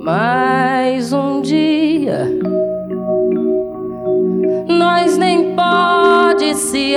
[0.00, 2.28] Mais um dia
[4.68, 6.96] nós nem pode se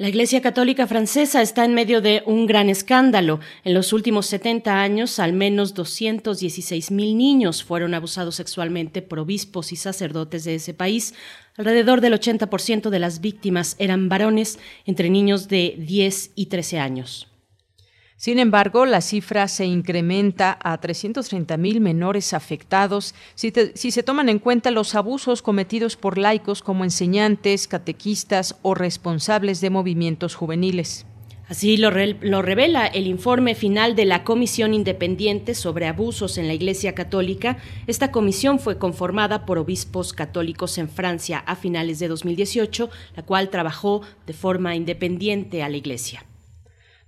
[0.00, 3.38] la Iglesia Católica Francesa está en medio de un gran escándalo.
[3.64, 9.72] En los últimos 70 años, al menos 216 mil niños fueron abusados sexualmente por obispos
[9.72, 11.12] y sacerdotes de ese país.
[11.58, 17.29] Alrededor del 80% de las víctimas eran varones entre niños de 10 y 13 años.
[18.20, 24.70] Sin embargo, la cifra se incrementa a 330.000 menores afectados si, se toman en cuenta
[24.70, 31.06] los abusos cometidos por laicos como enseñantes, catequistas o responsables de movimientos juveniles.
[31.48, 31.90] Así lo,
[32.20, 37.56] lo, revela el informe final de la Comisión Independiente sobre Abusos en la Iglesia Católica.
[37.86, 43.48] Esta comisión fue conformada por obispos católicos en Francia a finales de 2018, la cual
[43.48, 46.26] trabajó de forma independiente a la Iglesia.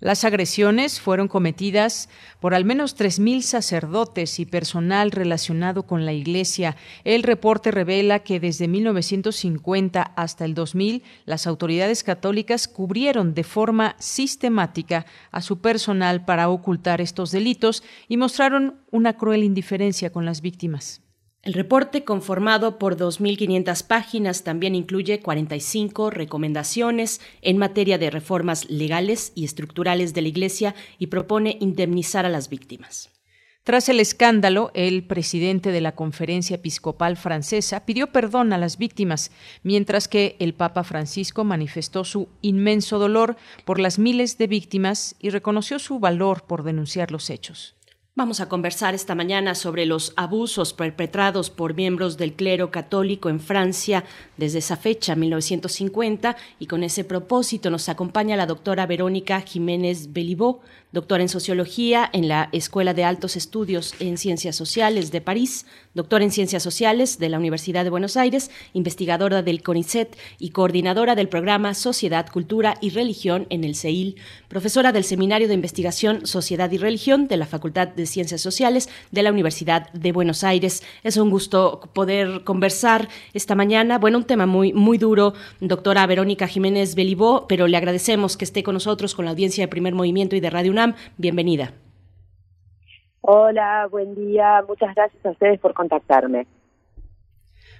[0.03, 2.09] Las agresiones fueron cometidas
[2.41, 6.77] por al menos 3.000 sacerdotes y personal relacionado con la Iglesia.
[7.05, 13.95] El reporte revela que desde 1950 hasta el 2000 las autoridades católicas cubrieron de forma
[14.01, 20.41] sistemática a su personal para ocultar estos delitos y mostraron una cruel indiferencia con las
[20.41, 21.02] víctimas.
[21.43, 29.32] El reporte, conformado por 2.500 páginas, también incluye 45 recomendaciones en materia de reformas legales
[29.35, 33.10] y estructurales de la Iglesia y propone indemnizar a las víctimas.
[33.64, 39.32] Tras el escándalo, el presidente de la Conferencia Episcopal Francesa pidió perdón a las víctimas,
[39.64, 45.31] mientras que el Papa Francisco manifestó su inmenso dolor por las miles de víctimas y
[45.31, 47.74] reconoció su valor por denunciar los hechos.
[48.15, 53.41] Vamos a conversar esta mañana sobre los abusos perpetrados por miembros del clero católico en
[53.41, 54.05] Francia
[54.37, 60.61] desde esa fecha, 1950, y con ese propósito nos acompaña la doctora Verónica Jiménez Belibó,
[60.93, 65.64] doctora en Sociología en la Escuela de Altos Estudios en Ciencias Sociales de París,
[65.94, 71.14] doctora en Ciencias Sociales de la Universidad de Buenos Aires, investigadora del CONICET y coordinadora
[71.14, 74.16] del programa Sociedad, Cultura y Religión en el CEIL,
[74.48, 79.23] profesora del Seminario de Investigación Sociedad y Religión de la Facultad de Ciencias Sociales de
[79.23, 80.82] la Universidad de Buenos Aires.
[81.05, 83.98] Es un gusto poder conversar esta mañana.
[83.98, 88.62] Bueno, un tema muy, muy duro, doctora Verónica Jiménez Belibó, pero le agradecemos que esté
[88.62, 90.82] con nosotros, con la audiencia de Primer Movimiento y de Radio UNAM
[91.17, 91.73] Bienvenida.
[93.21, 94.65] Hola, buen día.
[94.67, 96.47] Muchas gracias a ustedes por contactarme.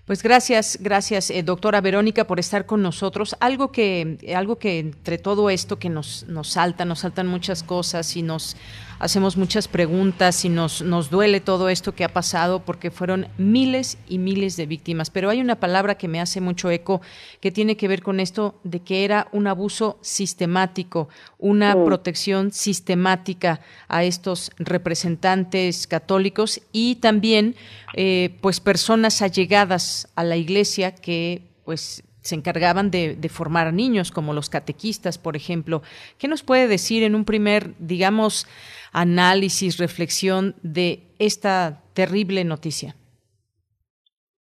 [0.05, 3.37] Pues gracias, gracias, eh, doctora Verónica, por estar con nosotros.
[3.39, 8.17] Algo que, algo que entre todo esto que nos, nos salta, nos saltan muchas cosas
[8.17, 8.57] y nos
[9.03, 13.99] hacemos muchas preguntas y nos, nos duele todo esto que ha pasado porque fueron miles
[14.09, 15.11] y miles de víctimas.
[15.11, 17.01] Pero hay una palabra que me hace mucho eco
[17.41, 21.09] que tiene que ver con esto de que era un abuso sistemático,
[21.39, 27.57] una protección sistemática a estos representantes católicos y también
[27.95, 34.13] eh, pues personas allegadas a la iglesia que pues se encargaban de, de, formar niños,
[34.13, 35.83] como los catequistas, por ejemplo.
[36.19, 38.47] ¿Qué nos puede decir en un primer, digamos,
[38.93, 42.95] análisis, reflexión de esta terrible noticia?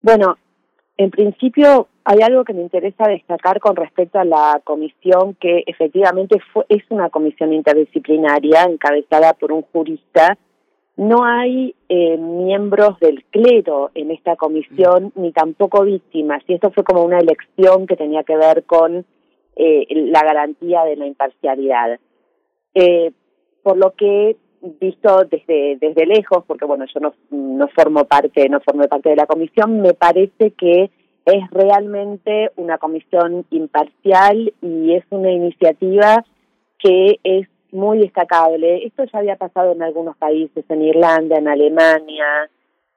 [0.01, 0.37] Bueno,
[0.97, 6.39] en principio hay algo que me interesa destacar con respecto a la comisión, que efectivamente
[6.53, 10.37] fue, es una comisión interdisciplinaria encabezada por un jurista.
[10.97, 16.83] No hay eh, miembros del clero en esta comisión, ni tampoco víctimas, y esto fue
[16.83, 19.05] como una elección que tenía que ver con
[19.55, 21.99] eh, la garantía de la imparcialidad.
[22.75, 23.11] Eh,
[23.65, 24.37] por lo que
[24.79, 29.15] visto desde desde lejos porque bueno yo no no formo parte no formé parte de
[29.15, 30.91] la comisión me parece que
[31.25, 36.23] es realmente una comisión imparcial y es una iniciativa
[36.77, 38.85] que es muy destacable.
[38.85, 42.27] Esto ya había pasado en algunos países en Irlanda en Alemania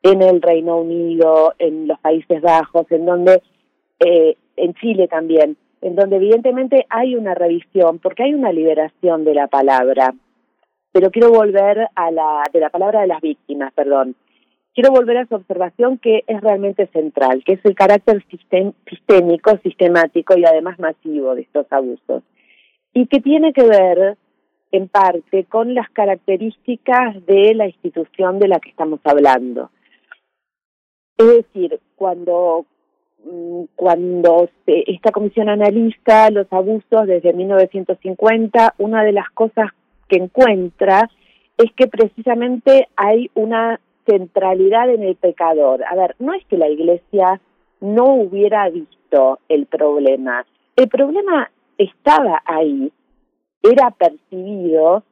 [0.02, 3.42] en el Reino Unido en los Países Bajos en donde
[4.00, 9.34] eh, en Chile también en donde evidentemente hay una revisión porque hay una liberación de
[9.34, 10.12] la palabra
[10.92, 14.16] pero quiero volver a la, de la palabra de las víctimas, perdón.
[14.74, 18.24] Quiero volver a su observación que es realmente central, que es el carácter
[18.86, 22.22] sistémico, sistemático y además masivo de estos abusos.
[22.92, 24.16] Y que tiene que ver,
[24.70, 29.70] en parte, con las características de la institución de la que estamos hablando.
[31.16, 32.64] Es decir, cuando,
[33.24, 39.72] mm, cuando esta comisión analiza los abusos desde 1950, una de las cosas
[40.08, 41.08] que encuentra
[41.56, 45.84] es que precisamente hay una centralidad en el pecador.
[45.84, 47.40] A ver, no es que la iglesia
[47.80, 52.92] no hubiera visto el problema, el problema estaba ahí,
[53.62, 55.04] era percibido,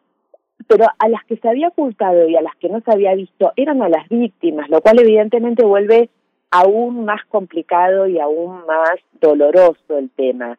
[0.67, 3.53] pero a las que se había ocultado y a las que no se había visto
[3.57, 6.09] eran a las víctimas, lo cual evidentemente vuelve
[6.51, 10.59] aún más complicado y aún más doloroso el tema.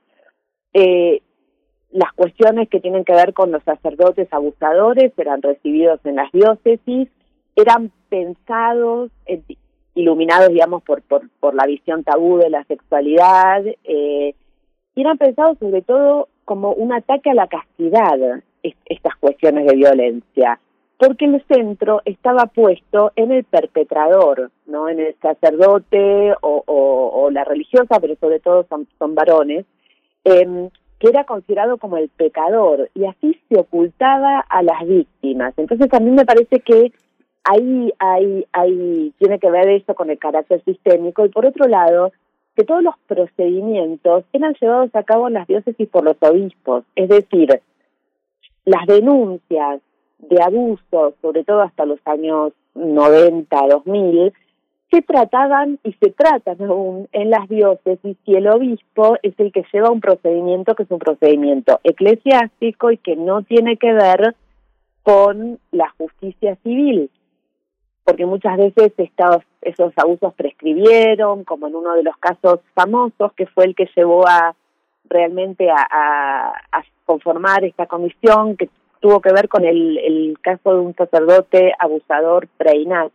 [0.74, 1.22] Eh,
[1.92, 7.10] las cuestiones que tienen que ver con los sacerdotes abusadores eran recibidos en las diócesis,
[7.56, 9.12] eran pensados,
[9.96, 14.36] iluminados, digamos, por, por, por la visión tabú de la sexualidad, eh,
[14.96, 18.42] y eran pensados sobre todo como un ataque a la castidad,
[18.86, 20.60] estas cuestiones de violencia,
[20.98, 27.44] porque el centro estaba puesto en el perpetrador, no en el sacerdote o, o, la
[27.44, 29.66] religiosa, pero sobre todo son, son varones,
[30.24, 30.70] eh,
[31.00, 35.54] que era considerado como el pecador y así se ocultaba a las víctimas.
[35.58, 36.92] Entonces a mí me parece que
[37.44, 42.12] ahí, ahí, ahí tiene que ver eso con el carácter sistémico y por otro lado
[42.56, 47.08] que todos los procedimientos eran llevados a cabo en las diócesis por los obispos, es
[47.08, 47.62] decir,
[48.66, 49.80] las denuncias
[50.18, 54.34] de abusos, sobre todo hasta los años 90, 2000,
[54.92, 59.66] se trataban y se tratan aún en las diócesis y el obispo es el que
[59.74, 64.36] lleva un procedimiento que es un procedimiento eclesiástico y que no tiene que ver
[65.04, 67.10] con la justicia civil,
[68.04, 68.92] porque muchas veces
[69.62, 74.28] esos abusos prescribieron, como en uno de los casos famosos, que fue el que llevó
[74.28, 74.54] a
[75.10, 78.70] realmente a, a, conformar esta comisión, que
[79.00, 83.14] tuvo que ver con el, el caso de un sacerdote abusador Preinat,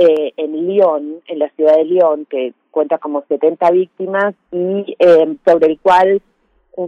[0.00, 5.36] eh, en Lyon, en la ciudad de Lyon, que cuenta como 70 víctimas y eh,
[5.44, 6.22] sobre el cual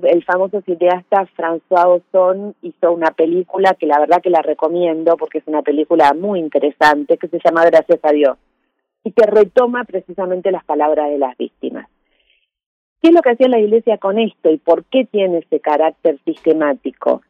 [0.05, 5.39] el famoso cineasta François Ozon hizo una película que la verdad que la recomiendo porque
[5.39, 8.39] es una película muy interesante que se llama Gracias a Dios
[9.03, 11.89] y que retoma precisamente las palabras de las víctimas.
[13.03, 16.21] ¿Qué es lo que hacía la Iglesia con esto y por qué tiene ese carácter
[16.25, 17.23] sistemático?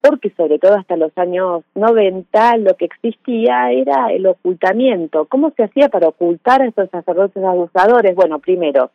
[0.00, 5.26] Porque sobre todo hasta los años 90 lo que existía era el ocultamiento.
[5.26, 8.14] ¿Cómo se hacía para ocultar a estos sacerdotes abusadores?
[8.14, 8.90] Bueno, primero,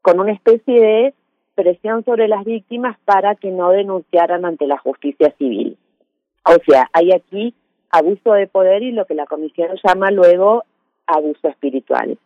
[0.00, 1.14] con una especie de
[1.54, 5.76] presión sobre las víctimas para que no denunciaran ante la justicia civil.
[6.44, 7.54] O sea, hay aquí
[7.90, 10.64] abuso de poder y lo que la comisión llama luego
[11.06, 12.18] abuso espiritual.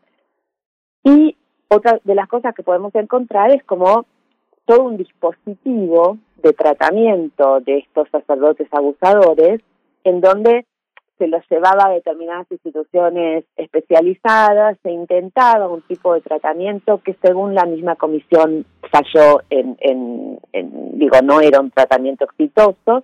[1.04, 1.36] Y
[1.68, 4.06] otra de las cosas que podemos encontrar es como
[4.64, 9.60] todo un dispositivo de tratamiento de estos sacerdotes abusadores
[10.04, 10.66] en donde
[11.18, 17.54] se los llevaba a determinadas instituciones especializadas, se intentaba un tipo de tratamiento que según
[17.54, 20.38] la misma comisión falló en,
[20.98, 23.02] digo, no era un tratamiento exitoso,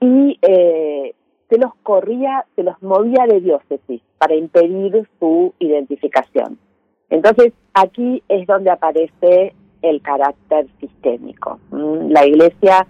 [0.00, 1.14] y eh,
[1.48, 6.58] se los corría, se los movía de diócesis para impedir su identificación.
[7.10, 9.54] Entonces, aquí es donde aparece
[9.84, 11.60] el carácter sistémico.
[11.70, 12.86] Mm, la Iglesia,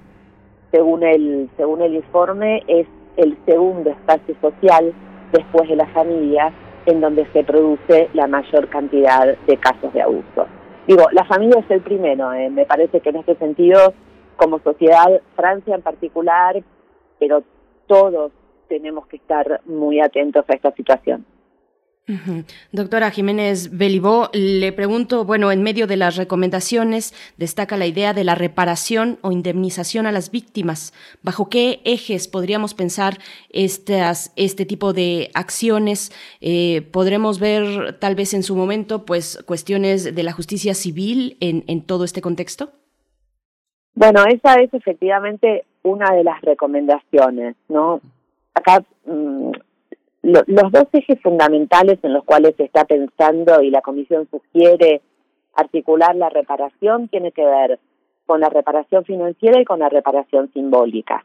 [0.71, 4.93] según el, según el informe, es el segundo espacio social
[5.33, 6.53] después de la familia
[6.87, 10.47] en donde se produce la mayor cantidad de casos de abuso.
[10.87, 13.95] Digo, la familia es el primero, eh, me parece que en este sentido,
[14.37, 16.62] como sociedad, Francia en particular,
[17.19, 17.43] pero
[17.87, 18.33] todos
[18.69, 21.25] tenemos que estar muy atentos a esta situación.
[22.70, 28.24] Doctora Jiménez Belibó, le pregunto, bueno, en medio de las recomendaciones destaca la idea de
[28.24, 30.93] la reparación o indemnización a las víctimas.
[31.22, 33.18] ¿Bajo qué ejes podríamos pensar
[33.48, 36.12] estas, este tipo de acciones?
[36.43, 41.64] Eh, ¿Podremos ver tal vez en su momento pues cuestiones de la justicia civil en,
[41.68, 42.72] en todo este contexto?
[43.94, 48.01] Bueno, esa es efectivamente una de las recomendaciones, ¿no?
[48.52, 48.85] Acá
[50.25, 55.03] mm, los dos ejes fundamentales en los cuales se está pensando y la Comisión sugiere
[55.55, 57.79] articular la reparación tiene que ver
[58.27, 61.25] con la reparación financiera y con la reparación simbólica.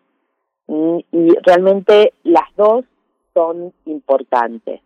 [0.68, 2.86] Mm, y realmente las dos
[3.34, 4.82] son importantes.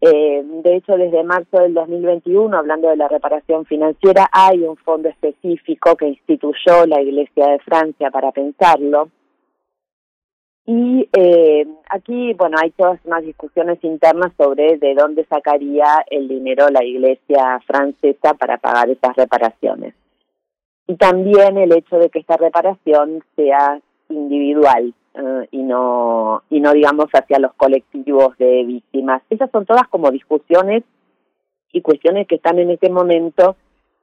[0.00, 5.08] Eh, de hecho, desde marzo del 2021, hablando de la reparación financiera, hay un fondo
[5.08, 9.10] específico que instituyó la Iglesia de Francia para pensarlo,
[10.64, 16.68] y eh, aquí, bueno, hay todas unas discusiones internas sobre de dónde sacaría el dinero
[16.68, 19.94] la Iglesia francesa para pagar esas reparaciones.
[20.86, 26.72] Y también el hecho de que esta reparación sea individual eh, y no y no
[26.72, 29.22] digamos hacia los colectivos de víctimas.
[29.30, 30.84] Esas son todas como discusiones
[31.72, 33.56] y cuestiones que están en este momento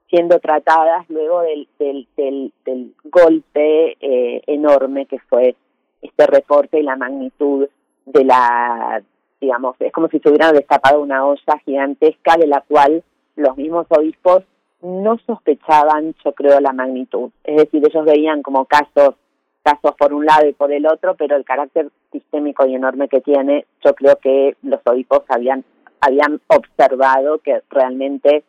[0.10, 5.56] siendo tratadas luego del del, del, del golpe eh, enorme que fue
[6.02, 7.68] este reporte y la magnitud
[8.06, 9.02] de la,
[9.40, 13.04] digamos, es como si se hubiera destapado una olla gigantesca de la cual
[13.36, 14.44] los mismos obispos
[14.82, 17.32] no sospechaban, yo creo, la magnitud.
[17.44, 19.16] Es decir, ellos veían como casos,
[19.64, 23.22] casos por un lado y por el otro, pero el carácter sistémico y enorme que
[23.22, 25.64] tiene, yo creo que los obispos habían,
[26.00, 28.44] habían observado que realmente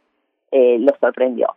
[0.53, 1.55] eh, los sorprendió.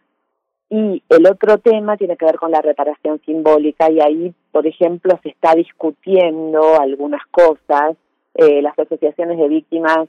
[0.70, 5.20] Y el otro tema tiene que ver con la reparación simbólica y ahí, por ejemplo,
[5.22, 7.96] se está discutiendo algunas cosas.
[8.36, 10.08] Eh, las asociaciones de víctimas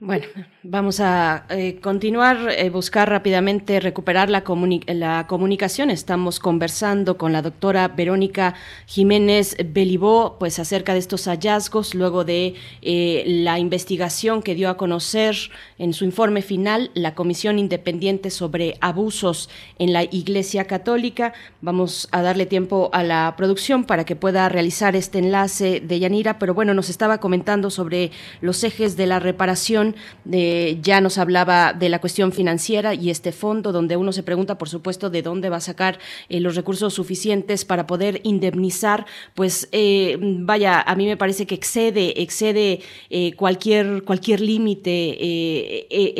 [0.00, 0.26] bueno,
[0.64, 4.42] vamos a eh, continuar, eh, buscar rápidamente recuperar la,
[4.88, 5.88] la, comunicación.
[5.88, 8.54] Estamos conversando con la doctora Verónica
[8.86, 14.76] Jiménez Belibó, pues acerca de estos hallazgos, luego de eh, la investigación que dio a
[14.76, 15.36] conocer
[15.78, 19.48] en su informe final la Comisión Independiente sobre Abusos
[19.78, 21.34] en la Iglesia Católica.
[21.60, 26.38] Vamos a darle tiempo a la producción para que pueda realizar este enlace de Yanira,
[26.40, 28.10] pero bueno, nos estaba comentando sobre
[28.40, 29.93] los ejes de la reparación
[30.24, 34.68] ya nos hablaba de la cuestión financiera y este fondo donde uno se pregunta, por
[34.68, 35.98] supuesto, de dónde va a sacar
[36.28, 41.54] eh, los recursos suficientes para poder indemnizar, pues eh, vaya, a mí me parece que
[41.54, 42.80] excede, excede
[43.10, 44.94] eh, cualquier, cualquier límite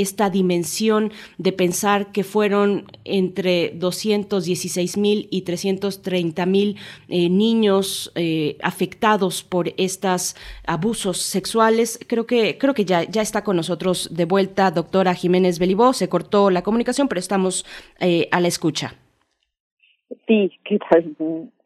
[0.00, 6.76] esta dimensión de pensar que fueron entre 216 mil y 330 mil
[7.08, 8.12] niños
[8.62, 10.36] afectados por estos
[10.66, 11.98] abusos sexuales.
[12.06, 15.92] Creo que, creo que ya, ya está con nosotros de vuelta, doctora Jiménez Belibó.
[15.92, 17.64] Se cortó la comunicación, pero estamos
[18.00, 18.94] eh, a la escucha.
[20.26, 21.16] Sí, ¿qué tal?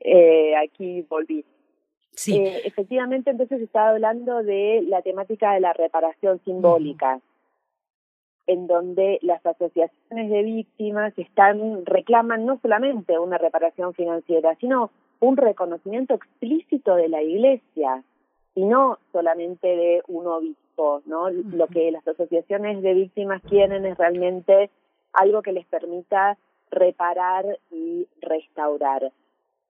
[0.00, 1.44] Eh, aquí volví.
[2.12, 2.36] Sí.
[2.36, 7.20] Eh, efectivamente, entonces estaba hablando de la temática de la reparación simbólica.
[8.48, 14.90] en donde las asociaciones de víctimas están reclaman no solamente una reparación financiera, sino
[15.20, 18.02] un reconocimiento explícito de la Iglesia
[18.54, 20.67] y no solamente de un obispo,
[21.06, 21.30] ¿no?
[21.30, 24.70] Lo que las asociaciones de víctimas quieren es realmente
[25.12, 26.38] algo que les permita
[26.70, 29.12] reparar y restaurar.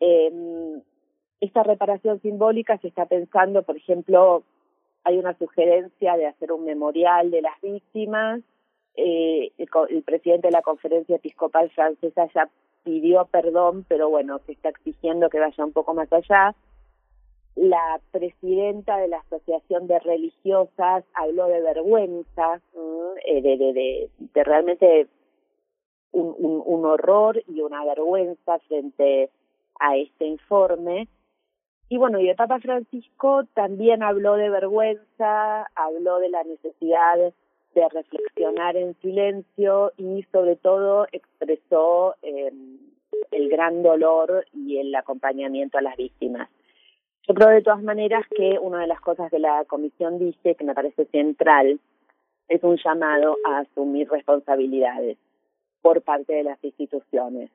[0.00, 0.80] Eh,
[1.40, 4.42] esta reparación simbólica se está pensando, por ejemplo,
[5.04, 8.40] hay una sugerencia de hacer un memorial de las víctimas.
[8.96, 12.48] Eh, el, el, presidente de la conferencia episcopal francesa ya
[12.82, 16.54] pidió perdón, pero bueno, se está exigiendo que vaya un poco más allá.
[17.60, 22.60] La presidenta de la Asociación de Religiosas habló de vergüenza,
[23.26, 25.08] eh, de, de, de, realmente
[26.12, 29.30] un, un, un horror y una vergüenza frente
[29.80, 31.08] a este informe.
[31.88, 37.32] Y bueno, y el Papa Francisco también habló de vergüenza, habló de la necesidad
[37.74, 42.52] de reflexionar en silencio y sobre todo expresó eh,
[43.32, 46.48] el gran dolor y el acompañamiento a las víctimas.
[47.28, 50.64] Yo creo de todas maneras que una de las cosas que la Comisión dice, que
[50.64, 51.78] me parece central,
[52.48, 55.18] es un llamado a asumir responsabilidades
[55.82, 57.50] por parte de las instituciones.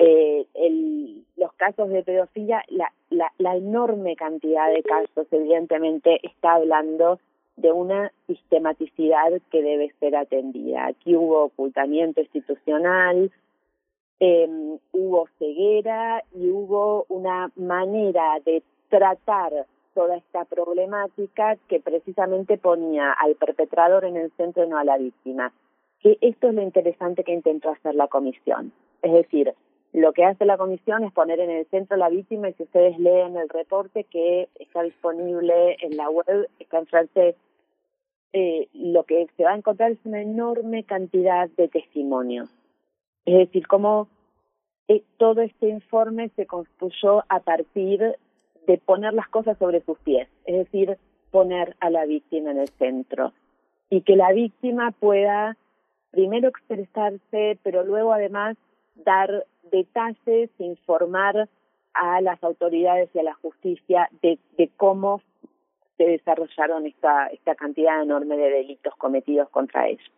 [0.00, 6.54] Eh, el, los casos de pedofilia, la, la, la enorme cantidad de casos, evidentemente, está
[6.54, 7.20] hablando
[7.54, 10.86] de una sistematicidad que debe ser atendida.
[10.86, 13.30] Aquí hubo ocultamiento institucional,
[14.24, 14.48] eh,
[14.92, 23.34] hubo ceguera y hubo una manera de tratar toda esta problemática que precisamente ponía al
[23.34, 25.52] perpetrador en el centro y no a la víctima.
[25.98, 28.72] Que esto es lo interesante que intentó hacer la comisión.
[29.02, 29.54] Es decir,
[29.92, 32.62] lo que hace la comisión es poner en el centro a la víctima y si
[32.62, 37.34] ustedes leen el reporte que está disponible en la web, está en
[38.34, 42.61] eh, lo que se va a encontrar es una enorme cantidad de testimonios.
[43.24, 44.08] Es decir, cómo
[44.88, 48.16] eh, todo este informe se construyó a partir
[48.66, 50.98] de poner las cosas sobre sus pies, es decir,
[51.30, 53.32] poner a la víctima en el centro
[53.90, 55.56] y que la víctima pueda
[56.10, 58.56] primero expresarse, pero luego además
[58.94, 61.48] dar detalles, informar
[61.94, 65.22] a las autoridades y a la justicia de, de cómo
[65.96, 70.10] se desarrollaron esta, esta cantidad enorme de delitos cometidos contra ellos.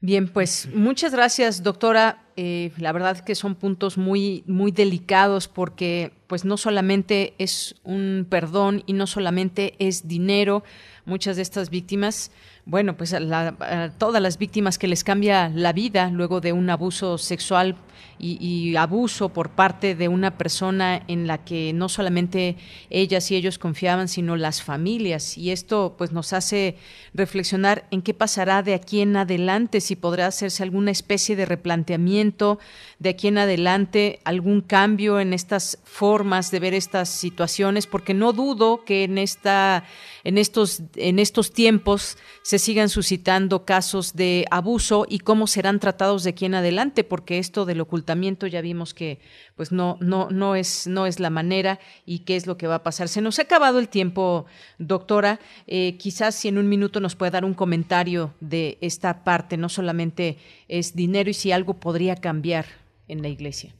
[0.00, 2.20] Bien, pues muchas gracias, doctora.
[2.36, 8.26] Eh, la verdad que son puntos muy, muy delicados porque, pues, no solamente es un
[8.28, 10.62] perdón y no solamente es dinero.
[11.06, 12.32] Muchas de estas víctimas
[12.66, 17.18] bueno, pues a, todas las víctimas que les cambia la vida luego de un abuso
[17.18, 17.76] sexual
[18.18, 22.56] y, abuso por parte de una persona en la que no solamente
[22.88, 25.36] ellas y ellos confiaban, sino las familias.
[25.36, 26.76] Y esto pues nos hace
[27.12, 32.58] reflexionar en qué pasará de aquí en adelante, si podrá hacerse alguna especie de replanteamiento
[32.98, 38.32] de aquí en adelante, algún cambio en estas formas de ver estas situaciones, porque no
[38.32, 39.84] dudo que en esta
[40.24, 46.24] en estos, en estos tiempos se sigan suscitando casos de abuso y cómo serán tratados
[46.24, 49.20] de aquí en adelante, porque esto del ocultamiento ya vimos que
[49.56, 52.76] pues no, no, no es, no es la manera y qué es lo que va
[52.76, 53.08] a pasar.
[53.08, 54.46] Se nos ha acabado el tiempo,
[54.78, 55.40] doctora.
[55.66, 59.68] Eh, quizás si en un minuto nos puede dar un comentario de esta parte, no
[59.68, 62.66] solamente es dinero y si algo podría cambiar
[63.08, 63.74] en la iglesia.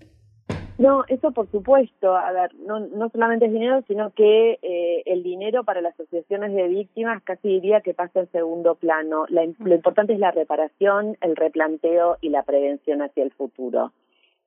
[0.76, 2.16] No, eso por supuesto.
[2.16, 6.52] A ver, no, no solamente es dinero, sino que eh, el dinero para las asociaciones
[6.52, 9.26] de víctimas casi diría que pasa en segundo plano.
[9.28, 13.92] La, lo importante es la reparación, el replanteo y la prevención hacia el futuro.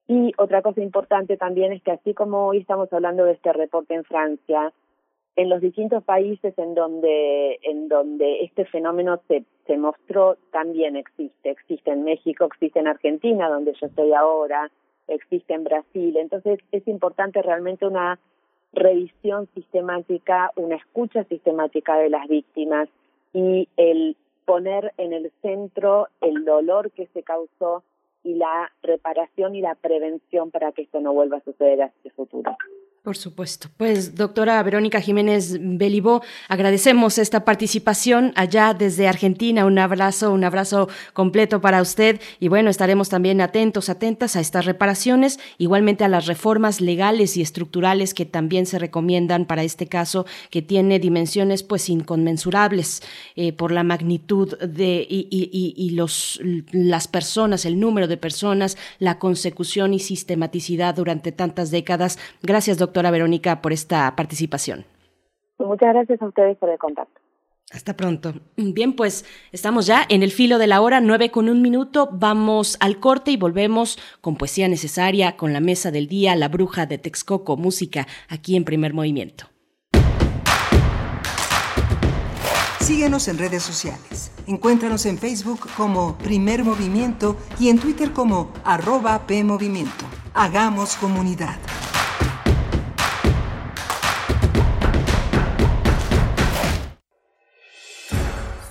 [0.08, 3.94] Y otra cosa importante también es que así como hoy estamos hablando de este reporte
[3.94, 4.74] en Francia,
[5.38, 11.52] en los distintos países en donde en donde este fenómeno se, se mostró también existe
[11.52, 14.72] existe en México existe en Argentina donde yo estoy ahora
[15.08, 16.18] existe en Brasil.
[16.18, 18.20] Entonces es importante realmente una
[18.74, 22.90] revisión sistemática, una escucha sistemática de las víctimas
[23.34, 24.16] y el
[24.46, 27.84] poner en el centro el dolor que se causó
[28.24, 32.12] y la reparación y la prevención para que esto no vuelva a suceder hacia el
[32.12, 32.58] futuro.
[33.08, 33.70] Por supuesto.
[33.78, 39.66] Pues, doctora Verónica Jiménez Belibó, agradecemos esta participación allá desde Argentina.
[39.66, 42.20] Un abrazo, un abrazo completo para usted.
[42.42, 47.42] Y bueno, estaremos también atentos, atentas a estas reparaciones, igualmente a las reformas legales y
[47.42, 53.04] estructurales que también se recomiendan para este caso, que tiene dimensiones pues inconmensurables
[53.38, 56.42] eh, por la magnitud de y, los
[56.74, 62.20] las personas, el número de personas, la consecución y sistematicidad durante tantas décadas.
[62.44, 64.84] Gracias, doctora doctora Verónica, por esta participación.
[65.60, 67.22] Muchas gracias a ustedes por el contacto.
[67.72, 68.34] Hasta pronto.
[68.56, 72.10] Bien, pues estamos ya en el filo de la hora, nueve con un minuto.
[72.12, 76.88] Vamos al corte y volvemos con poesía necesaria, con la mesa del día, la bruja
[76.88, 79.46] de Texcoco, música, aquí en primer movimiento.
[82.80, 84.32] Síguenos en redes sociales.
[84.48, 90.06] Encuéntranos en Facebook como Primer Movimiento y en Twitter como arroba PMovimiento.
[90.34, 91.58] Hagamos comunidad.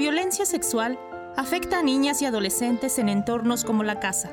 [0.00, 0.98] La violencia sexual
[1.36, 4.30] afecta a niñas y adolescentes en entornos como la casa.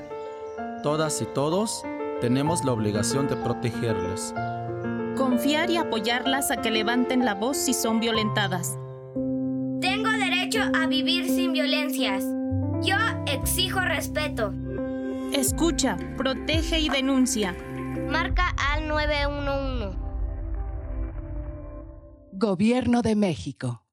[0.82, 1.84] Todas y todos
[2.22, 4.34] tenemos la obligación de protegerles.
[5.18, 8.80] Confiar y apoyarlas a que levanten la voz si son violentadas.
[9.82, 12.24] Tengo derecho a vivir sin violencias.
[12.82, 12.96] Yo
[13.26, 14.54] exijo respeto.
[15.34, 17.54] Escucha, protege y denuncia.
[18.08, 19.98] Marca al 911.
[22.32, 23.87] Gobierno de México.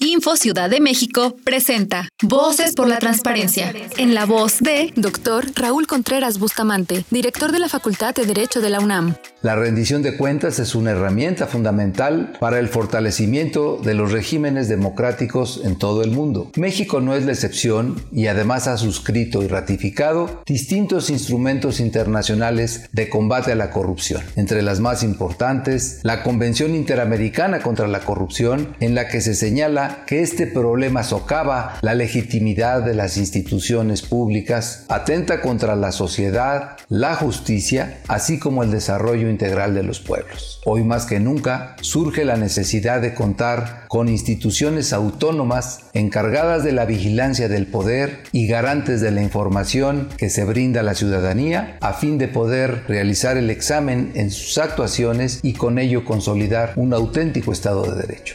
[0.00, 5.46] Info Ciudad de México presenta Voces por la Transparencia, en la voz de Dr.
[5.54, 9.14] Raúl Contreras Bustamante, director de la Facultad de Derecho de la UNAM.
[9.42, 15.60] La rendición de cuentas es una herramienta fundamental para el fortalecimiento de los regímenes democráticos
[15.64, 16.50] en todo el mundo.
[16.56, 23.08] México no es la excepción y además ha suscrito y ratificado distintos instrumentos internacionales de
[23.08, 24.22] combate a la corrupción.
[24.36, 29.93] Entre las más importantes, la Convención Interamericana contra la Corrupción, en la que se señala
[30.06, 37.14] que este problema socava la legitimidad de las instituciones públicas, atenta contra la sociedad, la
[37.14, 40.60] justicia, así como el desarrollo integral de los pueblos.
[40.64, 46.84] Hoy más que nunca surge la necesidad de contar con instituciones autónomas encargadas de la
[46.84, 51.92] vigilancia del poder y garantes de la información que se brinda a la ciudadanía a
[51.92, 57.52] fin de poder realizar el examen en sus actuaciones y con ello consolidar un auténtico
[57.52, 58.34] Estado de Derecho.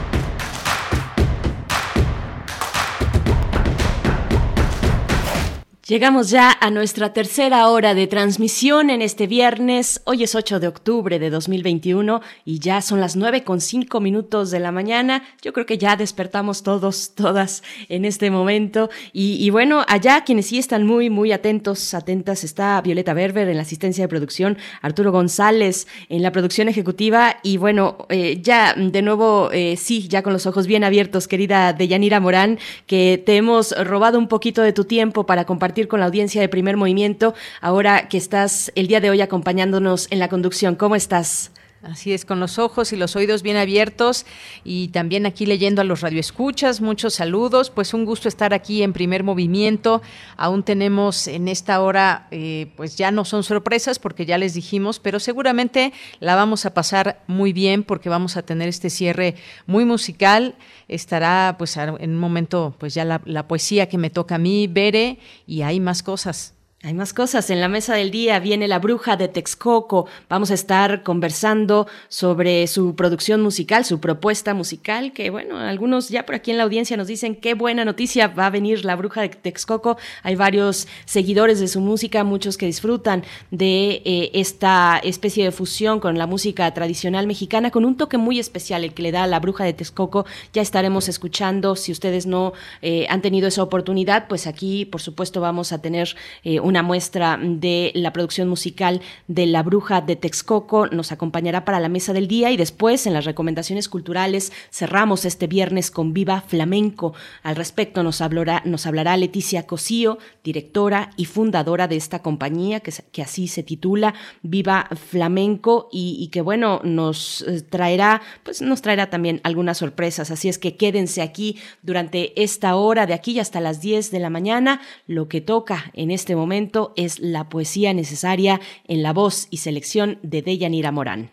[5.91, 10.01] Llegamos ya a nuestra tercera hora de transmisión en este viernes.
[10.05, 14.51] Hoy es 8 de octubre de 2021 y ya son las 9 con 5 minutos
[14.51, 15.21] de la mañana.
[15.41, 18.89] Yo creo que ya despertamos todos, todas en este momento.
[19.11, 23.57] Y, y, bueno, allá quienes sí están muy, muy atentos, atentas, está Violeta Berber en
[23.57, 27.35] la asistencia de producción, Arturo González en la producción ejecutiva.
[27.43, 31.73] Y bueno, eh, ya de nuevo, eh, sí, ya con los ojos bien abiertos, querida
[31.73, 36.05] Deyanira Morán, que te hemos robado un poquito de tu tiempo para compartir con la
[36.07, 40.75] audiencia de primer movimiento, ahora que estás el día de hoy acompañándonos en la conducción.
[40.75, 41.51] ¿Cómo estás?
[41.83, 44.27] Así es, con los ojos y los oídos bien abiertos
[44.63, 48.93] y también aquí leyendo a los radioescuchas, muchos saludos, pues un gusto estar aquí en
[48.93, 50.03] primer movimiento.
[50.37, 54.99] Aún tenemos en esta hora, eh, pues ya no son sorpresas porque ya les dijimos,
[54.99, 59.33] pero seguramente la vamos a pasar muy bien porque vamos a tener este cierre
[59.65, 60.53] muy musical.
[60.87, 64.67] Estará pues en un momento pues ya la, la poesía que me toca a mí,
[64.67, 65.17] Bere,
[65.47, 66.53] y hay más cosas.
[66.83, 67.51] Hay más cosas.
[67.51, 70.07] En la mesa del día viene la bruja de Texcoco.
[70.29, 76.25] Vamos a estar conversando sobre su producción musical, su propuesta musical, que bueno, algunos ya
[76.25, 79.21] por aquí en la audiencia nos dicen qué buena noticia va a venir la bruja
[79.21, 79.97] de Texcoco.
[80.23, 85.99] Hay varios seguidores de su música, muchos que disfrutan de eh, esta especie de fusión
[85.99, 89.27] con la música tradicional mexicana, con un toque muy especial el que le da a
[89.27, 90.25] la bruja de Texcoco.
[90.51, 91.75] Ya estaremos escuchando.
[91.75, 96.15] Si ustedes no eh, han tenido esa oportunidad, pues aquí, por supuesto, vamos a tener
[96.43, 100.87] eh, una muestra de la producción musical de La Bruja de Texcoco.
[100.87, 105.47] Nos acompañará para la mesa del día y después en las recomendaciones culturales cerramos este
[105.47, 107.13] viernes con Viva Flamenco.
[107.43, 112.93] Al respecto nos hablará, nos hablará Leticia Cosío, directora y fundadora de esta compañía que,
[113.11, 119.09] que así se titula Viva Flamenco y, que bueno, nos eh, traerá, pues nos traerá
[119.09, 120.31] también algunas sorpresas.
[120.31, 124.29] Así es que quédense aquí durante esta hora de aquí hasta las 10 de la
[124.29, 124.79] mañana.
[125.05, 126.60] Lo que toca en este momento
[126.95, 131.31] es la poesía necesaria en la voz y selección de Deyanira Morán.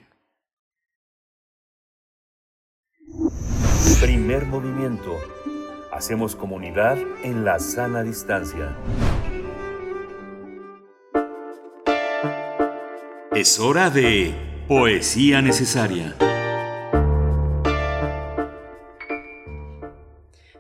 [4.00, 5.16] Primer movimiento.
[5.92, 8.76] Hacemos comunidad en la sana distancia.
[13.34, 14.34] Es hora de
[14.68, 16.14] poesía necesaria.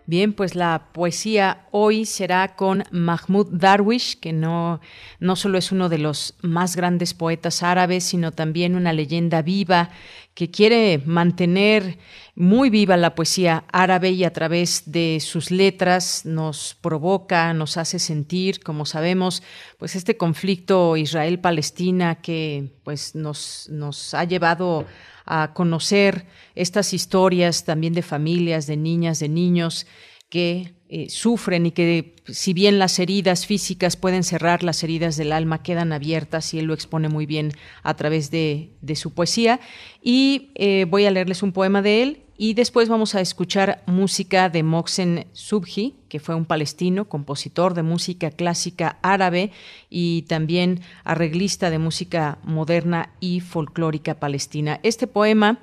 [0.08, 4.80] Bien, pues la poesía hoy será con Mahmoud Darwish, que no,
[5.20, 9.90] no solo es uno de los más grandes poetas árabes, sino también una leyenda viva
[10.32, 11.98] que quiere mantener
[12.34, 17.98] muy viva la poesía árabe y a través de sus letras nos provoca, nos hace
[17.98, 19.42] sentir, como sabemos,
[19.76, 24.86] pues este conflicto Israel-Palestina que pues nos, nos ha llevado
[25.17, 25.17] a
[25.54, 29.86] conocer estas historias también de familias, de niñas, de niños
[30.28, 35.32] que eh, sufren y que si bien las heridas físicas pueden cerrar, las heridas del
[35.32, 37.52] alma quedan abiertas y él lo expone muy bien
[37.82, 39.60] a través de, su poesía.
[40.02, 44.48] Y eh, voy a leerles un poema de él y después vamos a escuchar música
[44.48, 49.50] de Moxen Subhi, que fue un palestino, compositor de música clásica árabe
[49.90, 54.78] y también arreglista de música moderna y folclórica palestina.
[54.84, 55.58] Este poema,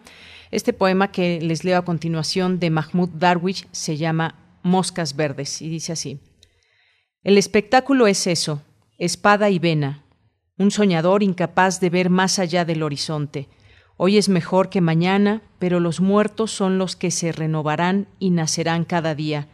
[0.51, 5.69] este poema que les leo a continuación de Mahmoud Darwish se llama Moscas Verdes y
[5.69, 6.19] dice así.
[7.23, 8.61] El espectáculo es eso,
[8.97, 10.03] espada y vena,
[10.57, 13.47] un soñador incapaz de ver más allá del horizonte
[13.97, 18.83] Hoy es mejor que mañana, pero los muertos son los que se renovarán y nacerán
[18.83, 19.47] cada día,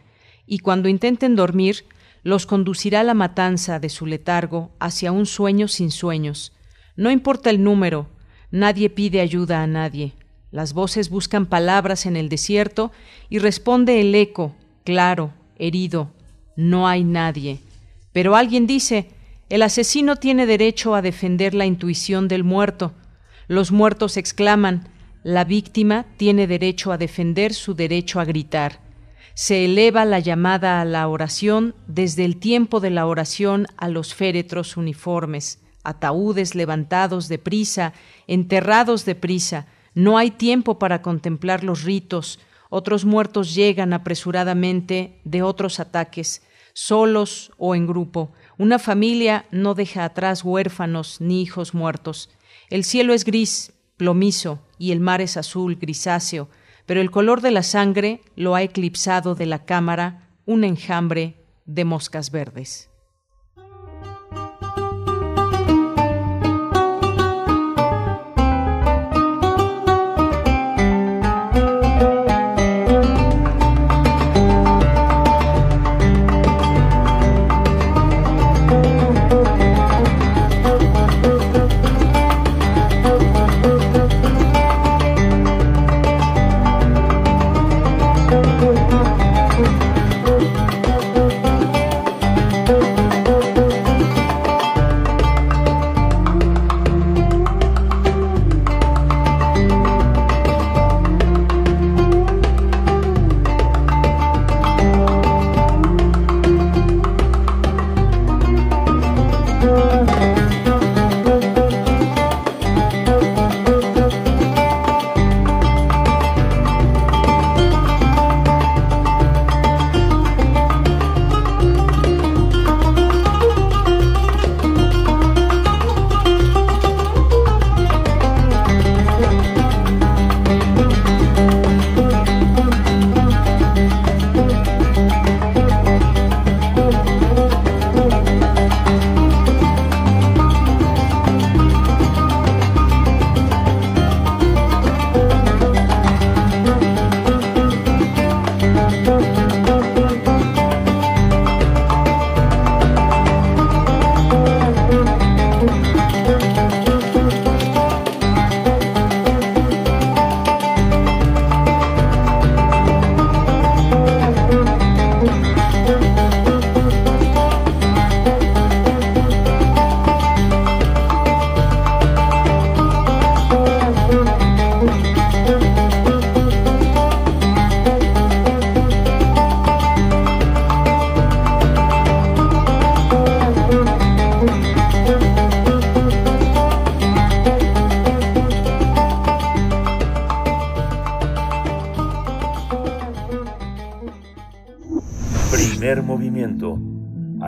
[0.46, 1.84] y cuando intenten dormir,
[2.24, 6.52] los conducirá la matanza de su letargo hacia un sueño sin sueños.
[6.96, 8.08] No importa el número,
[8.50, 10.12] nadie pide ayuda a nadie.
[10.50, 12.92] Las voces buscan palabras en el desierto
[13.30, 14.54] y responde el eco,
[14.84, 16.10] claro, herido,
[16.56, 17.60] no hay nadie.
[18.12, 19.08] Pero alguien dice,
[19.48, 22.92] el asesino tiene derecho a defender la intuición del muerto,
[23.52, 24.88] los muertos exclaman,
[25.24, 28.80] la víctima tiene derecho a defender su derecho a gritar.
[29.34, 34.14] Se eleva la llamada a la oración desde el tiempo de la oración a los
[34.14, 37.92] féretros uniformes, ataúdes levantados de prisa,
[38.26, 39.66] enterrados de prisa.
[39.94, 42.40] No hay tiempo para contemplar los ritos.
[42.70, 46.42] Otros muertos llegan apresuradamente de otros ataques,
[46.72, 48.32] solos o en grupo.
[48.56, 52.30] Una familia no deja atrás huérfanos ni hijos muertos.
[52.72, 56.48] El cielo es gris, plomizo, y el mar es azul, grisáceo,
[56.86, 61.36] pero el color de la sangre lo ha eclipsado de la cámara un enjambre
[61.66, 62.88] de moscas verdes.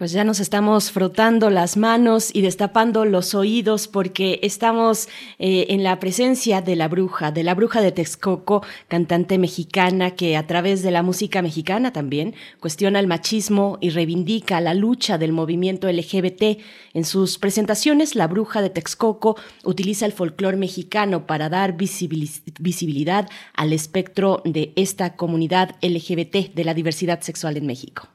[0.00, 5.82] Pues ya nos estamos frotando las manos y destapando los oídos porque estamos eh, en
[5.82, 10.82] la presencia de la bruja, de la bruja de Texcoco, cantante mexicana que a través
[10.82, 16.58] de la música mexicana también cuestiona el machismo y reivindica la lucha del movimiento LGBT.
[16.94, 23.74] En sus presentaciones, la bruja de Texcoco utiliza el folclore mexicano para dar visibilidad al
[23.74, 28.08] espectro de esta comunidad LGBT de la diversidad sexual en México.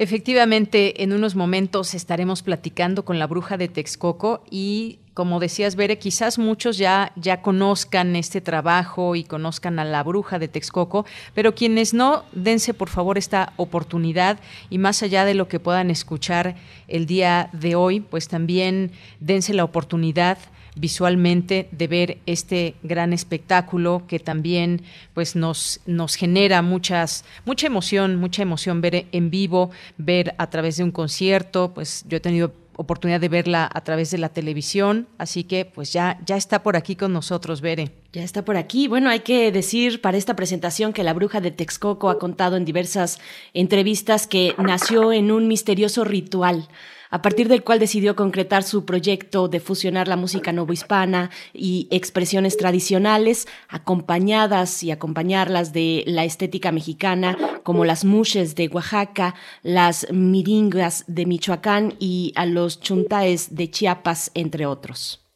[0.00, 5.98] Efectivamente, en unos momentos estaremos platicando con la bruja de Texcoco y como decías, Bere,
[5.98, 11.04] quizás muchos ya, ya conozcan este trabajo y conozcan a la bruja de Texcoco,
[11.34, 14.38] pero quienes no, dense por favor esta oportunidad
[14.70, 16.54] y más allá de lo que puedan escuchar
[16.86, 20.38] el día de hoy, pues también dense la oportunidad
[20.78, 24.82] visualmente de ver este gran espectáculo que también
[25.14, 30.76] pues nos, nos genera muchas, mucha emoción, mucha emoción ver en vivo, ver a través
[30.76, 35.08] de un concierto, pues yo he tenido oportunidad de verla a través de la televisión,
[35.18, 37.90] así que pues ya, ya está por aquí con nosotros, Bere.
[38.12, 38.86] Ya está por aquí.
[38.86, 42.64] Bueno, hay que decir para esta presentación que la bruja de Texcoco ha contado en
[42.64, 43.18] diversas
[43.52, 46.68] entrevistas que nació en un misterioso ritual
[47.10, 52.56] a partir del cual decidió concretar su proyecto de fusionar la música novohispana y expresiones
[52.56, 61.04] tradicionales, acompañadas y acompañarlas de la estética mexicana, como las mushes de Oaxaca, las miringas
[61.06, 65.27] de Michoacán y a los chuntaes de Chiapas, entre otros.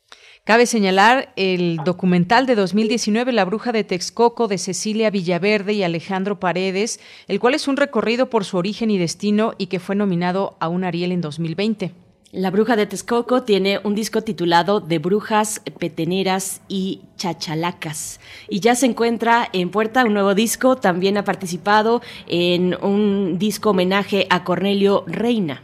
[0.44, 6.40] Cabe señalar el documental de 2019 La Bruja de Texcoco de Cecilia Villaverde y Alejandro
[6.40, 6.98] Paredes,
[7.28, 10.66] el cual es un recorrido por su origen y destino y que fue nominado a
[10.66, 11.94] un Ariel en 2020.
[12.32, 18.18] La Bruja de Texcoco tiene un disco titulado De Brujas, Peteneras y Chachalacas.
[18.48, 20.74] Y ya se encuentra en puerta un nuevo disco.
[20.74, 25.62] También ha participado en un disco homenaje a Cornelio Reina.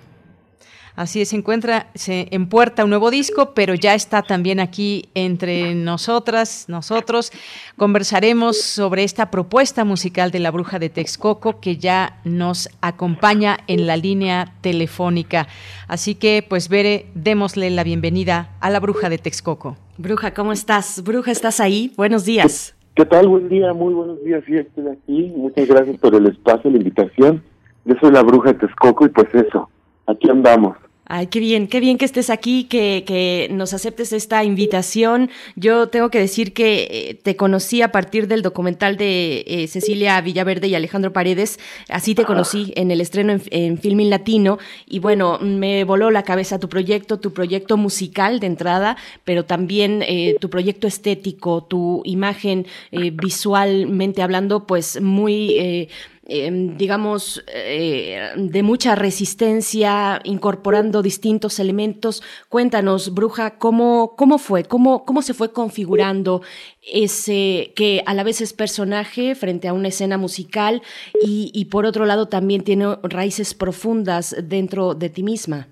[0.99, 5.05] Así es, se encuentra se, en puerta un nuevo disco, pero ya está también aquí
[5.15, 7.31] entre nosotras, nosotros.
[7.77, 13.87] Conversaremos sobre esta propuesta musical de la Bruja de Texcoco que ya nos acompaña en
[13.87, 15.47] la línea telefónica.
[15.87, 19.77] Así que, pues, Bere, démosle la bienvenida a la Bruja de Texcoco.
[19.99, 21.05] Bruja, ¿cómo estás?
[21.05, 21.93] Bruja, ¿estás ahí?
[21.97, 22.75] Buenos días.
[22.97, 23.29] ¿Qué tal?
[23.29, 24.43] Buen día, muy buenos días.
[24.45, 25.33] Sí, estoy aquí.
[25.37, 27.45] Muchas gracias por el espacio, la invitación.
[27.85, 29.71] Yo soy la Bruja de Texcoco y pues eso,
[30.05, 30.77] aquí andamos.
[31.11, 35.31] Ay, qué bien, qué bien que estés aquí, que, que nos aceptes esta invitación.
[35.57, 40.21] Yo tengo que decir que eh, te conocí a partir del documental de eh, Cecilia
[40.21, 41.59] Villaverde y Alejandro Paredes.
[41.89, 44.59] Así te conocí en el estreno en, en Filming Latino.
[44.87, 50.05] Y bueno, me voló la cabeza tu proyecto, tu proyecto musical de entrada, pero también
[50.07, 55.89] eh, tu proyecto estético, tu imagen visualmente hablando, pues muy
[56.31, 62.23] Em, digamos, eh, de mucha resistencia, incorporando distintos elementos.
[62.51, 64.65] Cuéntanos, Bruja, ¿cómo, cómo fue?
[64.65, 66.43] ¿Cómo, ¿Cómo se fue configurando
[66.83, 70.83] ese que a la vez es personaje frente a una escena musical
[71.25, 75.69] y, y por otro lado también tiene raíces profundas dentro de ti misma?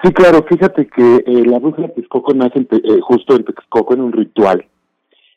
[0.00, 4.00] Sí, claro, fíjate que eh, la bruja de Texcoco nace eh, justo en Texcoco en
[4.02, 4.64] un ritual,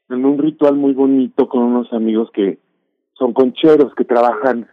[0.07, 2.59] en un ritual muy bonito con unos amigos que
[3.13, 4.67] son concheros que trabajan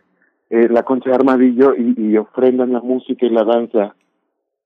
[0.50, 3.94] eh, la concha de armadillo y, ofrendan la música y la danza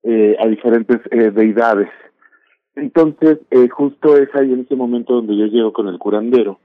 [0.02, 1.88] eh, a diferentes eh, deidades.
[2.74, 6.58] Entonces, eh, justo es ahí en ese momento donde yo llego con el curandero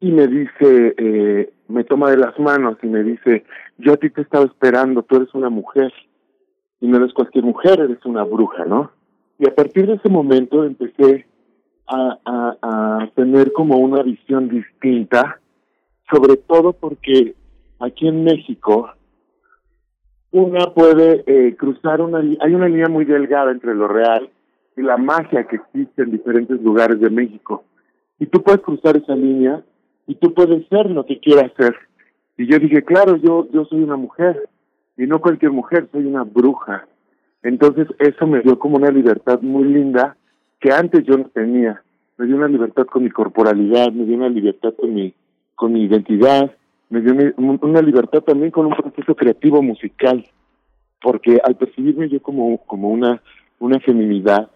[0.00, 3.44] y me dice, eh, me toma de las manos y me dice,
[3.78, 5.92] yo a ti te estaba esperando, tú eres una mujer
[6.80, 8.90] y no eres cualquier mujer, eres una bruja, ¿no?
[9.38, 11.26] Y a partir de ese momento empecé
[11.86, 15.38] a, tener como una visión distinta
[16.10, 17.34] sobre todo porque
[17.80, 18.90] aquí en México
[20.30, 24.28] una puede eh, cruzar una hay una línea muy delgada entre lo real
[24.76, 27.64] y la magia que existe en diferentes lugares de México.
[28.18, 29.62] Y tú puedes cruzar esa línea
[30.06, 31.76] y tú puedes ser lo que quieras ser.
[32.36, 34.48] Y yo dije claro yo yo soy una mujer
[34.96, 36.86] y no cualquier mujer soy una bruja.
[37.42, 40.16] Entonces eso me dio como una libertad muy linda
[40.60, 41.80] que antes yo no tenía.
[42.16, 45.14] Me dio una libertad con mi corporalidad me dio una libertad con mi
[45.54, 46.54] con mi identidad,
[46.90, 50.24] me dio una libertad también con un proceso creativo musical,
[51.02, 53.22] porque al percibirme yo como, como una,
[53.58, 54.50] una feminidad,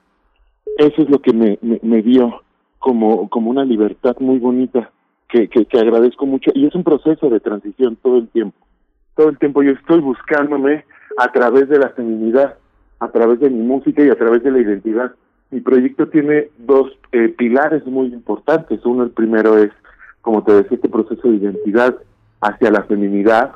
[0.78, 2.42] eso es lo que me, me, dio
[2.78, 4.90] como, como una libertad muy bonita
[5.28, 8.58] que, que, que agradezco mucho y es un proceso de transición todo el tiempo.
[9.16, 10.84] Todo el tiempo yo estoy buscándome
[11.18, 12.56] a través de la feminidad,
[13.00, 15.12] a través de mi música y a través de la identidad.
[15.50, 18.84] Mi proyecto tiene dos eh, pilares muy importantes.
[18.84, 19.70] Uno, el primero es,
[20.28, 21.96] como te decía, este proceso de identidad
[22.42, 23.52] hacia la feminidad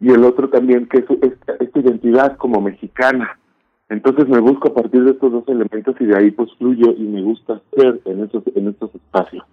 [0.00, 3.38] y el otro también que es esta, esta identidad como mexicana.
[3.88, 7.02] Entonces me busco a partir de estos dos elementos y de ahí pues fluyo y
[7.02, 9.44] me gusta ser en estos, en estos espacios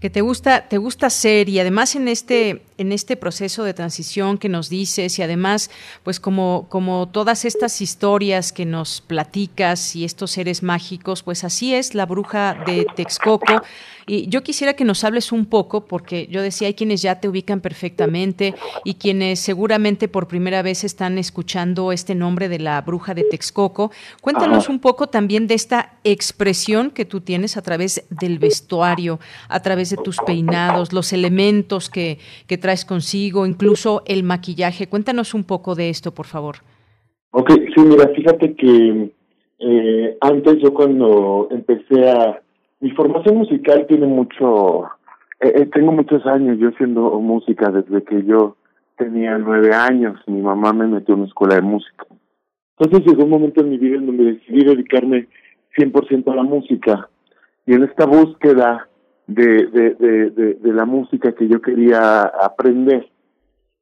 [0.00, 4.38] que te gusta, te gusta ser y además en este, en este proceso de transición
[4.38, 5.70] que nos dices y además,
[6.02, 11.74] pues como, como todas estas historias que nos platicas y estos seres mágicos, pues así
[11.74, 13.62] es la bruja de Texcoco.
[14.06, 17.28] Y yo quisiera que nos hables un poco, porque yo decía, hay quienes ya te
[17.28, 18.54] ubican perfectamente
[18.84, 23.92] y quienes seguramente por primera vez están escuchando este nombre de la bruja de Texcoco.
[24.20, 29.60] Cuéntanos un poco también de esta expresión que tú tienes a través del vestuario, a
[29.60, 34.88] través de tus peinados, los elementos que, que traes consigo, incluso el maquillaje.
[34.88, 36.56] Cuéntanos un poco de esto, por favor.
[37.32, 39.12] Ok, sí, mira, fíjate que
[39.60, 42.40] eh, antes yo cuando empecé a
[42.80, 44.84] mi formación musical tiene mucho,
[45.40, 48.56] eh, eh, tengo muchos años yo haciendo música desde que yo
[48.96, 50.18] tenía nueve años.
[50.26, 52.06] Mi mamá me metió en una escuela de música.
[52.78, 55.28] Entonces llegó un momento en mi vida en donde decidí dedicarme
[55.76, 57.08] 100% a la música.
[57.66, 58.88] Y en esta búsqueda
[59.30, 63.08] de, de, de, de, la música que yo quería aprender,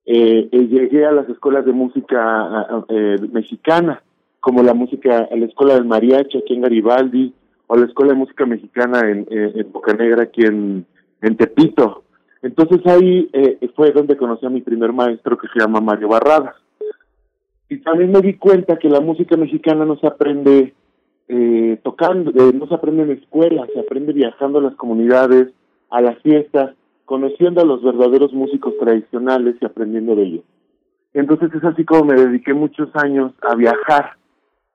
[0.04, 4.02] eh, eh llegué a las escuelas de música eh, mexicana,
[4.40, 7.34] como la música, la escuela del mariachi aquí en Garibaldi,
[7.66, 10.86] o la Escuela de Música Mexicana en, en, Boca Negra, aquí en,
[11.20, 12.04] en Tepito.
[12.42, 16.54] Entonces ahí eh, fue donde conocí a mi primer maestro que se llama Mario Barradas.
[17.68, 20.74] Y también me di cuenta que la música mexicana no se aprende
[21.28, 25.52] eh, tocando, eh, no se aprende en escuelas, se aprende viajando a las comunidades,
[25.90, 26.74] a las fiestas,
[27.04, 30.44] conociendo a los verdaderos músicos tradicionales y aprendiendo de ellos.
[31.14, 34.16] Entonces es así como me dediqué muchos años a viajar,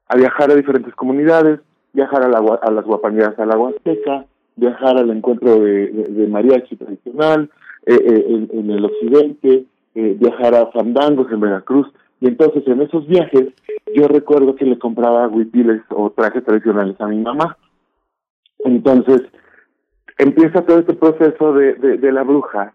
[0.08, 1.60] a viajar a diferentes comunidades,
[1.94, 4.26] viajar a, la, a las guapaneras a la Huasteca,
[4.56, 7.50] viajar al encuentro de, mariachi tradicional
[7.86, 9.66] eh, eh, en, el occidente,
[9.96, 11.88] eh, viajar a fandangos en Veracruz.
[12.24, 13.50] Y entonces en esos viajes
[13.94, 17.58] yo recuerdo que le compraba huipiles o trajes tradicionales a mi mamá.
[18.60, 19.24] Entonces
[20.18, 22.74] empieza todo este proceso de, de, de la bruja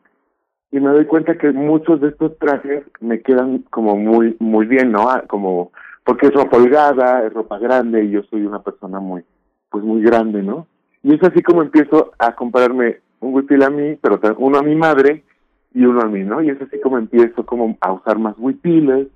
[0.70, 4.93] y me doy cuenta que muchos de estos trajes me quedan como muy muy bien,
[4.93, 5.09] ¿no?
[5.09, 5.73] Ah, como
[6.05, 9.25] porque es ropa holgada, es ropa grande y yo soy una persona muy,
[9.70, 10.66] pues muy grande, ¿no?
[11.03, 14.75] Y es así como empiezo a comprarme un huipil a mí, pero uno a mi
[14.75, 15.25] madre
[15.73, 16.43] y uno a mí, ¿no?
[16.43, 19.09] Y es así como empiezo como a usar más huipiles,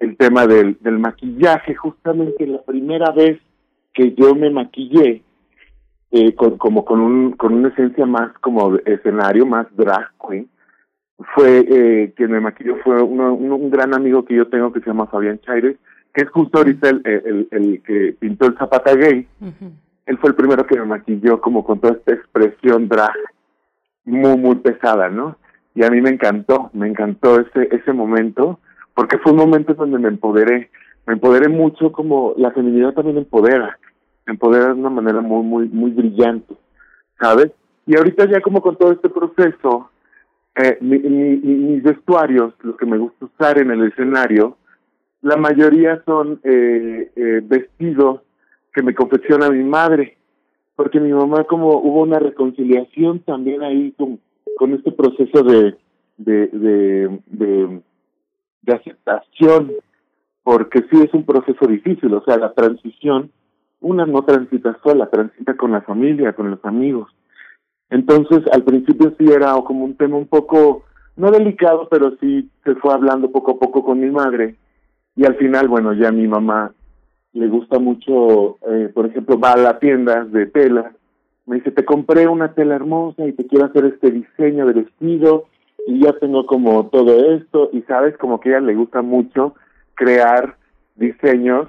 [0.00, 3.38] el tema del, del maquillaje, justamente la primera vez
[3.92, 5.22] que yo me maquillé,
[6.10, 10.48] eh, con, como con un con una esencia más como escenario, más drag queen,
[11.34, 14.86] fue eh, quien me maquilló fue uno, un gran amigo que yo tengo que se
[14.86, 15.76] llama Fabián Chaires,
[16.14, 19.28] que es justo ahorita el, el, el que pintó el Zapata Gay,
[20.06, 23.14] él fue el primero que me maquilló como con toda esta expresión drag
[24.04, 25.36] muy, muy pesada, ¿no?
[25.74, 28.58] Y a mí me encantó, me encantó ese, ese momento,
[29.00, 30.68] porque fue un momento donde me empoderé,
[31.06, 33.78] me empoderé mucho como la feminidad también empodera,
[34.26, 36.54] empodera de una manera muy, muy, muy brillante,
[37.18, 37.50] ¿sabes?
[37.86, 39.88] Y ahorita ya como con todo este proceso,
[40.54, 44.58] eh, mi, mi, mis vestuarios, lo que me gusta usar en el escenario,
[45.22, 48.20] la mayoría son eh, eh, vestidos
[48.74, 50.18] que me confecciona mi madre,
[50.76, 54.20] porque mi mamá como hubo una reconciliación también ahí con,
[54.58, 55.74] con este proceso de,
[56.18, 57.80] de, de,
[58.62, 59.72] de aceptación,
[60.42, 63.30] porque sí es un proceso difícil, o sea, la transición,
[63.80, 67.10] una no transita sola, transita con la familia, con los amigos.
[67.88, 70.84] Entonces, al principio sí era como un tema un poco,
[71.16, 74.56] no delicado, pero sí se fue hablando poco a poco con mi madre
[75.16, 76.72] y al final, bueno, ya mi mamá
[77.32, 80.92] le gusta mucho, eh, por ejemplo, va a la tienda de tela,
[81.46, 85.46] me dice, te compré una tela hermosa y te quiero hacer este diseño de vestido
[85.86, 89.54] y ya tengo como todo esto y sabes, como que a ella le gusta mucho
[89.94, 90.56] crear
[90.96, 91.68] diseños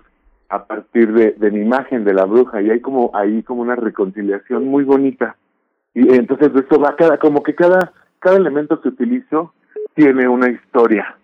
[0.49, 3.75] a partir de, de mi imagen de la bruja y hay como ahí como una
[3.75, 5.37] reconciliación muy bonita.
[5.93, 9.53] Y entonces esto va cada como que cada cada elemento que utilizo
[9.95, 11.17] tiene una historia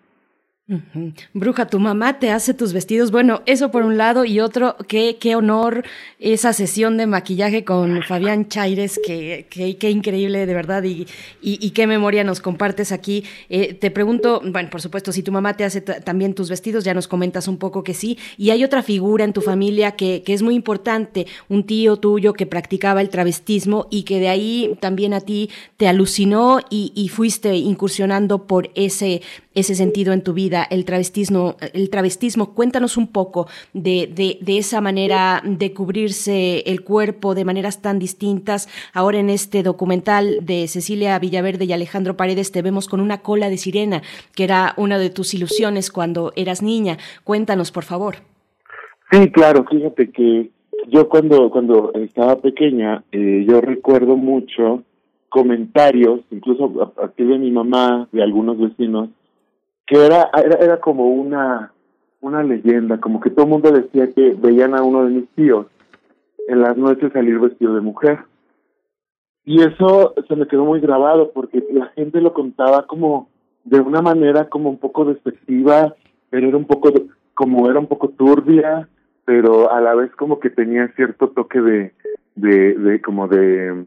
[1.32, 3.10] Bruja, tu mamá te hace tus vestidos.
[3.10, 5.82] Bueno, eso por un lado y otro, qué, qué honor
[6.18, 11.06] esa sesión de maquillaje con Fabián Chaires, que, qué increíble de verdad y,
[11.40, 13.24] y, qué memoria nos compartes aquí.
[13.48, 16.92] Eh, te pregunto, bueno, por supuesto, si tu mamá te hace también tus vestidos, ya
[16.92, 18.18] nos comentas un poco que sí.
[18.36, 22.34] Y hay otra figura en tu familia que, que es muy importante, un tío tuyo
[22.34, 25.48] que practicaba el travestismo y que de ahí también a ti
[25.78, 29.22] te alucinó y, y fuiste incursionando por ese,
[29.54, 32.54] ese sentido en tu vida el travestismo, el travestismo.
[32.54, 38.68] Cuéntanos un poco de, de, esa manera de cubrirse el cuerpo de maneras tan distintas.
[38.92, 43.50] Ahora en este documental de Cecilia Villaverde y Alejandro Paredes te vemos con una cola
[43.50, 44.02] de sirena,
[44.34, 46.98] que era una de tus ilusiones cuando eras niña.
[47.24, 48.16] Cuéntanos, por favor.
[49.10, 50.50] Sí, claro, fíjate que
[50.88, 54.82] yo cuando, cuando estaba pequeña, eh, yo recuerdo mucho
[55.28, 59.10] comentarios, incluso a partir de mi mamá, de algunos vecinos,
[59.88, 61.72] que era, era, era como una,
[62.20, 65.66] una leyenda, como que todo el mundo decía que veían a uno de mis tíos
[66.46, 68.18] en las noches salir vestido de mujer.
[69.44, 73.30] Y eso se me quedó muy grabado porque la gente lo contaba como
[73.64, 75.94] de una manera como un poco despectiva,
[76.28, 76.92] pero era un poco
[77.34, 78.88] como era un poco turbia,
[79.24, 81.92] pero a la vez como que tenía cierto toque de
[82.34, 83.86] de, de como de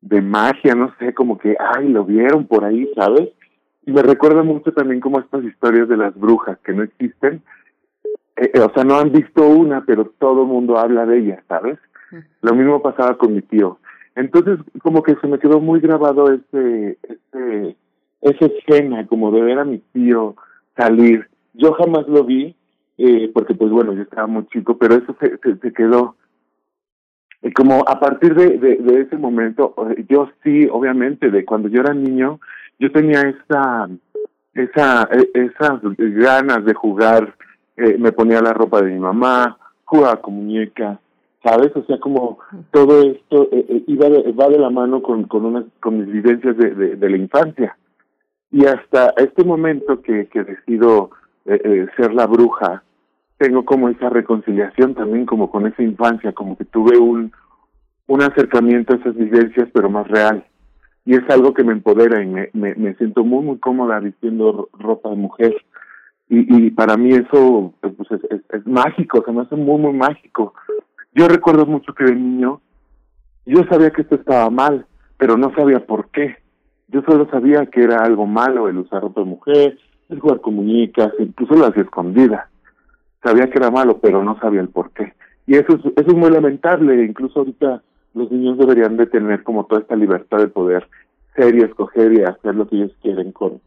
[0.00, 3.30] de magia, no sé, como que ay, lo vieron por ahí, ¿sabes?
[3.86, 7.42] Y me recuerda mucho también como estas historias de las brujas que no existen.
[8.36, 11.42] Eh, eh, o sea, no han visto una, pero todo el mundo habla de ella,
[11.48, 11.78] ¿sabes?
[12.42, 13.78] Lo mismo pasaba con mi tío.
[14.14, 17.76] Entonces, como que se me quedó muy grabado ese, ese,
[18.20, 20.36] esa escena, como de ver a mi tío
[20.76, 21.28] salir.
[21.52, 22.56] Yo jamás lo vi,
[22.98, 26.16] eh, porque pues bueno, yo estaba muy chico, pero eso se, se, quedó.
[27.44, 29.74] Y como a partir de, de, ese momento,
[30.08, 32.40] yo sí, obviamente, de cuando yo era niño,
[32.78, 33.86] yo tenía esa,
[34.54, 37.34] esa, e, esas ganas de jugar,
[37.76, 40.98] eh, me ponía la ropa de mi mamá, jugaba con muñeca,
[41.42, 41.70] ¿sabes?
[41.76, 42.38] O sea, como
[42.70, 46.10] todo esto eh, eh, iba de, va de la mano con, con, unas, con mis
[46.10, 47.76] vivencias de, de, la infancia.
[48.50, 51.10] Y hasta este momento que, que decido
[51.44, 52.82] ser la bruja,
[53.38, 57.32] tengo como esa reconciliación también como con esa infancia, como que tuve un,
[58.06, 60.44] un acercamiento a esas vivencias, pero más real
[61.04, 65.10] y es algo que me empodera y me, me, siento muy, muy cómoda vistiendo ropa
[65.10, 65.54] de mujer.
[66.28, 70.54] Y, y para mí eso pues es, es, mágico, se me hace muy, muy mágico.
[71.12, 72.60] Yo recuerdo mucho que de niño
[73.44, 74.86] yo sabía que esto estaba mal,
[75.18, 76.36] pero no sabía por qué.
[76.88, 80.54] Yo solo sabía que era algo malo el usar ropa de mujer, el jugar con
[80.54, 82.48] muñecas, incluso las escondidas.
[83.24, 85.14] Sabía que era malo, pero no sabía el por qué.
[85.46, 87.82] Y eso es, eso es muy lamentable, incluso ahorita
[88.14, 90.88] los niños deberían de tener como toda esta libertad de poder
[91.34, 93.60] ser y escoger y hacer lo que ellos quieren con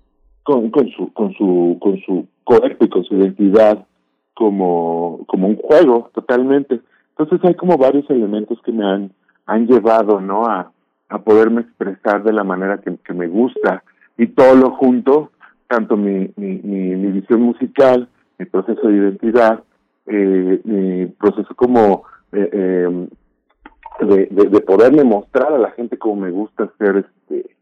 [0.43, 3.85] con, su con su con su cuerpo y con su identidad
[4.33, 6.79] como como un juego totalmente.
[7.17, 9.11] Entonces hay como varios elementos que me han
[9.45, 10.71] han llevado no a
[11.09, 13.83] a poderme expresar de la manera que, que me gusta.
[14.17, 15.31] Y todo lo junto
[15.67, 19.63] tanto mi mi, mi, mi visión musical mi proceso de identidad
[20.07, 23.07] eh, mi proceso como eh, eh,
[23.99, 27.57] de, de, poderme mostrar a la gente como me gusta ser este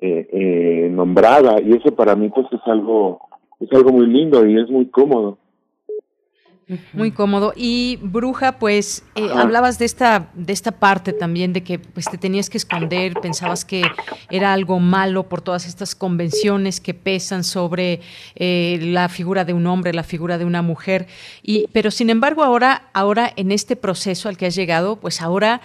[0.00, 1.60] eh, eh, nombrada.
[1.60, 3.20] Y eso para mí pues es algo
[3.60, 5.38] es algo muy lindo y es muy cómodo
[6.92, 7.52] muy cómodo.
[7.56, 12.18] Y Bruja, pues eh, hablabas de esta, de esta parte también, de que pues, te
[12.18, 13.82] tenías que esconder, pensabas que
[14.30, 18.00] era algo malo por todas estas convenciones que pesan sobre
[18.34, 21.06] eh, la figura de un hombre, la figura de una mujer.
[21.42, 25.60] Y, pero sin embargo, ahora, ahora en este proceso al que has llegado, pues ahora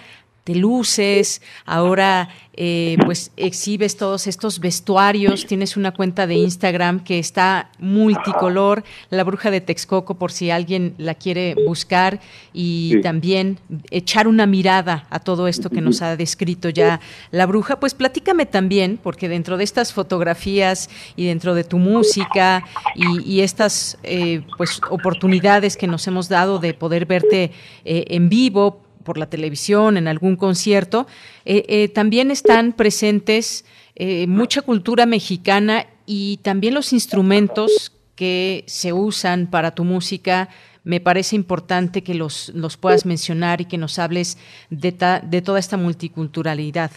[0.48, 7.18] te luces, ahora eh, pues exhibes todos estos vestuarios, tienes una cuenta de Instagram que
[7.18, 12.20] está multicolor, la bruja de Texcoco por si alguien la quiere buscar
[12.54, 13.58] y también
[13.90, 16.98] echar una mirada a todo esto que nos ha descrito ya
[17.30, 22.64] la bruja, pues platícame también, porque dentro de estas fotografías y dentro de tu música
[22.96, 27.52] y, estas eh, pues oportunidades que nos hemos dado de poder verte
[27.84, 31.06] eh, en vivo, por la televisión, en algún concierto,
[31.46, 33.64] eh, eh, también están presentes
[33.96, 40.50] eh, mucha cultura mexicana y también los instrumentos que se usan para tu música.
[40.84, 44.36] Me parece importante que los, los puedas mencionar y que nos hables
[44.68, 46.90] de, de toda esta multiculturalidad.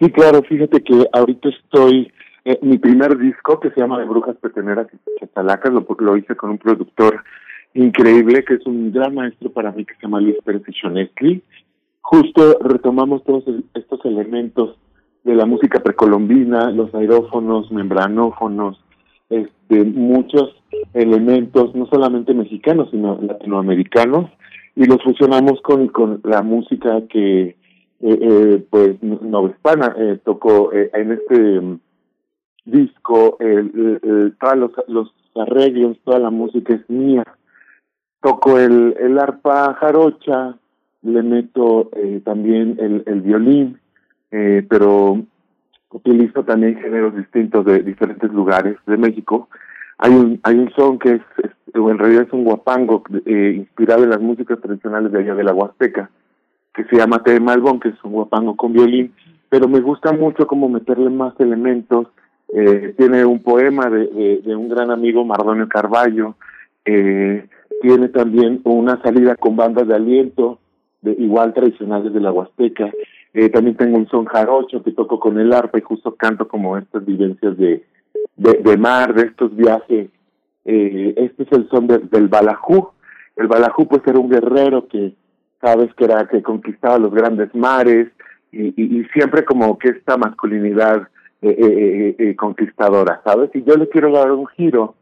[0.00, 2.12] Sí, claro, fíjate que ahorita estoy,
[2.60, 6.50] mi primer disco que se llama De Brujas Peteneras y Chatalacas, lo, lo hice con
[6.50, 7.22] un productor
[7.74, 10.62] increíble, que es un gran maestro para mí, que se llama Luis Pérez
[12.00, 13.44] Justo retomamos todos
[13.74, 14.76] estos elementos
[15.24, 18.82] de la música precolombina, los aerófonos, membranófonos,
[19.30, 20.54] este, muchos
[20.94, 24.30] elementos, no solamente mexicanos, sino latinoamericanos,
[24.74, 27.56] y los fusionamos con, la música que, eh,
[28.00, 31.80] eh, pues, Hispana eh, tocó eh, en este mm,
[32.64, 33.38] disco,
[34.40, 37.24] todos los, los arreglos, toda la música es mía.
[38.22, 40.56] Toco el, el arpa jarocha,
[41.02, 43.80] le meto eh, también el, el violín,
[44.30, 45.20] eh, pero
[45.90, 49.48] utilizo también géneros distintos de diferentes lugares de México.
[49.98, 51.22] Hay un hay un son que es,
[51.74, 55.52] en realidad es un guapango eh, inspirado en las músicas tradicionales de allá de la
[55.52, 56.08] Huasteca,
[56.74, 59.12] que se llama Te Malbón, que es un guapango con violín,
[59.48, 62.06] pero me gusta mucho como meterle más elementos.
[62.54, 66.36] Eh, tiene un poema de, de, de, un gran amigo, Mardonio Carballo,
[66.84, 67.48] eh,
[67.82, 70.58] tiene también una salida con bandas de aliento,
[71.02, 72.90] de, igual tradicionales de la Huasteca.
[73.34, 76.78] Eh, también tengo un son jarocho que toco con el arpa y justo canto como
[76.78, 77.84] estas vivencias de,
[78.36, 80.08] de, de mar, de estos viajes.
[80.64, 82.88] Eh, este es el son del balajú.
[83.36, 85.14] El balajú pues era un guerrero que
[85.60, 88.08] sabes que era que conquistaba los grandes mares
[88.54, 91.08] y siempre como que esta masculinidad
[91.44, 93.50] eh, eh, eh, conquistadora, ¿sabes?
[93.52, 94.94] Y yo le quiero dar un giro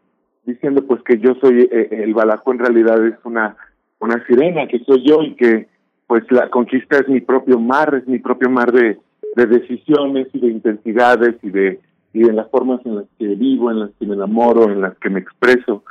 [0.50, 3.56] diciendo pues que yo soy el balajú en realidad es una
[4.00, 5.68] una sirena que soy yo y que
[6.06, 8.98] pues la conquista es mi propio mar, es mi propio mar de,
[9.36, 11.80] de decisiones y de intensidades y de
[12.12, 14.96] y de las formas en las que vivo, en las que me enamoro, en las
[14.98, 15.84] que me expreso,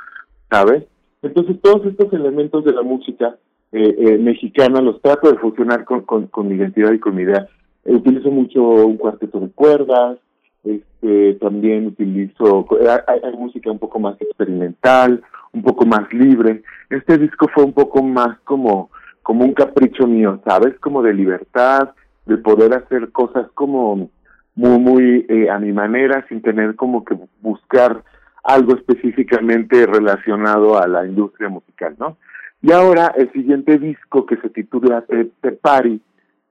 [0.50, 0.84] ¿sabes?
[1.22, 3.36] Entonces todos estos elementos de la música
[3.72, 7.22] eh, eh, mexicana los trato de fusionar con, con, con mi identidad y con mi
[7.22, 7.46] idea.
[7.84, 10.18] Eh, utilizo mucho un cuarteto de cuerdas,
[10.64, 12.66] este también utilizo
[13.06, 15.22] hay, música un poco más experimental,
[15.52, 16.62] un poco más libre.
[16.88, 18.90] Este disco fue un poco más como
[19.22, 20.78] como un capricho mío, ¿sabes?
[20.80, 21.90] Como de libertad,
[22.26, 24.10] de poder hacer cosas como
[24.54, 28.02] muy, muy eh, a mi manera, sin tener como que buscar
[28.42, 32.16] algo específicamente relacionado a la industria musical, ¿no?
[32.62, 36.00] Y ahora el siguiente disco que se titula Te, Te Pari,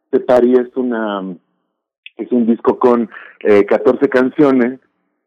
[0.09, 1.21] Te Pari es una
[2.19, 3.09] es un disco con
[3.41, 4.79] eh, 14 canciones,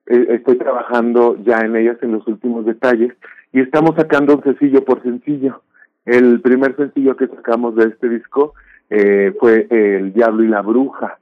[0.07, 3.13] eh, estoy trabajando ya en ellas en los últimos detalles
[3.53, 5.63] y estamos sacando sencillo por sencillo.
[6.05, 8.55] El primer sencillo que sacamos de este disco
[8.91, 11.19] eh, fue El Diablo y la Bruja,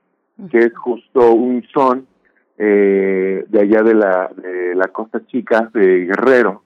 [0.50, 2.06] que es justo un son
[2.56, 6.62] eh, de allá de la, de la Costa Chica, de Guerrero.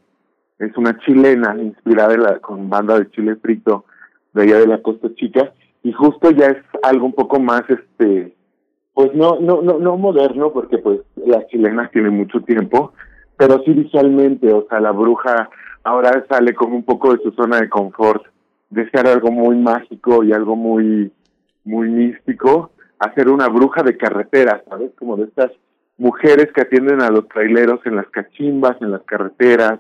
[0.59, 3.85] Es una chilena inspirada la, con banda de chile frito
[4.33, 5.53] de allá de la Costa Chica
[5.83, 8.35] y justo ya es algo un poco más este
[8.95, 12.93] pues no no no no moderno porque pues las chilenas tienen mucho tiempo
[13.37, 15.51] pero sí visualmente o sea la bruja
[15.85, 18.25] ahora sale como un poco de su zona de confort,
[18.71, 21.13] de ser algo muy mágico y algo muy,
[21.65, 24.91] muy místico, hacer una bruja de carretera, ¿sabes?
[24.99, 25.53] Como de estas
[25.99, 29.79] mujeres que atienden a los traileros en las cachimbas, en las carreteras,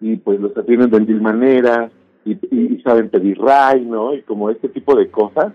[0.00, 1.90] y pues los atienden de mil maneras,
[2.24, 4.12] y, y, saben pedir ray, ¿no?
[4.12, 5.52] Y como este tipo de cosas.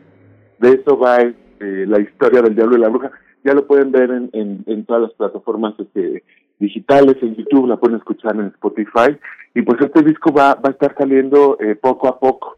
[0.57, 1.17] De eso va
[1.61, 3.11] este, la historia del diablo y la bruja.
[3.43, 6.23] Ya lo pueden ver en, todas las plataformas este,
[6.59, 9.17] digitales, en YouTube, la pueden escuchar en Spotify.
[9.56, 12.57] Y pues este disco va, a estar saliendo eh, poco a poco.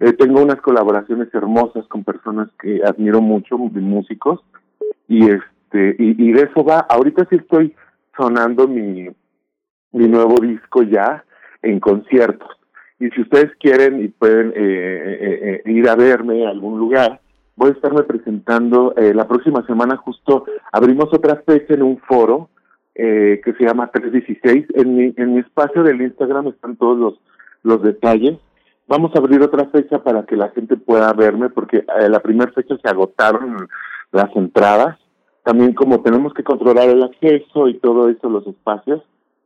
[0.00, 4.40] Eh, tengo unas colaboraciones hermosas con personas que admiro mucho, músicos,
[5.06, 6.80] y este y, de eso va.
[6.80, 7.74] Ahorita sí estoy
[8.16, 9.08] sonando mi,
[9.92, 11.24] mi nuevo disco ya
[11.62, 12.48] en conciertos.
[12.98, 17.20] Y si ustedes quieren y pueden eh, eh, eh, ir a verme a algún lugar,
[17.56, 22.48] voy a estarme presentando eh, la próxima semana justo abrimos otra fecha en un foro
[22.94, 24.66] eh, que se llama 316.
[24.74, 27.14] En mi, en mi espacio del Instagram están todos los,
[27.62, 28.38] los detalles.
[28.86, 32.52] Vamos a abrir otra fecha para que la gente pueda verme, porque eh, la primera
[32.52, 33.68] fecha se agotaron
[34.10, 34.98] las entradas.
[35.42, 39.02] También como tenemos que controlar el acceso y todo eso, los espacios,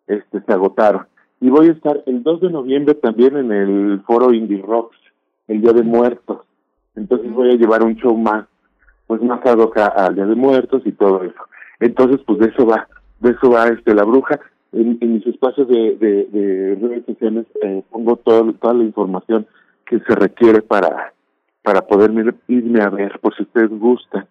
[0.06, 1.06] este se agotaron.
[1.40, 4.96] Y voy a estar el 2 de noviembre también en el foro Indie Rocks,
[5.48, 6.45] el Día de Muertos.
[6.96, 8.46] Entonces voy a llevar un show más,
[9.06, 11.42] pues más ad hoc al Día de Muertos y todo eso.
[11.80, 12.88] Entonces, pues de eso va
[13.20, 14.40] de eso va este la bruja.
[14.72, 19.46] En, en mis espacios de, de, de redes sociales eh, pongo todo, toda la información
[19.86, 21.12] que se requiere para
[21.62, 22.10] para poder
[22.48, 24.26] irme a ver por si ustedes gustan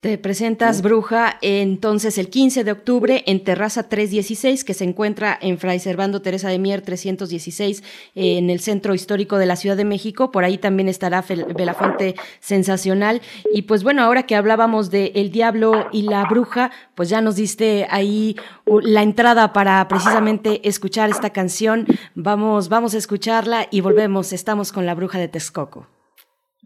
[0.00, 5.58] te presentas Bruja entonces el 15 de octubre en Terraza 316 que se encuentra en
[5.58, 7.82] Fray Servando Teresa de Mier 316
[8.14, 10.30] en el centro histórico de la Ciudad de México.
[10.30, 11.24] Por ahí también estará
[11.56, 13.22] Belafonte Sensacional.
[13.52, 17.34] Y pues bueno, ahora que hablábamos de El Diablo y la Bruja, pues ya nos
[17.34, 18.36] diste ahí
[18.66, 21.86] la entrada para precisamente escuchar esta canción.
[22.14, 24.32] Vamos, vamos a escucharla y volvemos.
[24.32, 25.88] Estamos con la Bruja de Texcoco.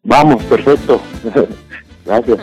[0.03, 1.01] Vamos, perfecto.
[2.05, 2.39] Gracias.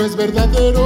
[0.00, 0.79] No es verdadero,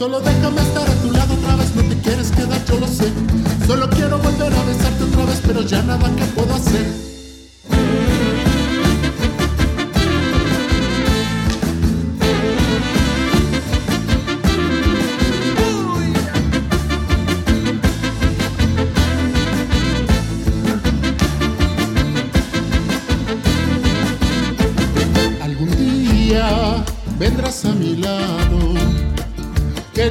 [0.00, 3.12] Solo déjame estar a tu lado otra vez, no te quieres quedar, yo lo sé.
[3.66, 7.09] Solo quiero volver a besarte otra vez, pero ya nada que puedo hacer.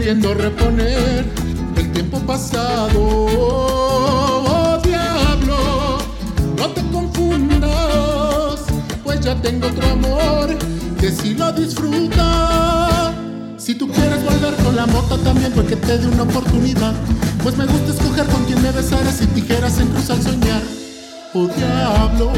[0.10, 1.24] Queriendo reponer
[1.76, 3.28] el tiempo pasado.
[3.38, 6.00] Oh, diablo,
[6.58, 8.62] no te confundas,
[9.04, 10.58] pues ya tengo otro amor
[11.00, 13.14] que si lo disfruta.
[13.58, 16.96] Si tú quieres volver con la moto también, porque te dé una oportunidad.
[17.44, 20.64] Pues me gusta escoger con quien me besaras y tijeras en cruz al soñar.
[21.36, 22.32] Oh diablo,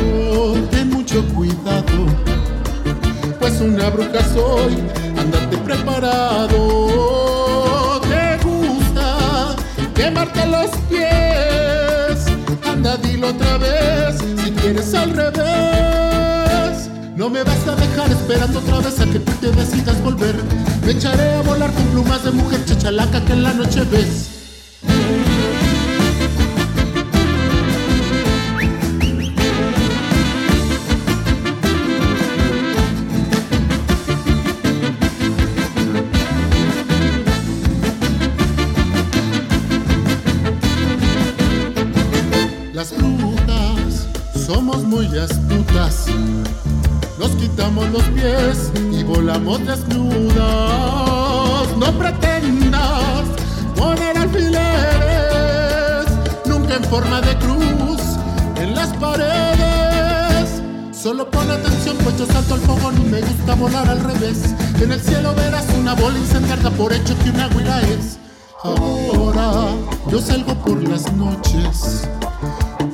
[0.72, 2.32] ten mucho cuidado
[3.42, 4.78] pues una bruja soy,
[5.18, 6.61] andate preparado.
[10.22, 12.26] Quemarte los pies?
[12.70, 16.90] Anda, dilo otra vez, si quieres al revés.
[17.16, 20.36] No me vas a dejar esperando otra vez a que tú te decidas volver.
[20.86, 24.31] Me echaré a volar con plumas de mujer chachalaca que en la noche ves.
[62.22, 64.54] Yo salto al fogón y me gusta volar al revés.
[64.80, 68.20] En el cielo verás una bola incendiada por hecho que una huila es.
[68.64, 69.72] Ahora
[70.08, 72.08] yo salgo por las noches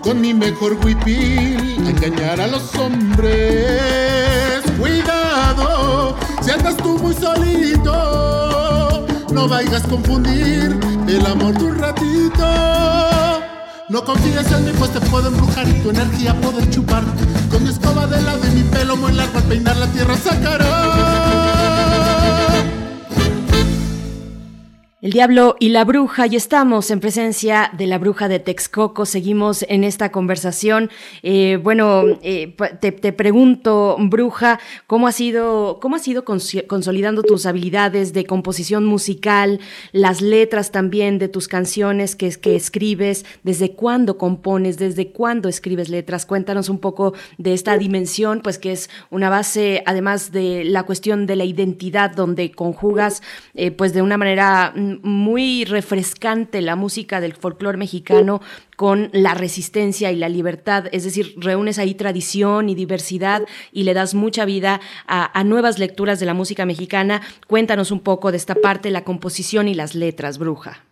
[0.01, 4.61] con mi mejor huipil engañar a los hombres.
[4.79, 12.45] Cuidado, si andas tú muy solito, no vayas a confundir el amor de un ratito.
[13.89, 17.03] No confíes en mí, pues te puedo embrujar y tu energía poder chupar.
[17.69, 21.56] Escoba de lado y mi pelo muy largo al peinar la tierra sacará.
[25.07, 29.63] El diablo y la bruja, y estamos en presencia de la bruja de Texcoco, seguimos
[29.69, 30.89] en esta conversación.
[31.23, 38.11] Eh, bueno, eh, te, pregunto, bruja, ¿cómo has ido, cómo has ido consolidando tus habilidades
[38.11, 39.61] de composición musical,
[39.93, 43.25] las letras también de tus canciones que, que escribes?
[43.43, 44.77] ¿Desde cuándo compones?
[44.77, 46.25] ¿Desde cuándo escribes letras?
[46.25, 51.27] Cuéntanos un poco de esta dimensión, pues que es una base, además de la cuestión
[51.27, 54.73] de la identidad, donde conjugas, eh, pues de una manera
[55.03, 58.41] muy refrescante la música del folclore mexicano
[58.75, 63.93] con la resistencia y la libertad, es decir, reúnes ahí tradición y diversidad y le
[63.93, 67.21] das mucha vida a, nuevas lecturas de la música mexicana.
[67.47, 70.83] Cuéntanos un poco de esta parte, la composición y las letras, Bruja.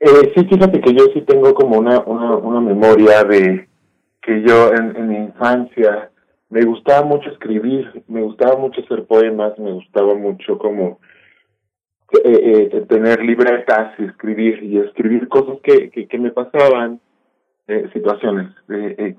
[0.00, 3.68] Eh, sí, fíjate que yo sí tengo como una, una, memoria de
[4.22, 6.10] que yo en, en mi infancia
[6.50, 10.98] me gustaba mucho escribir, me gustaba mucho hacer poemas, me gustaba mucho como
[12.12, 17.00] eh, eh, tener libretas y escribir y escribir cosas que, que, me pasaban,
[17.66, 18.50] eh, situaciones.
[18.70, 19.14] Eh,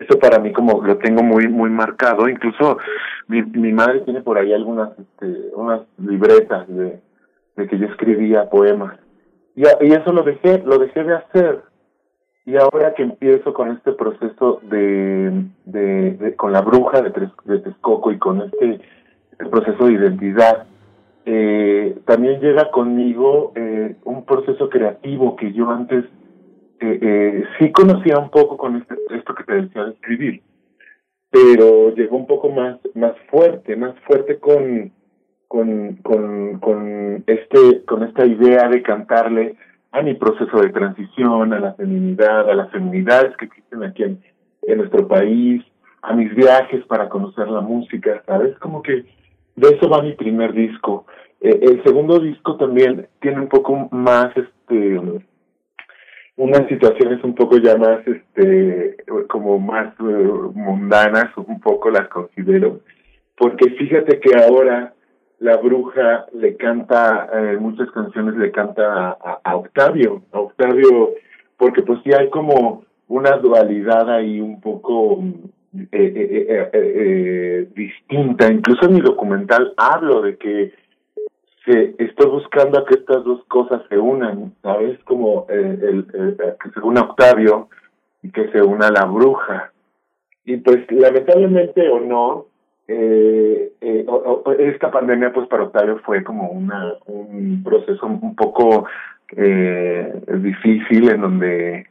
[0.00, 2.28] eso para mí como lo tengo muy muy marcado.
[2.28, 2.78] Incluso
[3.28, 7.00] mi, mi madre tiene por ahí algunas este, unas libretas de,
[7.56, 8.98] de que yo escribía poemas.
[9.54, 11.62] Y, y eso lo dejé, lo dejé de hacer.
[12.44, 17.12] Y ahora que empiezo con este proceso de, de, con la bruja de,
[17.44, 18.80] de Texcoco y con este,
[19.32, 20.66] este proceso de identidad,
[21.30, 26.06] eh, también llega conmigo eh, un proceso creativo que yo antes
[26.80, 30.42] eh, eh, sí conocía un poco con este, esto que te decía de escribir,
[31.30, 34.90] pero llegó un poco más, más fuerte, más fuerte con,
[35.48, 39.56] con, con, con, este, con esta idea de cantarle
[39.92, 44.18] a mi proceso de transición, a la feminidad, a las feminidades que existen aquí en,
[44.62, 45.62] en nuestro país,
[46.00, 48.56] a mis viajes para conocer la música, ¿sabes?
[48.60, 49.04] Como que
[49.58, 51.04] de eso va mi primer disco.
[51.40, 55.00] Eh, el segundo disco también tiene un poco más, este,
[56.36, 58.96] unas situaciones un poco ya más, este,
[59.28, 60.02] como más eh,
[60.54, 62.80] mundanas, un poco las considero,
[63.36, 64.94] porque fíjate que ahora
[65.40, 71.14] la bruja le canta, eh, muchas canciones le canta a, Octavio, a Octavio,
[71.56, 75.22] porque pues sí hay como una dualidad ahí un poco
[75.92, 78.50] eh, eh, distinta.
[78.52, 80.72] Incluso en mi documental hablo de que
[81.68, 84.98] se, estoy buscando a que estas dos cosas se unan, ¿sabes?
[85.04, 87.68] Como el, que se una Octavio
[88.22, 89.72] y que se una la bruja.
[90.44, 92.46] Y pues lamentablemente o no,
[92.88, 94.06] eh, eh,
[94.58, 98.86] esta pandemia pues para Octavio fue como una un proceso un poco
[99.36, 101.86] eh, difícil en donde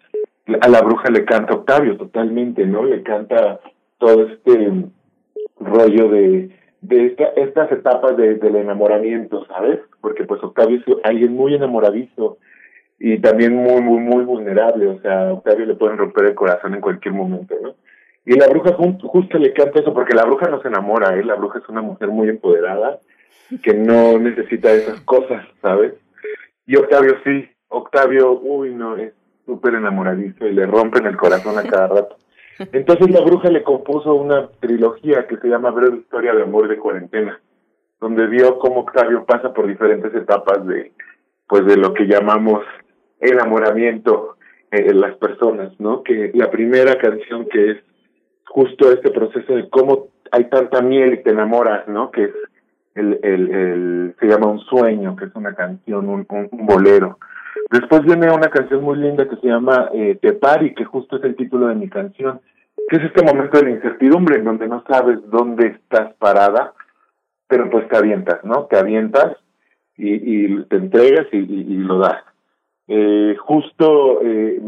[0.59, 2.83] a la bruja le canta Octavio totalmente, ¿no?
[2.83, 3.59] Le canta
[3.99, 4.71] todo este
[5.59, 6.49] rollo de
[6.87, 9.79] de esta, estas etapas de, del enamoramiento, ¿sabes?
[9.99, 12.37] Porque pues Octavio es alguien muy enamoradizo
[12.99, 16.73] y también muy, muy, muy vulnerable, o sea, a Octavio le pueden romper el corazón
[16.73, 17.75] en cualquier momento, ¿no?
[18.25, 21.23] Y la bruja justo le canta eso, porque la bruja no se enamora, ¿eh?
[21.23, 22.99] La bruja es una mujer muy empoderada,
[23.63, 25.93] que no necesita esas cosas, ¿sabes?
[26.65, 29.13] Y Octavio sí, Octavio, uy, no, es
[29.45, 32.17] súper enamoradizo y le rompen el corazón a cada rato.
[32.59, 36.77] Entonces la bruja le compuso una trilogía que se llama Breve Historia de Amor de
[36.77, 37.39] Cuarentena,
[37.99, 40.91] donde vio cómo Octavio pasa por diferentes etapas de,
[41.47, 42.63] pues de lo que llamamos
[43.19, 44.37] enamoramiento
[44.71, 46.03] en las personas, ¿no?
[46.03, 47.77] Que la primera canción que es
[48.45, 52.11] justo este proceso de cómo hay tanta miel y te enamoras, ¿no?
[52.11, 52.31] Que es
[52.95, 57.19] el, el, el se llama Un Sueño, que es una canción, un, un, bolero.
[57.69, 61.35] Después viene una canción muy linda que se llama eh, Pari, que justo es el
[61.35, 62.39] título de mi canción,
[62.89, 66.73] que es este momento de la incertidumbre en donde no sabes dónde estás parada,
[67.47, 68.65] pero pues te avientas, ¿no?
[68.65, 69.37] Te avientas
[69.97, 71.39] y, te entregas y,
[71.77, 72.23] lo das
[72.89, 74.61] eh, justo eh,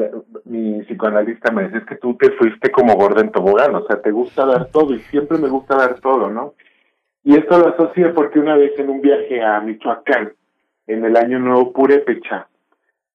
[0.43, 4.01] mi psicoanalista me dice, es que tú te fuiste como gorda en tobogán, o sea,
[4.01, 6.53] te gusta dar todo y siempre me gusta dar todo, ¿no?
[7.23, 10.33] Y esto lo asocié porque una vez en un viaje a Michoacán,
[10.87, 12.48] en el año nuevo Purépecha,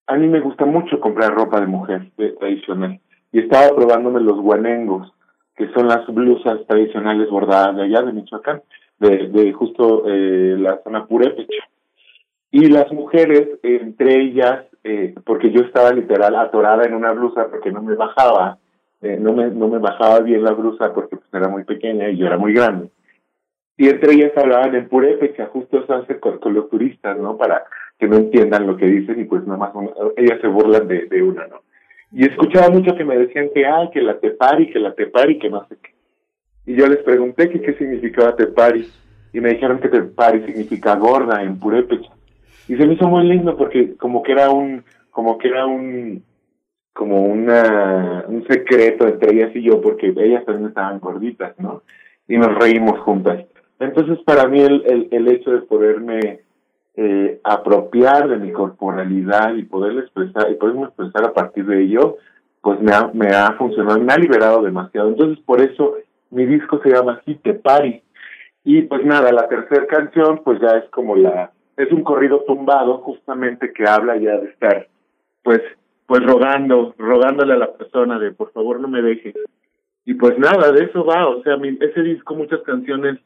[0.06, 3.00] a mí me gusta mucho comprar ropa de mujer tradicional
[3.32, 5.12] y estaba probándome los guanengos,
[5.56, 8.62] que son las blusas tradicionales bordadas de allá de Michoacán,
[8.98, 11.64] de, de justo eh, la zona Purépecha.
[12.50, 17.72] Y las mujeres, entre ellas, eh, porque yo estaba literal atorada en una blusa porque
[17.72, 18.58] no me bajaba,
[19.02, 22.16] eh, no, me, no me bajaba bien la blusa porque pues, era muy pequeña y
[22.16, 22.90] yo era muy grande.
[23.76, 27.36] Y entre ellas hablaban en purépecha, justo hace con, los turistas, ¿no?
[27.36, 27.64] Para
[27.98, 29.72] que no entiendan lo que dicen y pues nada más
[30.16, 31.62] ellas se burlan de, de una, ¿no?
[32.12, 35.50] Y escuchaba mucho que me decían que, ah, que la tepari, que la tepari, que
[35.50, 35.90] no sé qué.
[36.66, 38.88] Y yo les pregunté que qué significaba tepari.
[39.32, 42.14] Y me dijeron que tepari significa gorda en purépecha
[42.68, 46.22] y se me hizo muy lindo porque como que era un como que era un
[46.92, 51.82] como una un secreto entre ellas y yo porque ellas también estaban gorditas no
[52.26, 53.44] y nos reímos juntas
[53.78, 56.40] entonces para mí el el, el hecho de poderme
[56.96, 62.16] eh, apropiar de mi corporalidad y poderle expresar y poderme expresar a partir de ello
[62.60, 65.08] pues me ha me ha funcionado me ha liberado demasiado.
[65.08, 65.94] Entonces por eso
[66.30, 68.02] mi disco se llama así Te Pari
[68.64, 72.98] y pues nada la tercera canción pues ya es como la es un corrido tumbado
[72.98, 74.88] justamente que habla ya de estar
[75.42, 75.60] pues
[76.06, 79.34] pues rogando rogándole a la persona de por favor no me dejes
[80.04, 81.28] y pues nada de eso va.
[81.28, 83.18] O sea mi, ese disco muchas canciones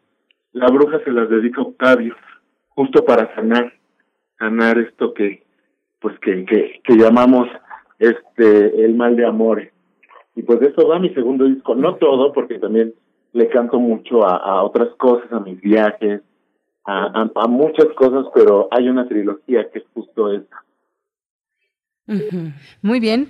[0.53, 2.17] la bruja se las dedica a Octavio
[2.69, 3.73] justo para sanar
[4.39, 5.45] sanar esto que
[6.01, 7.49] pues que que, que llamamos
[7.99, 9.73] este el mal de amores
[10.35, 12.95] y pues de eso va mi segundo disco no todo porque también
[13.33, 16.23] le canto mucho a, a otras cosas a mis viajes
[16.89, 20.65] a, muchas cosas, pero hay una trilogía que es justo esa.
[22.81, 23.29] Muy bien,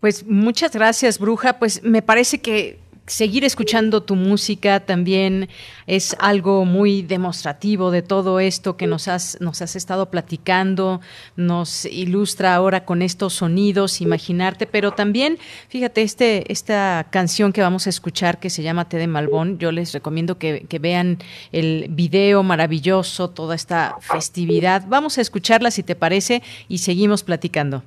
[0.00, 1.58] pues muchas gracias, Bruja.
[1.58, 5.48] Pues me parece que seguir escuchando tu música también
[5.86, 11.00] es algo muy demostrativo de todo esto que nos has, nos has estado platicando,
[11.36, 15.38] nos ilustra ahora con estos sonidos, imaginarte, pero también,
[15.68, 19.72] fíjate, este, esta canción que vamos a escuchar que se llama Té de Malbón, yo
[19.72, 21.18] les recomiendo que, que vean
[21.52, 24.84] el video maravilloso, toda esta festividad.
[24.88, 27.82] Vamos a escucharla si te parece y seguimos platicando.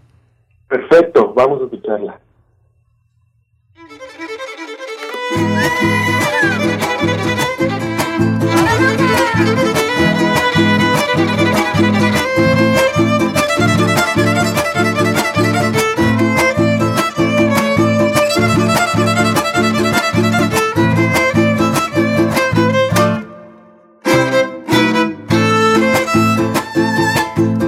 [0.68, 2.20] Perfecto, vamos a escucharla.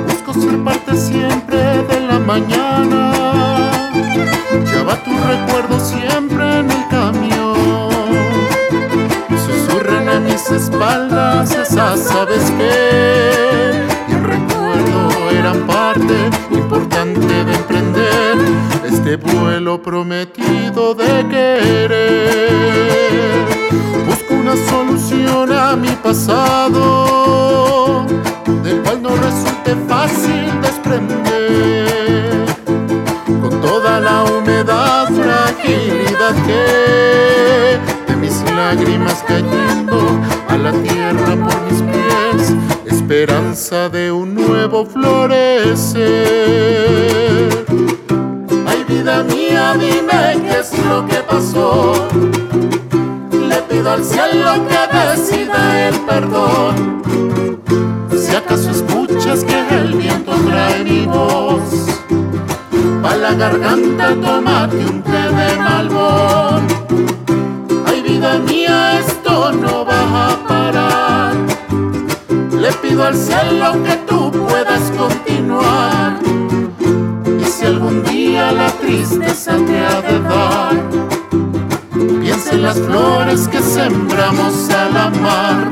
[0.07, 3.11] Busco ser parte siempre de la mañana.
[4.71, 5.82] Lleva tus recuerdos
[10.59, 13.85] princesa, ¿sabes qué?
[14.07, 18.37] Y el recuerdo era parte importante de emprender
[18.85, 22.51] este vuelo prometido de querer.
[24.05, 28.05] Busco una solución a mi pasado,
[28.63, 32.45] del cual no resulte fácil desprender.
[33.41, 40.21] Con toda la humedad, fragilidad que de mis lágrimas cayendo
[40.53, 42.53] a la tierra por mis pies,
[42.85, 46.05] esperanza de un nuevo florecer.
[48.67, 52.07] Ay, vida mía, dime qué es lo que pasó.
[53.49, 57.01] Le pido al cielo que decida el perdón.
[58.15, 61.99] Si acaso escuchas que el viento trae mi voz,
[63.01, 66.72] pa' la garganta tómate un té de malbón.
[68.23, 71.33] Mía, esto no va a parar.
[72.57, 76.19] Le pido al cielo que tú puedas continuar.
[77.41, 80.81] Y si algún día la tristeza te ha de dar,
[82.21, 85.69] piensa en las flores que sembramos al amar.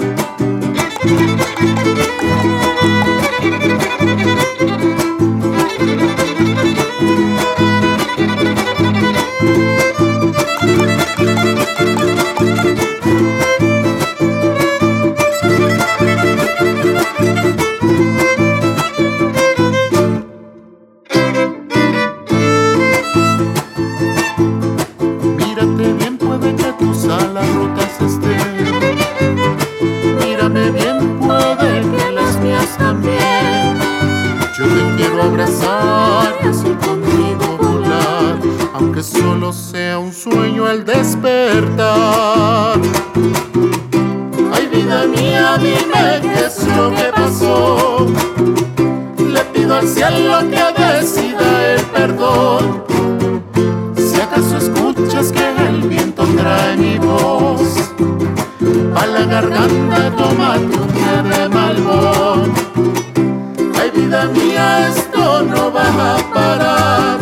[64.12, 67.18] Vida mía, esto no va a parar.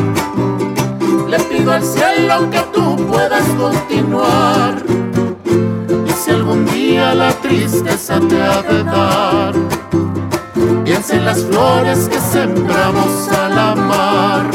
[1.27, 4.81] Le pido al cielo que tú puedas continuar.
[6.07, 9.53] Y si algún día la tristeza te ha de dar,
[10.83, 14.49] piensa en las flores que sembramos al amar.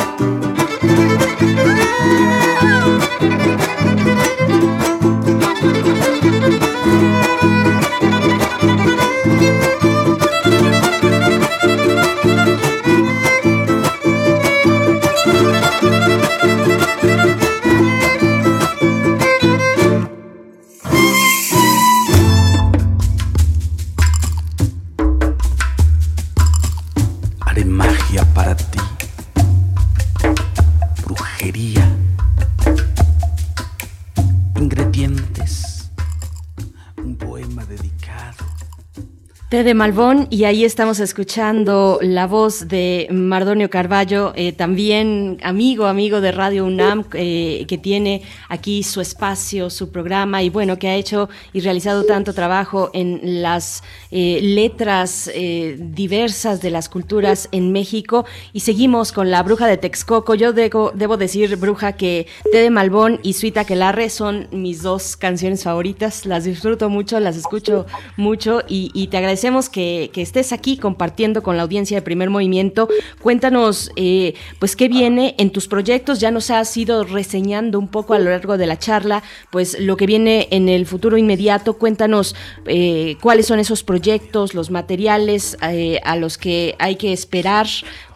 [39.65, 46.21] De Malbón y ahí estamos escuchando la voz de Mardonio Carballo, eh, también amigo, amigo
[46.21, 50.95] de Radio UNAM, eh, que tiene aquí su espacio, su programa y bueno, que ha
[50.95, 55.31] hecho y realizado tanto trabajo en las eh, letras
[55.79, 58.27] diversas de las culturas en México.
[58.53, 60.35] Y seguimos con la bruja de Texcoco.
[60.35, 65.17] Yo debo, debo decir, bruja, que Té de Malbón y Suita Aquelarre son mis dos
[65.17, 66.27] canciones favoritas.
[66.27, 67.87] Las disfruto mucho, las escucho
[68.17, 72.89] mucho y te agradecemos que, estés aquí compartiendo con la audiencia de Primer Movimiento.
[73.21, 76.21] Cuéntanos, eh, pues, qué viene en tus proyectos.
[76.21, 79.97] Ya nos has ido reseñando un poco a lo largo de la charla, pues, lo
[79.97, 81.75] que viene en el futuro inmediato.
[81.75, 82.35] Cuéntanos
[82.67, 87.67] eh, cuáles son esos proyectos, los materiales eh, a los que hay que esperar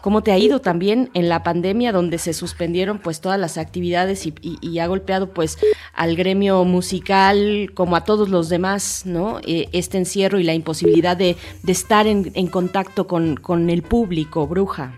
[0.01, 4.25] ¿Cómo te ha ido también en la pandemia donde se suspendieron pues todas las actividades
[4.25, 5.57] y, y, y ha golpeado pues
[5.93, 9.39] al gremio musical como a todos los demás, ¿no?
[9.45, 11.35] Eh, este encierro y la imposibilidad de,
[11.67, 14.93] estar en, contacto con, el público, bruja.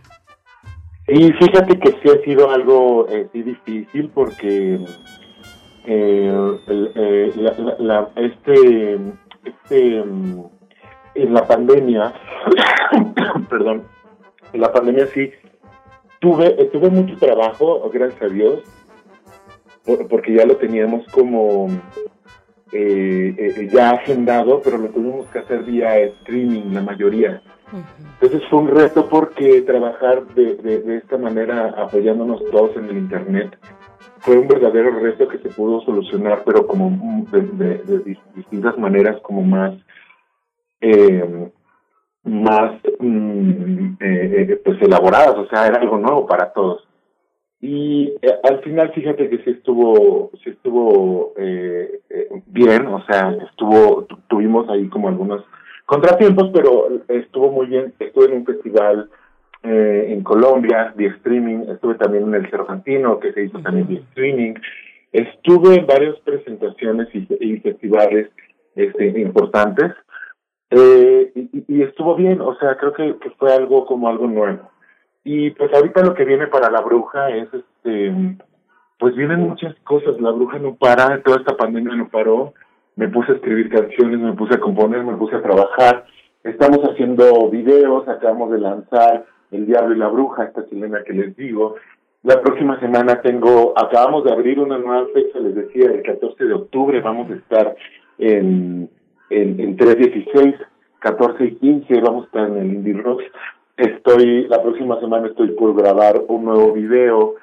[1.07, 4.79] Sí, fíjate que sí ha sido algo eh, difícil porque
[5.85, 7.33] eh, eh,
[8.15, 8.99] este,
[9.43, 10.03] este,
[11.15, 12.13] en la pandemia,
[13.49, 13.83] perdón,
[14.53, 15.31] en la pandemia sí
[16.19, 18.61] tuve eh, tuve mucho trabajo gracias a Dios
[19.85, 21.67] por, porque ya lo teníamos como
[22.71, 27.41] eh, eh, ya agendado pero lo tuvimos que hacer vía streaming la mayoría.
[28.19, 32.97] Entonces fue un reto porque trabajar de, de, de esta manera apoyándonos todos en el
[32.97, 33.57] internet
[34.19, 39.41] fue un verdadero reto que se pudo solucionar pero como de, de distintas maneras como
[39.41, 39.73] más
[40.81, 41.51] eh,
[42.23, 46.87] más mm, eh, eh, pues elaboradas, o sea, era algo nuevo para todos.
[47.59, 53.35] Y eh, al final, fíjate que sí estuvo, sí estuvo eh, eh, bien, o sea,
[53.49, 55.43] estuvo, tu- tuvimos ahí como algunos
[55.85, 57.93] contratiempos, pero estuvo muy bien.
[57.99, 59.09] Estuve en un festival
[59.63, 63.95] eh, en Colombia, de streaming, estuve también en el Cervantino, que se hizo también de
[63.95, 64.53] streaming.
[65.11, 68.29] Estuve en varias presentaciones y, y festivales
[68.75, 69.91] este, importantes.
[70.71, 71.31] Eh,
[71.67, 74.69] y, estuvo bien, o sea, creo que, que fue algo como algo nuevo.
[75.23, 78.37] Y pues ahorita lo que viene para la bruja es, este,
[78.97, 82.53] pues vienen muchas cosas, la bruja no para, toda esta pandemia no paró,
[82.95, 86.05] me puse a escribir canciones, me puse a componer, me puse a trabajar,
[86.43, 91.35] estamos haciendo videos, acabamos de lanzar El Diablo y la Bruja, esta chilena que les
[91.35, 91.75] digo,
[92.23, 96.53] la próxima semana tengo, acabamos de abrir una nueva fecha, les decía, el 14 de
[96.53, 97.01] octubre.
[97.01, 97.75] Vamos a estar
[98.19, 98.87] en,
[99.31, 100.55] en, en 316,
[100.99, 103.23] 14 y 15, vamos a estar en el Indie Rocks.
[103.77, 107.35] Estoy, la próxima semana estoy por grabar un nuevo video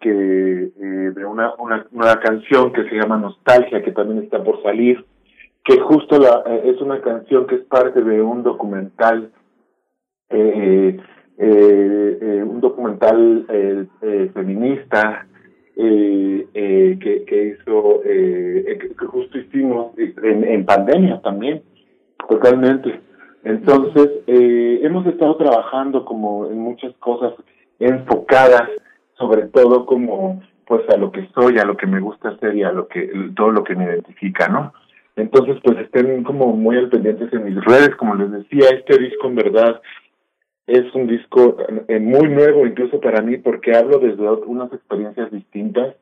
[0.00, 4.62] que eh, de una, una nueva canción que se llama Nostalgia, que también está por
[4.62, 5.04] salir,
[5.68, 9.30] que justo la, eh, es una canción que es parte de un documental
[10.30, 10.98] eh,
[11.40, 13.46] eh, un documental
[14.34, 15.26] feminista
[15.80, 21.62] eh, eh, que, que hizo, eh, eh, que, justo hicimos en, en pandemia también,
[22.28, 23.00] totalmente.
[23.44, 27.32] Entonces, eh, hemos estado trabajando como en muchas cosas
[27.78, 28.68] enfocadas,
[29.16, 32.62] sobre todo como pues a lo que soy, a lo que me gusta hacer y
[32.64, 34.72] a lo que todo lo que me identifica, ¿no?
[35.16, 39.28] Entonces, pues estén como muy al pendientes en mis redes, como les decía, este disco
[39.28, 39.80] en verdad
[40.68, 41.56] es un disco
[41.88, 45.96] eh, muy nuevo incluso para mí porque hablo desde unas experiencias distintas,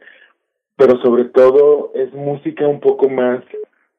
[0.77, 3.43] pero sobre todo es música un poco más,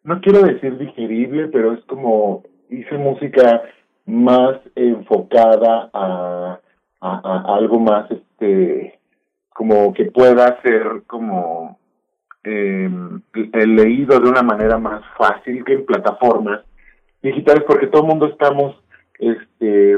[0.03, 3.63] no quiero decir digerible, pero es como hice música
[4.05, 6.59] más enfocada a,
[6.99, 8.99] algo más este
[9.49, 11.79] como que pueda ser como
[12.43, 16.61] el leído de una manera más fácil que en plataformas
[17.21, 18.75] digitales porque todo el mundo estamos
[19.19, 19.97] este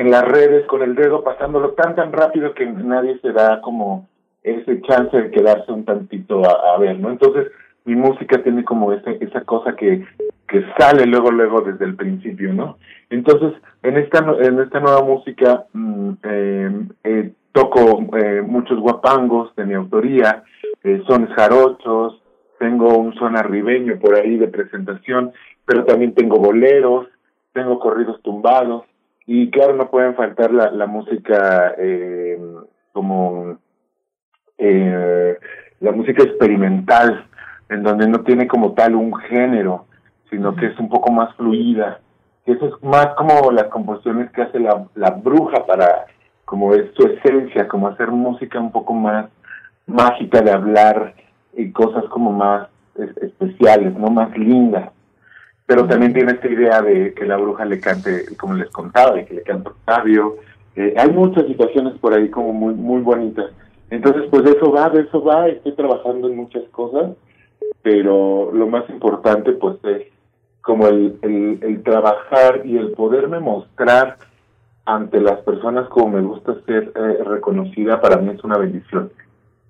[0.00, 4.08] en las redes con el dedo pasándolo tan tan rápido que nadie se da como
[4.42, 7.10] ese chance de quedarse un tantito a, ver, ¿no?
[7.10, 7.48] Entonces
[7.84, 10.06] mi música tiene como esa esa cosa que
[10.48, 12.78] que sale luego luego desde el principio, ¿no?
[13.10, 16.70] Entonces en esta en esta nueva música mm, eh,
[17.04, 20.44] eh, toco eh, muchos guapangos de mi autoría,
[20.82, 22.22] eh, son jarochos,
[22.58, 25.32] tengo un son arribeño por ahí de presentación,
[25.66, 27.06] pero también tengo boleros,
[27.52, 28.84] tengo corridos tumbados
[29.32, 32.36] y claro no pueden faltar la, la música eh,
[32.92, 33.58] como
[34.58, 35.36] eh,
[35.78, 37.26] la música experimental
[37.68, 39.86] en donde no tiene como tal un género
[40.30, 42.00] sino que es un poco más fluida.
[42.46, 46.06] Eso es más como las composiciones que hace la, la bruja para
[46.44, 49.26] como es su esencia como hacer música un poco más
[49.86, 51.14] mágica de hablar
[51.54, 54.90] y cosas como más es- especiales no más lindas
[55.70, 59.24] pero también tiene esta idea de que la bruja le cante, como les contaba, de
[59.24, 60.38] que le canta Octavio.
[60.74, 63.52] Eh, hay muchas situaciones por ahí como muy muy bonitas.
[63.88, 65.46] Entonces, pues de eso va, de eso va.
[65.46, 67.12] Estoy trabajando en muchas cosas,
[67.82, 70.08] pero lo más importante, pues es
[70.60, 74.18] como el, el, el trabajar y el poderme mostrar
[74.86, 79.12] ante las personas como me gusta ser eh, reconocida, para mí es una bendición.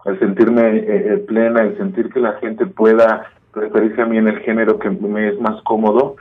[0.07, 4.29] El sentirme eh, eh, plena, el sentir que la gente pueda referirse a mí en
[4.29, 6.17] el género que me es más cómodo,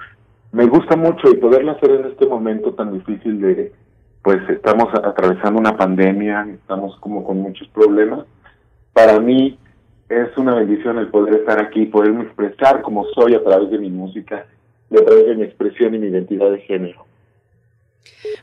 [0.51, 3.71] me gusta mucho y poderlo hacer en este momento tan difícil de,
[4.23, 8.25] pues estamos atravesando una pandemia, estamos como con muchos problemas.
[8.93, 9.57] Para mí
[10.09, 13.89] es una bendición el poder estar aquí, poderme expresar como soy a través de mi
[13.89, 14.45] música
[14.89, 17.05] y a través de mi expresión y mi identidad de género.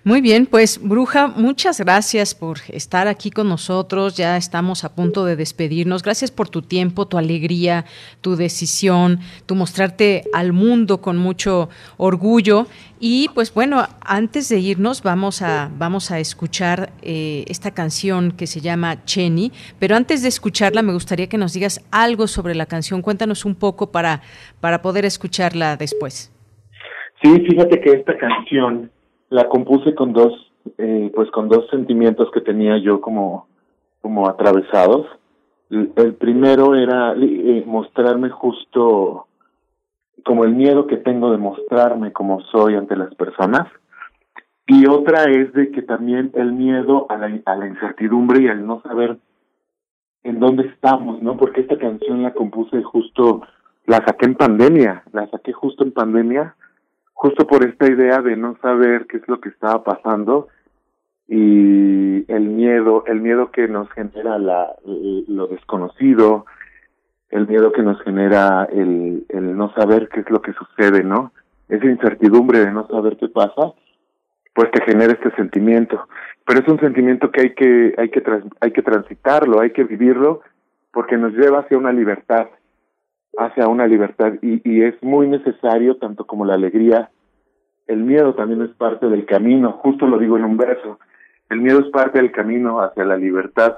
[0.07, 4.17] Muy bien, pues Bruja, muchas gracias por estar aquí con nosotros.
[4.17, 6.05] Ya estamos a punto de despedirnos.
[6.05, 7.85] Gracias por tu tiempo, tu alegría,
[8.21, 12.69] tu decisión, tu mostrarte al mundo con mucho orgullo.
[13.01, 18.47] Y pues bueno, antes de irnos vamos a, vamos a escuchar eh, esta canción que
[18.47, 19.51] se llama Chenny.
[19.81, 23.03] Pero antes de escucharla me gustaría que nos digas algo sobre la canción.
[23.03, 24.23] Cuéntanos un poco para,
[24.61, 26.33] para poder escucharla después.
[27.23, 28.91] Sí, fíjate que esta canción
[29.37, 30.33] la compuse con dos,
[30.79, 33.49] eh, pues con dos sentimientos que tenía yo como,
[34.01, 35.07] como atravesados.
[35.69, 39.27] El, primero era eh, mostrarme justo
[40.25, 43.69] como el miedo que tengo de mostrarme como soy ante las personas.
[44.67, 48.67] Y otra es de que también el miedo a la, a la incertidumbre y al
[48.67, 49.19] no saber
[50.23, 51.37] en dónde estamos, ¿no?
[51.37, 53.43] Porque esta canción la compuse justo,
[53.85, 56.57] la saqué en pandemia, la saqué justo en pandemia
[57.17, 60.49] justo por esta idea de no saber qué es lo que estaba pasando
[61.27, 66.45] y el miedo, el miedo que nos genera la, lo desconocido,
[67.31, 71.33] el miedo que nos genera el, el no saber qué es lo que sucede, ¿no?
[71.71, 73.73] Esa incertidumbre de no saber qué pasa,
[74.55, 76.07] pues te genera este sentimiento.
[76.45, 78.23] Pero es un sentimiento que hay que, hay que,
[78.61, 80.43] hay que transitarlo, hay que vivirlo,
[80.93, 82.49] porque nos lleva hacia una libertad,
[83.39, 87.11] hacia una libertad, y, y es muy necesario, tanto como la alegría,
[87.87, 90.99] el miedo también es parte del camino, justo lo digo en un verso,
[91.49, 93.77] el miedo es parte del camino hacia la libertad.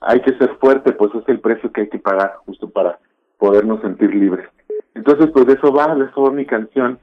[0.00, 2.98] Hay que ser fuerte, pues es el precio que hay que pagar justo para
[3.38, 4.48] podernos sentir libres.
[4.94, 6.98] Entonces, pues de eso va, de eso va mi canción,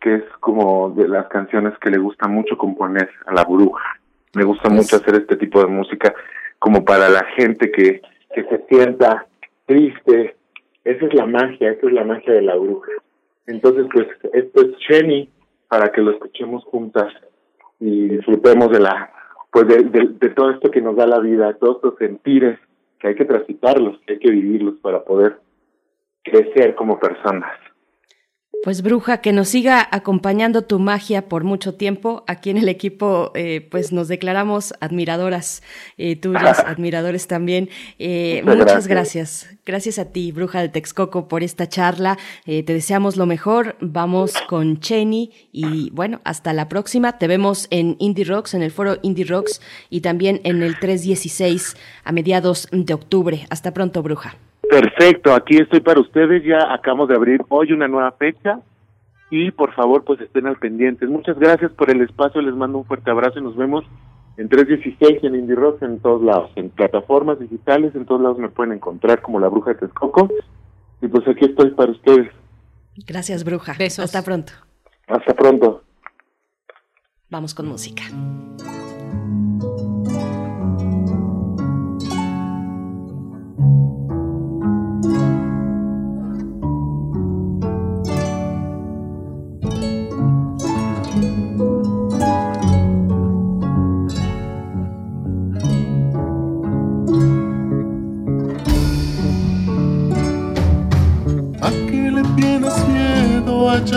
[0.00, 4.00] que es como de las canciones que le gusta mucho componer a la bruja.
[4.34, 6.14] Me gusta mucho hacer este tipo de música
[6.58, 8.00] como para la gente que,
[8.34, 9.26] que se sienta
[9.66, 10.36] triste.
[10.84, 12.92] Esa es la magia, esa es la magia de la bruja.
[13.46, 15.30] Entonces, pues esto es Jenny
[15.68, 17.12] para que lo escuchemos juntas
[17.80, 19.12] y disfrutemos de la
[19.50, 22.58] pues de, de, todo esto que nos da la vida, todos estos sentires
[22.98, 25.38] que hay que transitarlos, que hay que vivirlos para poder
[26.22, 27.50] crecer como personas.
[28.64, 32.24] Pues bruja, que nos siga acompañando tu magia por mucho tiempo.
[32.26, 35.62] Aquí en el equipo, eh, pues nos declaramos admiradoras
[35.96, 37.70] eh, tuyas, admiradores también.
[38.00, 39.48] Eh, muchas, gracias.
[39.64, 40.00] gracias.
[40.00, 42.18] a ti, bruja de Texcoco, por esta charla.
[42.44, 43.76] te deseamos lo mejor.
[43.80, 47.16] Vamos con Cheney y bueno, hasta la próxima.
[47.16, 51.76] Te vemos en Indie Rocks, en el foro Indie Rocks y también en el 316
[52.02, 53.46] a mediados de octubre.
[53.50, 54.36] Hasta pronto, bruja.
[54.68, 56.44] Perfecto, aquí estoy para ustedes.
[56.44, 58.60] Ya acabamos de abrir hoy una nueva fecha
[59.30, 61.06] y por favor pues estén al pendiente.
[61.06, 63.84] Muchas gracias por el espacio, les mando un fuerte abrazo y nos vemos
[64.36, 68.48] en 316 en Indie Rock en todos lados, en plataformas digitales, en todos lados me
[68.48, 70.28] pueden encontrar como la Bruja de Texcoco
[71.02, 72.30] y pues aquí estoy para ustedes.
[73.06, 73.74] Gracias, Bruja.
[73.78, 74.04] Besos.
[74.04, 74.52] Hasta pronto.
[75.06, 75.82] Hasta pronto.
[77.30, 78.04] Vamos con música.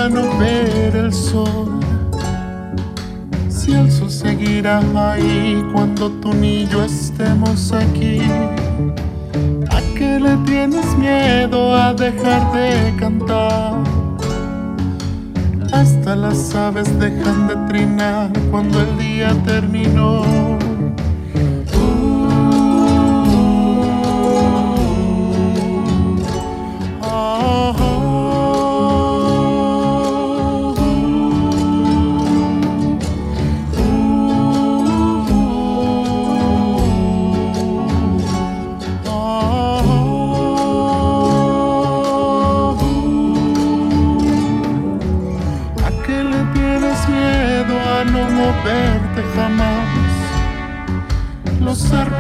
[0.02, 1.80] Ya no ver el sol.
[3.50, 8.20] Si el sol seguirá ahí cuando tú ni yo estemos aquí.
[9.70, 13.76] ¿A qué le tienes miedo a dejar de cantar?
[15.72, 20.51] Hasta las aves dejan de trinar cuando el día terminó.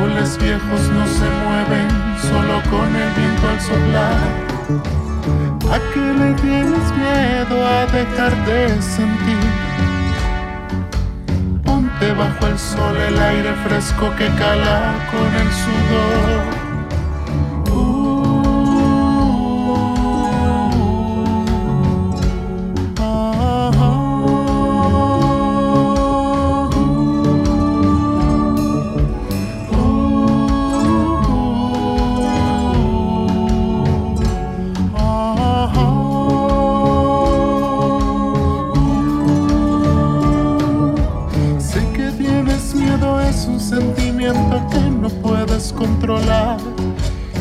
[0.02, 1.88] Árboles viejos no se mueven
[2.22, 4.18] solo con el viento al soplar.
[5.72, 9.38] ¿A qué le tienes miedo a dejar de sentir?
[11.64, 16.61] Ponte bajo el sol el aire fresco que cala con el sudor.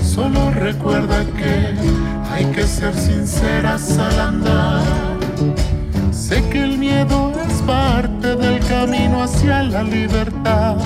[0.02, 1.74] Solo recuerda que
[2.30, 4.82] hay que ser sinceras al andar.
[6.12, 10.76] Sé que el miedo es parte del camino hacia la libertad.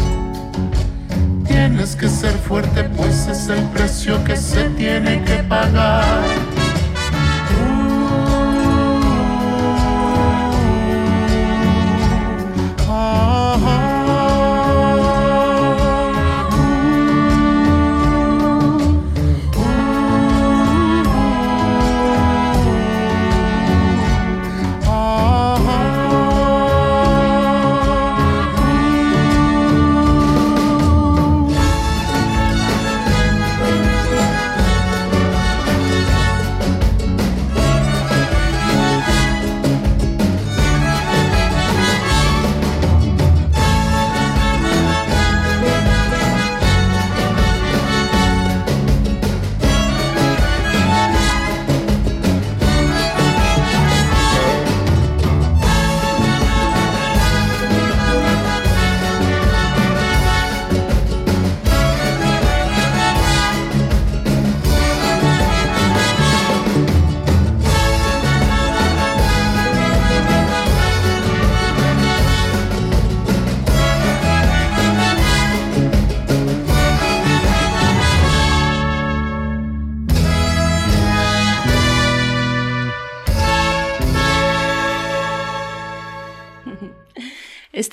[1.47, 6.43] Tienes que ser fuerte, pues es el precio que se tiene que pagar.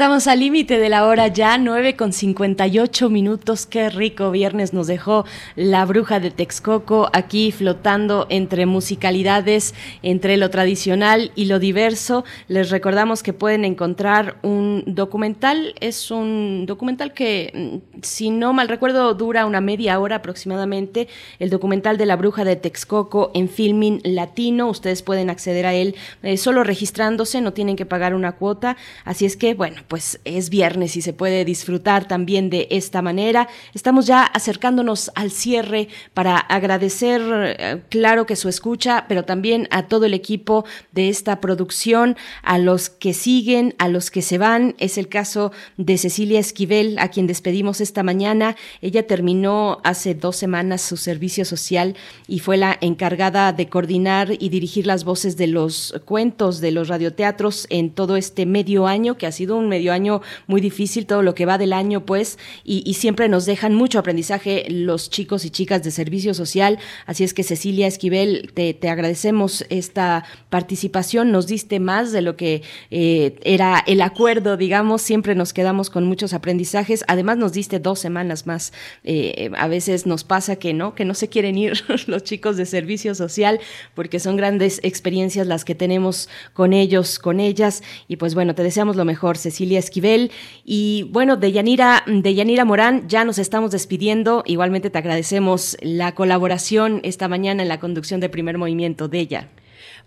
[0.01, 3.67] Estamos al límite de la hora ya, 9 con 58 minutos.
[3.67, 10.49] Qué rico viernes nos dejó la bruja de Texcoco aquí flotando entre musicalidades, entre lo
[10.49, 12.25] tradicional y lo diverso.
[12.47, 15.75] Les recordamos que pueden encontrar un documental.
[15.81, 17.51] Es un documental que,
[17.93, 21.09] mm, si no mal recuerdo, dura una media hora aproximadamente.
[21.37, 24.67] El documental de la bruja de Texcoco en Filming Latino.
[24.67, 28.77] Ustedes pueden acceder a él eh, solo registrándose, no tienen que pagar una cuota.
[29.05, 33.01] Así es que, bueno bueno, pues es viernes y se puede disfrutar también de esta
[33.01, 33.47] manera.
[33.73, 37.21] Estamos ya acercándonos al cierre para agradecer,
[37.59, 42.57] eh, claro que su escucha, pero también a todo el equipo de esta producción, a
[42.57, 44.75] los que siguen, a los que se van.
[44.77, 48.55] Es el caso de Cecilia Esquivel, a quien despedimos esta mañana.
[48.81, 51.95] Ella terminó hace dos semanas su servicio social
[52.27, 56.87] y fue la encargada de coordinar y dirigir las voces de los cuentos de los
[56.87, 61.07] radioteatros en todo este medio año que ha sido un un medio año muy difícil,
[61.07, 65.43] todo lo que va del año, pues, y, siempre nos dejan mucho aprendizaje los chicos
[65.43, 66.77] y chicas de servicio social.
[67.07, 72.61] Así es que Cecilia Esquivel, te, agradecemos esta participación, nos diste más de lo que
[72.91, 77.03] eh, era el acuerdo, digamos, siempre nos quedamos con muchos aprendizajes.
[77.07, 78.71] Además, nos diste dos semanas más.
[79.03, 82.67] Eh, a veces nos pasa que no, que no se quieren ir los chicos de
[82.67, 83.59] servicio social,
[83.95, 87.81] porque son grandes experiencias las que tenemos con ellos, con ellas.
[88.07, 89.60] Y pues bueno, te deseamos lo mejor, Cecilia.
[89.61, 90.31] Cecilia Esquivel.
[90.65, 94.41] Y bueno, de Yanira, de Yanira Morán, ya nos estamos despidiendo.
[94.47, 99.49] Igualmente te agradecemos la colaboración esta mañana en la conducción de primer movimiento de ella.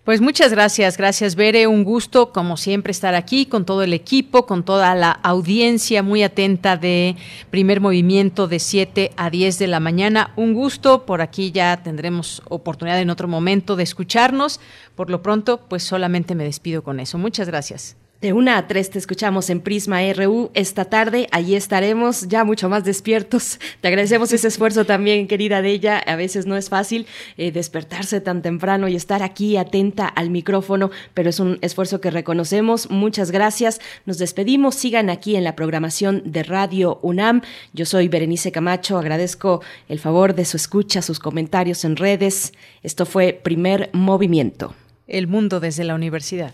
[0.03, 4.45] Pues muchas gracias, gracias Bere, un gusto como siempre estar aquí con todo el equipo,
[4.45, 7.15] con toda la audiencia muy atenta de
[7.49, 10.31] primer movimiento de 7 a 10 de la mañana.
[10.35, 14.59] Un gusto, por aquí ya tendremos oportunidad en otro momento de escucharnos.
[14.95, 17.17] Por lo pronto, pues solamente me despido con eso.
[17.17, 17.95] Muchas gracias.
[18.21, 21.27] De una a tres te escuchamos en Prisma RU esta tarde.
[21.31, 23.59] Allí estaremos ya mucho más despiertos.
[23.81, 25.99] Te agradecemos ese esfuerzo también, querida de ella.
[25.99, 30.91] A veces no es fácil eh, despertarse tan temprano y estar aquí atenta al micrófono,
[31.13, 32.89] pero es un esfuerzo que reconocemos.
[32.89, 33.81] Muchas gracias.
[34.05, 34.75] Nos despedimos.
[34.75, 37.41] Sigan aquí en la programación de Radio UNAM.
[37.73, 38.97] Yo soy Berenice Camacho.
[38.97, 42.53] Agradezco el favor de su escucha, sus comentarios en redes.
[42.81, 44.73] Esto fue Primer Movimiento.
[45.05, 46.53] El mundo desde la universidad.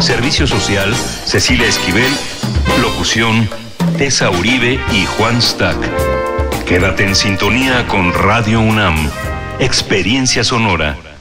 [0.00, 2.10] Servicio Social, Cecilia Esquivel,
[2.80, 3.48] Locución,
[3.96, 5.76] Tessa Uribe y Juan Stack.
[6.66, 8.96] Quédate en sintonía con Radio UNAM.
[9.58, 11.13] Experiencia Sonora.